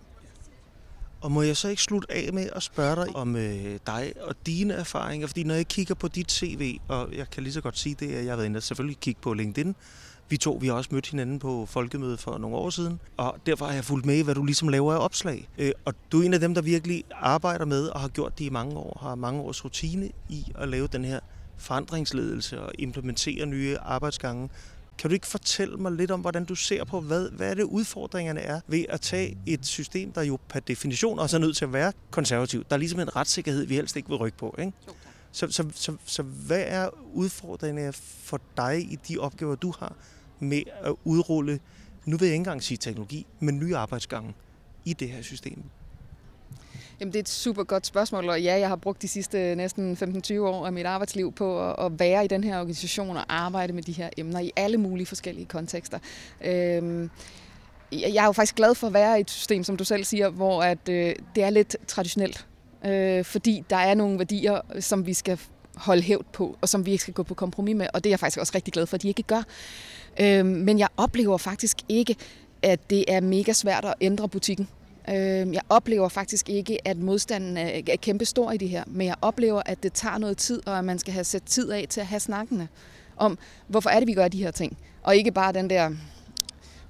Og 1.20 1.32
må 1.32 1.42
jeg 1.42 1.56
så 1.56 1.68
ikke 1.68 1.82
slutte 1.82 2.12
af 2.12 2.32
med 2.32 2.48
at 2.52 2.62
spørge 2.62 2.96
dig 2.96 3.16
om 3.16 3.36
øh, 3.36 3.78
dig 3.86 4.12
og 4.20 4.34
dine 4.46 4.74
erfaringer? 4.74 5.26
Fordi 5.26 5.44
når 5.44 5.54
jeg 5.54 5.68
kigger 5.68 5.94
på 5.94 6.08
dit 6.08 6.32
CV, 6.32 6.78
og 6.88 7.08
jeg 7.16 7.30
kan 7.30 7.42
lige 7.42 7.52
så 7.52 7.60
godt 7.60 7.78
sige 7.78 7.96
det, 8.00 8.14
at 8.14 8.24
jeg 8.24 8.32
har 8.32 8.36
været 8.36 8.46
inde 8.46 8.56
og 8.56 8.62
selvfølgelig 8.62 8.98
kigge 9.00 9.20
på 9.20 9.34
LinkedIn. 9.34 9.74
Vi 10.28 10.36
to, 10.36 10.58
vi 10.60 10.66
har 10.66 10.74
også 10.74 10.90
mødt 10.92 11.10
hinanden 11.10 11.38
på 11.38 11.66
folkemødet 11.66 12.20
for 12.20 12.38
nogle 12.38 12.56
år 12.56 12.70
siden, 12.70 13.00
og 13.16 13.36
derfor 13.46 13.66
har 13.66 13.72
jeg 13.74 13.84
fulgt 13.84 14.06
med 14.06 14.16
i, 14.16 14.22
hvad 14.22 14.34
du 14.34 14.44
ligesom 14.44 14.68
laver 14.68 14.92
af 14.92 15.04
opslag. 15.04 15.48
Øh, 15.58 15.72
og 15.84 15.94
du 16.12 16.20
er 16.20 16.24
en 16.26 16.34
af 16.34 16.40
dem, 16.40 16.54
der 16.54 16.62
virkelig 16.62 17.04
arbejder 17.10 17.64
med 17.64 17.88
og 17.88 18.00
har 18.00 18.08
gjort 18.08 18.38
det 18.38 18.44
i 18.44 18.50
mange 18.50 18.76
år, 18.76 18.98
har 19.02 19.14
mange 19.14 19.40
års 19.40 19.64
rutine 19.64 20.10
i 20.28 20.46
at 20.54 20.68
lave 20.68 20.86
den 20.86 21.04
her 21.04 21.20
forandringsledelse 21.62 22.60
og 22.60 22.72
implementere 22.78 23.46
nye 23.46 23.78
arbejdsgange. 23.78 24.48
Kan 24.98 25.10
du 25.10 25.14
ikke 25.14 25.26
fortælle 25.26 25.76
mig 25.76 25.92
lidt 25.92 26.10
om, 26.10 26.20
hvordan 26.20 26.44
du 26.44 26.54
ser 26.54 26.84
på, 26.84 27.00
hvad, 27.00 27.30
hvad 27.30 27.50
er 27.50 27.54
det 27.54 27.62
udfordringerne 27.62 28.40
er 28.40 28.60
ved 28.66 28.84
at 28.88 29.00
tage 29.00 29.38
et 29.46 29.66
system, 29.66 30.12
der 30.12 30.22
jo 30.22 30.38
per 30.48 30.60
definition 30.60 31.18
også 31.18 31.36
er 31.36 31.40
nødt 31.40 31.56
til 31.56 31.64
at 31.64 31.72
være 31.72 31.92
konservativt. 32.10 32.70
Der 32.70 32.76
er 32.76 32.78
ligesom 32.78 33.00
en 33.00 33.16
retssikkerhed, 33.16 33.66
vi 33.66 33.74
helst 33.74 33.96
ikke 33.96 34.08
vil 34.08 34.16
rykke 34.18 34.38
på. 34.38 34.54
Ikke? 34.58 34.72
Så, 35.32 35.50
så, 35.50 35.66
så, 35.74 35.96
så 36.04 36.22
hvad 36.22 36.64
er 36.66 36.88
udfordringerne 37.12 37.92
for 38.22 38.40
dig 38.56 38.92
i 38.92 38.98
de 39.08 39.18
opgaver, 39.18 39.54
du 39.54 39.74
har 39.78 39.94
med 40.40 40.62
at 40.82 40.94
udrulle, 41.04 41.60
nu 42.04 42.16
vil 42.16 42.26
jeg 42.26 42.34
ikke 42.34 42.40
engang 42.40 42.62
sige 42.62 42.78
teknologi, 42.78 43.26
men 43.40 43.58
nye 43.58 43.76
arbejdsgange 43.76 44.34
i 44.84 44.92
det 44.92 45.08
her 45.08 45.22
system? 45.22 45.62
Jamen, 47.02 47.12
det 47.12 47.18
er 47.18 47.22
et 47.22 47.28
super 47.28 47.64
godt 47.64 47.86
spørgsmål, 47.86 48.28
og 48.28 48.42
ja, 48.42 48.58
jeg 48.58 48.68
har 48.68 48.76
brugt 48.76 49.02
de 49.02 49.08
sidste 49.08 49.54
næsten 49.54 49.98
15-20 50.26 50.38
år 50.38 50.66
af 50.66 50.72
mit 50.72 50.86
arbejdsliv 50.86 51.32
på 51.32 51.72
at 51.72 51.92
være 51.98 52.24
i 52.24 52.28
den 52.28 52.44
her 52.44 52.58
organisation 52.58 53.16
og 53.16 53.24
arbejde 53.28 53.72
med 53.72 53.82
de 53.82 53.92
her 53.92 54.10
emner 54.16 54.40
i 54.40 54.52
alle 54.56 54.78
mulige 54.78 55.06
forskellige 55.06 55.46
kontekster. 55.46 55.98
Øhm, 56.44 57.10
jeg 57.92 58.16
er 58.16 58.24
jo 58.24 58.32
faktisk 58.32 58.54
glad 58.54 58.74
for 58.74 58.86
at 58.86 58.92
være 58.92 59.18
i 59.18 59.20
et 59.20 59.30
system, 59.30 59.64
som 59.64 59.76
du 59.76 59.84
selv 59.84 60.04
siger, 60.04 60.28
hvor 60.28 60.62
at, 60.62 60.88
øh, 60.88 61.14
det 61.34 61.44
er 61.44 61.50
lidt 61.50 61.76
traditionelt. 61.86 62.46
Øh, 62.86 63.24
fordi 63.24 63.64
der 63.70 63.76
er 63.76 63.94
nogle 63.94 64.18
værdier, 64.18 64.60
som 64.80 65.06
vi 65.06 65.14
skal 65.14 65.40
holde 65.76 66.02
hævd 66.02 66.24
på, 66.32 66.56
og 66.60 66.68
som 66.68 66.86
vi 66.86 66.90
ikke 66.90 67.02
skal 67.02 67.14
gå 67.14 67.22
på 67.22 67.34
kompromis 67.34 67.76
med, 67.76 67.86
og 67.94 68.04
det 68.04 68.10
er 68.10 68.12
jeg 68.12 68.20
faktisk 68.20 68.40
også 68.40 68.52
rigtig 68.54 68.72
glad 68.72 68.86
for, 68.86 68.94
at 68.94 69.02
de 69.02 69.08
ikke 69.08 69.22
gør. 69.22 69.42
Øh, 70.20 70.46
men 70.46 70.78
jeg 70.78 70.88
oplever 70.96 71.38
faktisk 71.38 71.76
ikke, 71.88 72.16
at 72.62 72.90
det 72.90 73.04
er 73.08 73.20
mega 73.20 73.52
svært 73.52 73.84
at 73.84 73.94
ændre 74.00 74.28
butikken. 74.28 74.68
Øh, 75.08 75.54
jeg 75.54 75.62
oplever 75.68 76.08
faktisk 76.08 76.48
ikke, 76.48 76.88
at 76.88 76.98
modstanden 76.98 77.56
er 77.56 77.96
kæmpestor 77.96 78.52
i 78.52 78.56
det 78.56 78.68
her, 78.68 78.84
men 78.86 79.06
jeg 79.06 79.14
oplever, 79.22 79.62
at 79.66 79.82
det 79.82 79.92
tager 79.92 80.18
noget 80.18 80.36
tid, 80.36 80.66
og 80.66 80.78
at 80.78 80.84
man 80.84 80.98
skal 80.98 81.12
have 81.12 81.24
sat 81.24 81.42
tid 81.42 81.70
af 81.70 81.86
til 81.88 82.00
at 82.00 82.06
have 82.06 82.20
snakkene 82.20 82.68
om, 83.16 83.38
hvorfor 83.68 83.90
er 83.90 83.98
det, 83.98 84.08
vi 84.08 84.14
gør 84.14 84.28
de 84.28 84.42
her 84.42 84.50
ting. 84.50 84.78
Og 85.02 85.16
ikke 85.16 85.32
bare 85.32 85.52
den 85.52 85.70
der 85.70 85.90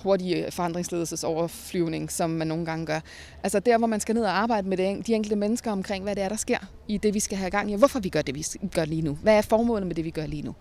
hurtige 0.02 0.46
øh, 0.46 0.52
forandringsledelsesoverflyvning, 0.52 2.12
som 2.12 2.30
man 2.30 2.46
nogle 2.46 2.66
gange 2.66 2.86
gør. 2.86 3.00
Altså 3.42 3.60
der, 3.60 3.78
hvor 3.78 3.86
man 3.86 4.00
skal 4.00 4.14
ned 4.14 4.24
og 4.24 4.38
arbejde 4.38 4.68
med 4.68 4.76
de 4.76 5.14
enkelte 5.14 5.36
mennesker 5.36 5.72
omkring, 5.72 6.04
hvad 6.04 6.16
det 6.16 6.24
er, 6.24 6.28
der 6.28 6.36
sker 6.36 6.58
i 6.88 6.98
det, 6.98 7.14
vi 7.14 7.20
skal 7.20 7.38
have 7.38 7.50
gang 7.50 7.70
i, 7.70 7.74
hvorfor 7.74 8.00
vi 8.00 8.08
gør 8.08 8.22
det, 8.22 8.34
vi 8.34 8.46
gør 8.74 8.84
lige 8.84 9.02
nu. 9.02 9.18
Hvad 9.22 9.36
er 9.36 9.42
formålet 9.42 9.86
med 9.86 9.94
det, 9.94 10.04
vi 10.04 10.10
gør 10.10 10.26
lige 10.26 10.42
nu? 10.42 10.54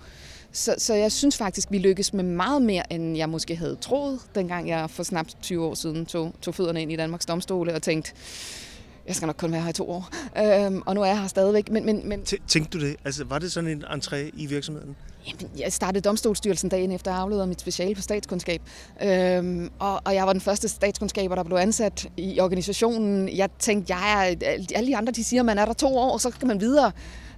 Så, 0.52 0.76
så 0.78 0.94
jeg 0.94 1.12
synes 1.12 1.38
faktisk, 1.38 1.72
vi 1.72 1.78
lykkes 1.78 2.14
med 2.14 2.24
meget 2.24 2.62
mere, 2.62 2.94
end 2.94 3.18
jeg 3.18 3.30
måske 3.30 3.56
havde 3.56 3.76
troet, 3.76 4.20
dengang 4.36 4.70
jeg 4.70 4.90
for 4.90 5.04
snart 5.04 5.38
20 5.42 5.66
år 5.66 5.74
siden 5.74 6.06
tog, 6.06 6.34
tog 6.42 6.56
fødderne 6.56 6.82
ind 6.82 6.92
i 6.92 6.96
Danmarks 6.96 7.26
Domstole 7.26 7.74
og 7.74 7.82
tænkte, 7.82 8.12
jeg 9.08 9.16
skal 9.16 9.26
nok 9.26 9.36
kun 9.38 9.52
være 9.52 9.62
her 9.62 9.70
i 9.70 9.74
to 9.74 9.90
år. 9.90 10.10
Øhm, 10.38 10.82
og 10.86 10.96
nu 10.96 11.02
er 11.02 11.06
jeg 11.06 11.20
her 11.20 11.28
stadigvæk. 11.28 11.72
Men, 11.72 11.86
men, 11.86 12.10
men... 12.10 12.24
Tænkte 12.48 12.80
du 12.80 12.86
det? 12.86 12.96
Altså, 13.06 13.24
var 13.24 13.40
det 13.40 13.52
sådan 13.52 13.70
en 13.70 13.86
entré 13.86 14.16
i 14.16 14.46
virksomheden? 14.46 14.96
Jamen, 15.28 15.52
jeg 15.58 15.74
startede 15.74 16.02
domstolstyrelsen 16.02 16.70
dagen 16.70 16.92
efter, 16.92 17.12
jeg 17.12 17.20
afleverede 17.20 17.48
mit 17.48 17.62
speciale 17.62 17.96
på 17.96 18.02
statskundskab. 18.02 18.62
Øhm, 19.04 19.70
og, 19.80 20.02
og 20.06 20.16
jeg 20.16 20.26
var 20.28 20.34
den 20.34 20.42
første 20.42 20.68
statskundskaber, 20.68 21.36
der 21.36 21.44
blev 21.44 21.58
ansat 21.58 22.10
i 22.18 22.40
organisationen. 22.40 23.30
Jeg 23.30 23.50
tænkte, 23.60 23.96
jeg 23.96 24.30
er, 24.30 24.56
alle 24.76 24.88
de 24.88 24.98
andre 24.98 25.12
de 25.12 25.24
siger, 25.24 25.42
at 25.42 25.46
man 25.46 25.58
er 25.58 25.66
der 25.66 25.74
to 25.74 25.98
år, 25.98 26.18
så 26.18 26.32
skal 26.36 26.48
man 26.48 26.62
videre. 26.62 26.92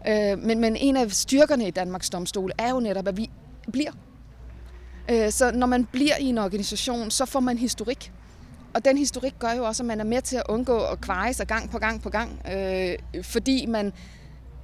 Øh, 0.07 0.39
men, 0.39 0.59
men 0.59 0.75
en 0.75 0.97
af 0.97 1.11
styrkerne 1.11 1.67
i 1.67 1.71
Danmarks 1.71 2.09
Domstol 2.09 2.51
er 2.57 2.69
jo 2.69 2.79
netop, 2.79 3.07
at 3.07 3.17
vi 3.17 3.29
bliver. 3.71 3.91
Øh, 5.09 5.31
så 5.31 5.51
når 5.51 5.67
man 5.67 5.85
bliver 5.85 6.17
i 6.19 6.25
en 6.25 6.37
organisation, 6.37 7.11
så 7.11 7.25
får 7.25 7.39
man 7.39 7.57
historik. 7.57 8.11
Og 8.73 8.85
den 8.85 8.97
historik 8.97 9.39
gør 9.39 9.51
jo 9.51 9.63
også, 9.63 9.83
at 9.83 9.87
man 9.87 9.99
er 9.99 10.03
med 10.03 10.21
til 10.21 10.35
at 10.35 10.43
undgå 10.49 10.79
at 10.79 11.01
kveje 11.01 11.33
sig 11.33 11.47
gang 11.47 11.69
på 11.69 11.79
gang 11.79 12.01
på 12.01 12.09
gang, 12.09 12.41
øh, 12.51 13.23
fordi 13.23 13.65
man 13.65 13.93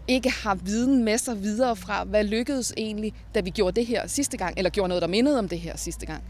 ikke 0.07 0.29
har 0.29 0.55
viden 0.55 1.03
med 1.03 1.17
sig 1.17 1.43
videre 1.43 1.75
fra, 1.75 2.03
hvad 2.03 2.23
lykkedes 2.23 2.73
egentlig, 2.77 3.13
da 3.35 3.39
vi 3.39 3.49
gjorde 3.49 3.75
det 3.75 3.85
her 3.85 4.07
sidste 4.07 4.37
gang, 4.37 4.57
eller 4.57 4.69
gjorde 4.69 4.87
noget, 4.87 5.01
der 5.01 5.07
mindede 5.07 5.39
om 5.39 5.49
det 5.49 5.59
her 5.59 5.77
sidste 5.77 6.05
gang. 6.05 6.23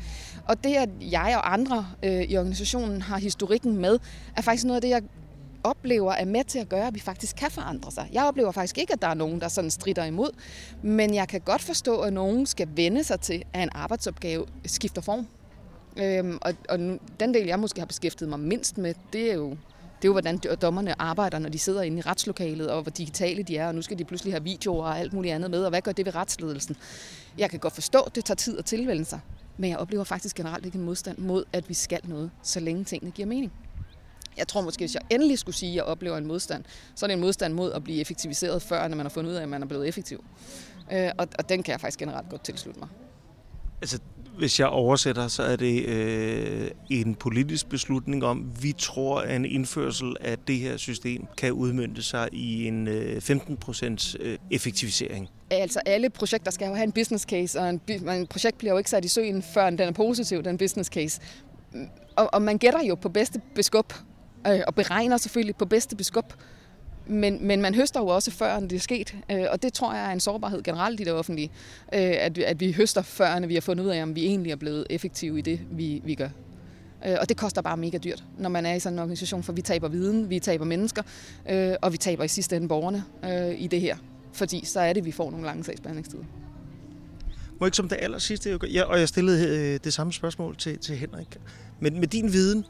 Og 0.48 0.64
det, 0.64 0.76
at 0.76 0.90
jeg 1.02 1.34
og 1.36 1.54
andre 1.54 1.88
øh, 2.04 2.22
i 2.22 2.38
organisationen 2.38 3.02
har 3.02 3.18
historikken 3.18 3.78
med, 3.78 4.00
er 4.38 4.42
faktisk 4.42 4.66
noget 4.66 4.76
af 4.76 4.82
det, 4.82 4.90
jeg 4.90 5.02
oplever 5.64 6.12
er 6.12 6.26
med 6.26 6.44
til 6.44 6.60
at 6.60 6.70
gøre, 6.70 6.88
at 6.88 6.96
vi 6.96 7.00
faktisk 7.00 7.36
kan 7.36 7.52
forandre 7.52 7.92
sig. 7.92 8.10
Jeg 8.14 8.24
oplever 8.24 8.52
faktisk 8.52 8.78
ikke, 8.78 8.94
at 8.94 9.02
der 9.02 9.08
er 9.08 9.14
nogen, 9.14 9.42
der 9.42 9.48
sådan 9.48 9.72
strider 9.72 10.04
imod, 10.04 10.30
men 10.84 11.14
jeg 11.14 11.28
kan 11.28 11.42
godt 11.42 11.62
forstå, 11.62 12.00
at 12.00 12.14
nogen 12.14 12.46
skal 12.46 12.68
vende 12.76 13.04
sig 13.04 13.20
til, 13.20 13.44
at 13.54 13.64
en 13.64 13.70
arbejdsopgave 13.72 14.46
skifter 14.66 15.02
form. 15.02 15.28
Øhm, 15.98 16.38
og, 16.42 16.54
og 16.70 16.80
den 17.20 17.34
del, 17.34 17.48
jeg 17.48 17.60
måske 17.60 17.80
har 17.80 17.86
beskæftiget 17.86 18.30
mig 18.30 18.40
mindst 18.40 18.78
med, 18.78 18.94
det 19.14 19.32
er 19.32 19.36
jo 19.36 19.58
det 20.02 20.06
er 20.06 20.10
jo, 20.10 20.12
hvordan 20.12 20.38
dommerne 20.38 21.02
arbejder, 21.02 21.40
når 21.40 21.50
de 21.50 21.60
sidder 21.60 21.82
inde 21.82 21.98
i 21.98 22.02
retslokalet, 22.02 22.70
og 22.70 22.82
hvor 22.82 22.92
digitale 22.92 23.44
de 23.44 23.58
er, 23.58 23.68
og 23.68 23.76
nu 23.76 23.82
skal 23.82 24.00
de 24.00 24.06
pludselig 24.06 24.34
have 24.34 24.44
videoer 24.44 24.84
og 24.84 25.00
alt 25.00 25.14
muligt 25.14 25.34
andet 25.34 25.52
med, 25.52 25.64
og 25.64 25.70
hvad 25.70 25.82
gør 25.82 25.92
det 25.92 26.06
ved 26.06 26.16
retsledelsen? 26.16 26.76
Jeg 27.38 27.50
kan 27.50 27.60
godt 27.60 27.74
forstå, 27.74 28.00
at 28.00 28.16
det 28.16 28.26
tager 28.26 28.36
tid 28.36 28.58
at 28.58 28.66
tilvælge 28.66 29.06
sig, 29.06 29.20
men 29.58 29.70
jeg 29.70 29.78
oplever 29.78 30.04
faktisk 30.04 30.36
generelt 30.36 30.66
ikke 30.66 30.78
en 30.78 30.84
modstand 30.84 31.18
mod, 31.18 31.44
at 31.54 31.70
vi 31.70 31.74
skal 31.74 32.00
noget, 32.04 32.32
så 32.44 32.60
længe 32.60 32.84
tingene 32.84 33.12
giver 33.12 33.28
mening. 33.28 33.52
Jeg 34.38 34.48
tror 34.48 34.62
måske, 34.62 34.82
hvis 34.82 34.96
jeg 34.96 35.02
endelig 35.10 35.40
skulle 35.40 35.56
sige, 35.56 35.70
at 35.70 35.76
jeg 35.76 35.84
oplever 35.84 36.18
en 36.18 36.26
modstand, 36.26 36.64
så 36.96 37.06
er 37.06 37.08
det 37.08 37.14
en 37.14 37.22
modstand 37.22 37.54
mod 37.54 37.72
at 37.72 37.84
blive 37.84 38.02
effektiviseret, 38.02 38.62
før 38.62 38.88
når 38.88 38.98
man 38.98 39.06
har 39.06 39.10
fundet 39.10 39.32
ud 39.32 39.36
af, 39.36 39.42
at 39.42 39.50
man 39.50 39.62
er 39.62 39.68
blevet 39.68 39.88
effektiv. 39.88 40.24
Øh, 40.92 41.10
og, 41.18 41.28
og 41.38 41.50
den 41.50 41.64
kan 41.64 41.72
jeg 41.72 41.82
faktisk 41.82 42.00
generelt 42.00 42.30
godt 42.30 42.44
tilslutte 42.44 42.80
mig. 42.80 42.90
Altså, 43.82 44.00
hvis 44.40 44.60
jeg 44.60 44.68
oversætter, 44.68 45.28
så 45.28 45.44
er 45.44 45.56
det 45.56 45.86
øh, 45.86 46.72
en 46.90 47.16
politisk 47.16 47.70
beslutning 47.70 48.24
om, 48.24 48.52
vi 48.62 48.74
tror, 48.78 49.20
at 49.20 49.36
en 49.36 49.46
indførsel 49.46 50.16
af 50.22 50.38
det 50.48 50.58
her 50.58 50.78
system 50.78 51.26
kan 51.38 51.52
udmynde 51.52 52.04
sig 52.04 52.30
i 52.32 52.68
en 52.68 52.88
øh, 52.88 53.18
15% 53.18 54.16
øh, 54.20 54.38
effektivisering. 54.52 55.30
Altså 55.52 55.82
alle 55.86 56.10
projekter 56.10 56.52
skal 56.52 56.68
jo 56.68 56.74
have 56.74 56.84
en 56.84 56.92
business 56.92 57.26
case, 57.26 57.60
og 57.60 57.70
en, 57.70 57.82
en 58.10 58.28
projekt 58.28 58.58
bliver 58.58 58.72
jo 58.72 58.78
ikke 58.78 58.90
sat 58.90 59.06
i 59.06 59.08
søen, 59.08 59.44
før 59.44 59.70
den 59.70 59.80
er 59.80 59.92
positiv, 59.92 60.44
den 60.44 60.58
business 60.58 60.90
case. 60.90 61.22
Og, 62.16 62.30
og 62.34 62.42
man 62.42 62.58
gætter 62.58 62.84
jo 62.84 62.96
på 62.96 63.10
bedste 63.10 63.42
beskub, 63.56 63.94
øh, 64.48 64.60
og 64.68 64.76
beregner 64.76 65.18
selvfølgelig 65.18 65.56
på 65.56 65.66
bedste 65.66 65.96
beskub. 65.96 66.34
Men, 67.08 67.48
men 67.48 67.62
man 67.62 67.76
høster 67.76 68.00
jo 68.00 68.08
også 68.08 68.32
før, 68.32 68.60
det 68.60 68.74
er 68.74 68.80
sket. 68.80 69.16
Øh, 69.32 69.46
og 69.52 69.64
det 69.64 69.74
tror 69.74 69.94
jeg 69.94 70.06
er 70.06 70.12
en 70.12 70.20
sårbarhed 70.20 70.64
generelt 70.64 71.00
i 71.00 71.04
det 71.04 71.14
offentlige. 71.14 71.52
Øh, 71.94 72.00
at, 72.20 72.38
at 72.38 72.60
vi 72.60 72.72
høster 72.72 73.02
før, 73.02 73.48
vi 73.48 73.54
har 73.54 73.62
fundet 73.62 73.86
ud 73.86 73.90
af, 73.90 74.04
om 74.04 74.16
vi 74.16 74.26
egentlig 74.26 74.52
er 74.52 74.56
blevet 74.56 74.88
effektive 74.90 75.40
i 75.40 75.42
det, 75.42 75.60
vi, 75.72 76.02
vi 76.06 76.16
gør. 76.16 76.30
Øh, 77.06 77.16
og 77.22 77.30
det 77.30 77.38
koster 77.38 77.62
bare 77.62 77.78
mega 77.78 77.98
dyrt, 77.98 78.24
når 78.38 78.50
man 78.50 78.66
er 78.66 78.74
i 78.74 78.80
sådan 78.80 78.96
en 78.96 79.00
organisation, 79.00 79.44
for 79.44 79.54
vi 79.54 79.62
taber 79.62 79.88
viden, 79.88 80.30
vi 80.30 80.40
taber 80.40 80.66
mennesker, 80.66 81.02
øh, 81.50 81.76
og 81.82 81.92
vi 81.92 81.98
taber 81.98 82.24
i 82.24 82.28
sidste 82.28 82.56
ende 82.56 82.68
borgerne 82.68 83.04
øh, 83.26 83.62
i 83.62 83.68
det 83.68 83.82
her. 83.82 83.98
Fordi 84.34 84.66
så 84.66 84.80
er 84.80 84.94
det, 84.94 85.06
vi 85.06 85.12
får 85.12 85.32
nogle 85.32 85.46
lange 85.46 85.64
sagsbehandlingstider. 85.64 86.24
Må 87.60 87.66
ikke 87.66 87.78
som 87.78 87.90
det 87.90 87.98
aller 88.02 88.18
sidste, 88.18 88.60
jeg, 88.72 88.86
og 88.86 89.00
jeg 89.00 89.08
stillede 89.08 89.58
øh, 89.58 89.80
det 89.84 89.94
samme 89.94 90.14
spørgsmål 90.14 90.56
til, 90.56 90.78
til 90.78 90.96
Henrik. 90.96 91.38
Men 91.80 92.00
med 92.00 92.08
din 92.08 92.34
viden 92.34 92.66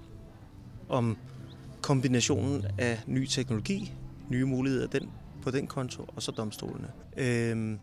om 0.89 1.17
kombinationen 1.82 2.65
af 2.77 2.99
ny 3.07 3.25
teknologi, 3.25 3.93
nye 4.30 4.45
muligheder 4.45 4.88
den, 4.88 5.09
på 5.41 5.51
den 5.51 5.67
konto, 5.67 6.05
og 6.15 6.23
så 6.23 6.32
domstolene. 6.32 6.88
Øh, 7.17 7.77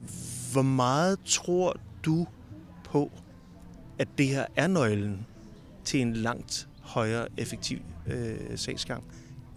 hvor 0.52 0.62
meget 0.62 1.18
tror 1.24 1.76
du 2.04 2.26
på, 2.84 3.12
at 3.98 4.08
det 4.18 4.26
her 4.26 4.46
er 4.56 4.66
nøglen 4.66 5.26
til 5.84 6.00
en 6.00 6.12
langt 6.12 6.68
højere 6.80 7.28
effektiv 7.36 7.78
øh, 8.06 8.36
sagsgang 8.58 9.04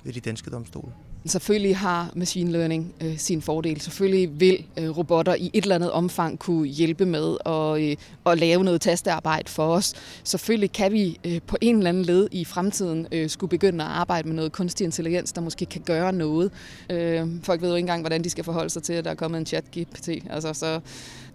ved 0.03 0.13
de 0.13 0.19
danske 0.19 0.49
domstole? 0.49 0.93
Selvfølgelig 1.25 1.77
har 1.77 2.11
machine 2.15 2.51
learning 2.51 2.93
øh, 3.01 3.17
sin 3.17 3.41
fordel. 3.41 3.81
Selvfølgelig 3.81 4.39
vil 4.39 4.65
øh, 4.77 4.97
robotter 4.97 5.35
i 5.35 5.49
et 5.53 5.63
eller 5.63 5.75
andet 5.75 5.91
omfang 5.91 6.39
kunne 6.39 6.67
hjælpe 6.67 7.05
med 7.05 7.37
at, 7.45 7.81
øh, 7.81 7.95
at 8.25 8.39
lave 8.39 8.63
noget 8.63 8.81
tastearbejde 8.81 9.49
for 9.51 9.73
os. 9.75 9.93
Selvfølgelig 10.23 10.71
kan 10.71 10.91
vi 10.91 11.19
øh, 11.25 11.41
på 11.47 11.57
en 11.61 11.77
eller 11.77 11.89
anden 11.89 12.03
led 12.03 12.27
i 12.31 12.45
fremtiden 12.45 13.07
øh, 13.11 13.29
skulle 13.29 13.49
begynde 13.49 13.83
at 13.83 13.89
arbejde 13.89 14.27
med 14.27 14.35
noget 14.35 14.51
kunstig 14.51 14.85
intelligens, 14.85 15.31
der 15.31 15.41
måske 15.41 15.65
kan 15.65 15.81
gøre 15.81 16.13
noget. 16.13 16.51
Øh, 16.89 17.27
folk 17.43 17.61
ved 17.61 17.69
jo 17.69 17.75
ikke 17.75 17.83
engang, 17.83 18.01
hvordan 18.01 18.23
de 18.23 18.29
skal 18.29 18.43
forholde 18.43 18.69
sig 18.69 18.83
til, 18.83 18.93
at 18.93 19.05
der 19.05 19.11
er 19.11 19.15
kommet 19.15 19.37
en 19.37 19.45
chat-GPT. 19.45 20.33
Altså, 20.33 20.53
så 20.53 20.79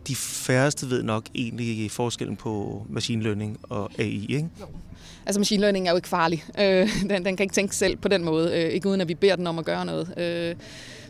de 0.09 0.17
færreste 0.17 0.91
ved 0.91 1.03
nok 1.03 1.25
egentlig 1.35 1.91
forskellen 1.91 2.37
på 2.37 2.83
machine 2.91 3.23
learning 3.23 3.59
og 3.63 3.91
AI, 3.99 4.27
ikke? 4.29 4.49
Jo. 4.61 4.67
Altså 5.27 5.41
machine 5.41 5.61
learning 5.61 5.87
er 5.87 5.91
jo 5.91 5.97
ikke 5.97 6.09
farlig. 6.09 6.45
Øh, 6.59 6.89
den, 7.11 7.25
den 7.25 7.37
kan 7.37 7.45
ikke 7.45 7.55
tænke 7.55 7.77
selv 7.77 7.97
på 7.97 8.09
den 8.09 8.25
måde, 8.25 8.53
øh, 8.53 8.71
ikke 8.71 8.89
uden 8.89 9.01
at 9.01 9.09
vi 9.09 9.15
beder 9.15 9.37
den 9.37 9.47
om 9.47 9.59
at 9.59 9.65
gøre 9.65 9.87
noget. 9.87 10.19
Øh, 10.19 10.57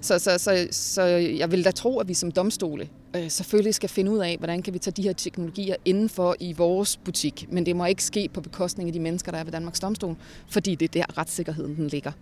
så, 0.01 0.18
så, 0.18 0.38
så, 0.38 0.68
så 0.70 1.03
jeg 1.03 1.53
vil 1.53 1.64
da 1.64 1.70
tro, 1.70 1.99
at 1.99 2.09
vi 2.09 2.14
som 2.14 2.30
domstole 2.30 2.88
øh, 3.16 3.30
selvfølgelig 3.30 3.74
skal 3.74 3.88
finde 3.88 4.11
ud 4.11 4.18
af, 4.18 4.36
hvordan 4.38 4.62
kan 4.62 4.74
vi 4.74 4.78
tage 4.78 4.95
de 4.97 5.03
her 5.03 5.12
teknologier 5.12 5.76
indenfor 5.84 6.36
i 6.40 6.53
vores 6.53 6.97
butik. 6.97 7.47
Men 7.51 7.66
det 7.66 7.76
må 7.76 7.84
ikke 7.84 8.05
ske 8.05 8.28
på 8.34 8.40
bekostning 8.40 8.88
af 8.88 8.92
de 8.92 9.01
mennesker, 9.01 9.32
der 9.32 9.38
er 9.38 9.45
ved 9.45 9.53
Danmarks 9.53 9.80
Domstol, 9.80 10.16
fordi 10.49 10.74
det 10.74 10.97
er 10.97 11.07
der 11.07 11.18
retssikkerheden 11.18 11.76
den 11.76 11.88
ligger. 11.88 12.12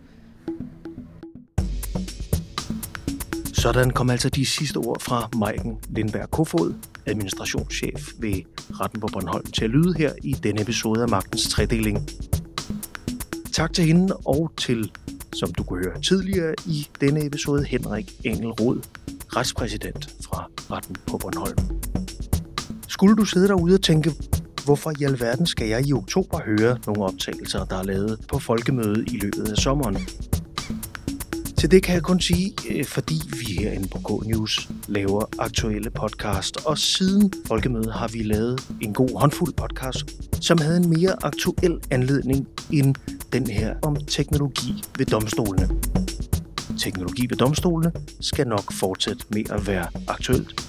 Sådan 3.63 3.91
kom 3.91 4.11
altså 4.11 4.29
de 4.29 4.47
sidste 4.47 4.77
ord 4.77 5.01
fra 5.01 5.29
Maiken 5.37 5.79
Lindberg 5.89 6.31
Kofod, 6.31 6.75
administrationschef 7.07 8.13
ved 8.19 8.35
Retten 8.81 9.01
på 9.01 9.07
Bornholm, 9.13 9.47
til 9.47 9.65
at 9.65 9.71
lyde 9.71 9.95
her 9.99 10.13
i 10.23 10.33
denne 10.33 10.61
episode 10.61 11.03
af 11.03 11.09
Magtens 11.09 11.49
Tredeling. 11.49 12.09
Tak 13.53 13.73
til 13.73 13.85
hende 13.85 14.17
og 14.25 14.53
til, 14.57 14.93
som 15.33 15.53
du 15.53 15.63
kunne 15.63 15.85
høre 15.85 16.01
tidligere 16.01 16.55
i 16.67 16.89
denne 17.01 17.27
episode, 17.27 17.65
Henrik 17.65 18.13
Engelrod, 18.25 18.81
retspræsident 19.37 20.15
fra 20.25 20.49
Retten 20.71 20.97
på 21.07 21.19
Bornholm. 21.19 21.59
Skulle 22.89 23.17
du 23.17 23.25
sidde 23.25 23.49
derude 23.49 23.75
og 23.75 23.83
tænke, 23.83 24.13
hvorfor 24.65 24.93
i 25.01 25.05
alverden 25.05 25.47
skal 25.47 25.69
jeg 25.69 25.87
i 25.89 25.93
oktober 25.93 26.41
høre 26.47 26.79
nogle 26.87 27.05
optagelser, 27.05 27.65
der 27.65 27.77
er 27.77 27.83
lavet 27.83 28.19
på 28.29 28.39
folkemødet 28.39 29.13
i 29.13 29.17
løbet 29.17 29.51
af 29.51 29.57
sommeren? 29.57 29.99
Til 31.63 31.71
det 31.71 31.83
kan 31.83 31.95
jeg 31.95 32.03
kun 32.03 32.21
sige, 32.21 32.55
øh, 32.71 32.85
fordi 32.85 33.15
vi 33.39 33.63
herinde 33.63 33.89
på 33.89 33.99
K-News 33.99 34.71
laver 34.89 35.25
aktuelle 35.39 35.91
podcast, 35.91 36.67
og 36.67 36.79
siden 36.79 37.33
folkemødet 37.47 37.93
har 37.93 38.09
vi 38.09 38.23
lavet 38.23 38.61
en 38.81 38.95
god 38.95 39.21
håndfuld 39.21 39.53
podcast, 39.53 40.05
som 40.41 40.59
havde 40.59 40.77
en 40.77 40.91
mere 40.91 41.25
aktuel 41.25 41.81
anledning 41.91 42.49
end 42.73 42.95
den 43.33 43.47
her 43.47 43.75
om 43.83 43.97
teknologi 43.97 44.85
ved 44.99 45.07
domstolene. 45.07 45.69
Teknologi 46.79 47.27
ved 47.31 47.37
domstolene 47.37 47.93
skal 48.21 48.47
nok 48.47 48.73
fortsætte 48.73 49.25
med 49.31 49.51
at 49.51 49.67
være 49.67 49.87
aktuelt. 50.09 50.61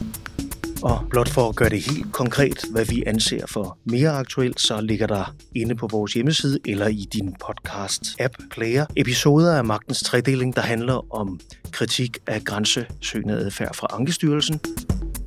Og 0.83 1.05
blot 1.09 1.29
for 1.29 1.49
at 1.49 1.55
gøre 1.55 1.69
det 1.69 1.81
helt 1.81 2.13
konkret, 2.13 2.65
hvad 2.71 2.85
vi 2.85 3.03
anser 3.07 3.47
for 3.47 3.77
mere 3.85 4.09
aktuelt, 4.09 4.61
så 4.61 4.81
ligger 4.81 5.07
der 5.07 5.35
inde 5.55 5.75
på 5.75 5.87
vores 5.87 6.13
hjemmeside 6.13 6.59
eller 6.65 6.87
i 6.87 7.07
din 7.13 7.35
podcast-app 7.43 8.49
player 8.51 8.85
episoder 8.95 9.57
af 9.57 9.63
Magtens 9.65 10.03
Tredeling, 10.03 10.55
der 10.55 10.61
handler 10.61 11.13
om 11.15 11.39
kritik 11.71 12.17
af 12.27 12.43
grænsesøgende 12.43 13.33
adfærd 13.33 13.75
fra 13.75 13.87
Ankestyrelsen. 13.91 14.59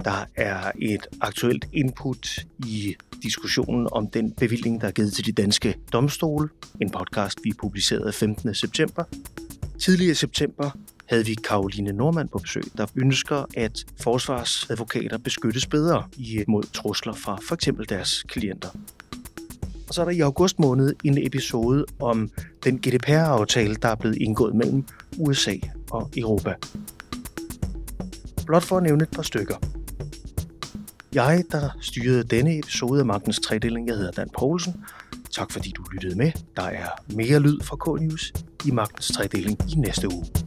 Der 0.05 0.25
er 0.37 0.71
et 0.79 1.07
aktuelt 1.21 1.65
input 1.73 2.39
i 2.59 2.95
diskussionen 3.23 3.89
om 3.93 4.07
den 4.11 4.33
bevilling, 4.33 4.81
der 4.81 4.87
er 4.87 4.93
givet 4.93 5.13
til 5.13 5.27
de 5.27 5.33
danske 5.33 5.75
domstole. 5.93 6.49
En 6.81 6.91
podcast, 6.91 7.39
vi 7.45 7.53
publicerede 7.61 8.13
15. 8.13 8.55
september. 8.55 9.05
Tidligere 9.79 10.11
i 10.13 10.15
september 10.15 10.71
havde 11.09 11.27
vi 11.27 11.35
Karoline 11.35 11.93
Normand 11.93 12.29
på 12.29 12.39
besøg, 12.39 12.63
der 12.77 12.87
ønsker, 12.97 13.45
at 13.57 13.85
forsvarsadvokater 14.01 15.19
beskyttes 15.19 15.67
bedre 15.67 16.05
mod 16.49 16.63
trusler 16.63 17.13
fra 17.13 17.39
f.eks. 17.49 17.69
deres 17.89 18.23
klienter. 18.23 18.69
Og 19.89 19.95
så 19.95 20.01
er 20.01 20.05
der 20.05 20.13
i 20.13 20.21
august 20.21 20.59
måned 20.59 20.95
en 21.05 21.27
episode 21.27 21.85
om 22.01 22.31
den 22.65 22.79
GDPR-aftale, 22.79 23.75
der 23.75 23.89
er 23.89 23.95
blevet 23.95 24.17
indgået 24.17 24.55
mellem 24.55 24.85
USA 25.19 25.55
og 25.91 26.11
Europa. 26.17 26.55
Blot 28.47 28.63
for 28.63 28.77
at 28.77 28.83
nævne 28.83 29.03
et 29.03 29.11
par 29.11 29.23
stykker. 29.23 29.57
Jeg, 31.13 31.45
der 31.51 31.71
styrede 31.81 32.25
denne 32.25 32.59
episode 32.59 33.01
af 33.01 33.07
Magtens 33.07 33.41
Tredeling, 33.41 33.89
jeg 33.89 33.97
hedder 33.97 34.11
Dan 34.11 34.29
Poulsen. 34.39 34.75
Tak 35.31 35.53
fordi 35.53 35.71
du 35.71 35.83
lyttede 35.93 36.19
med. 36.19 36.33
Der 36.57 36.63
er 36.63 36.89
mere 37.15 37.41
lyd 37.41 37.61
fra 37.61 37.77
K-News 37.77 38.33
i 38.67 38.71
Magtens 38.71 39.09
Tredeling 39.09 39.59
i 39.73 39.75
næste 39.75 40.15
uge. 40.15 40.46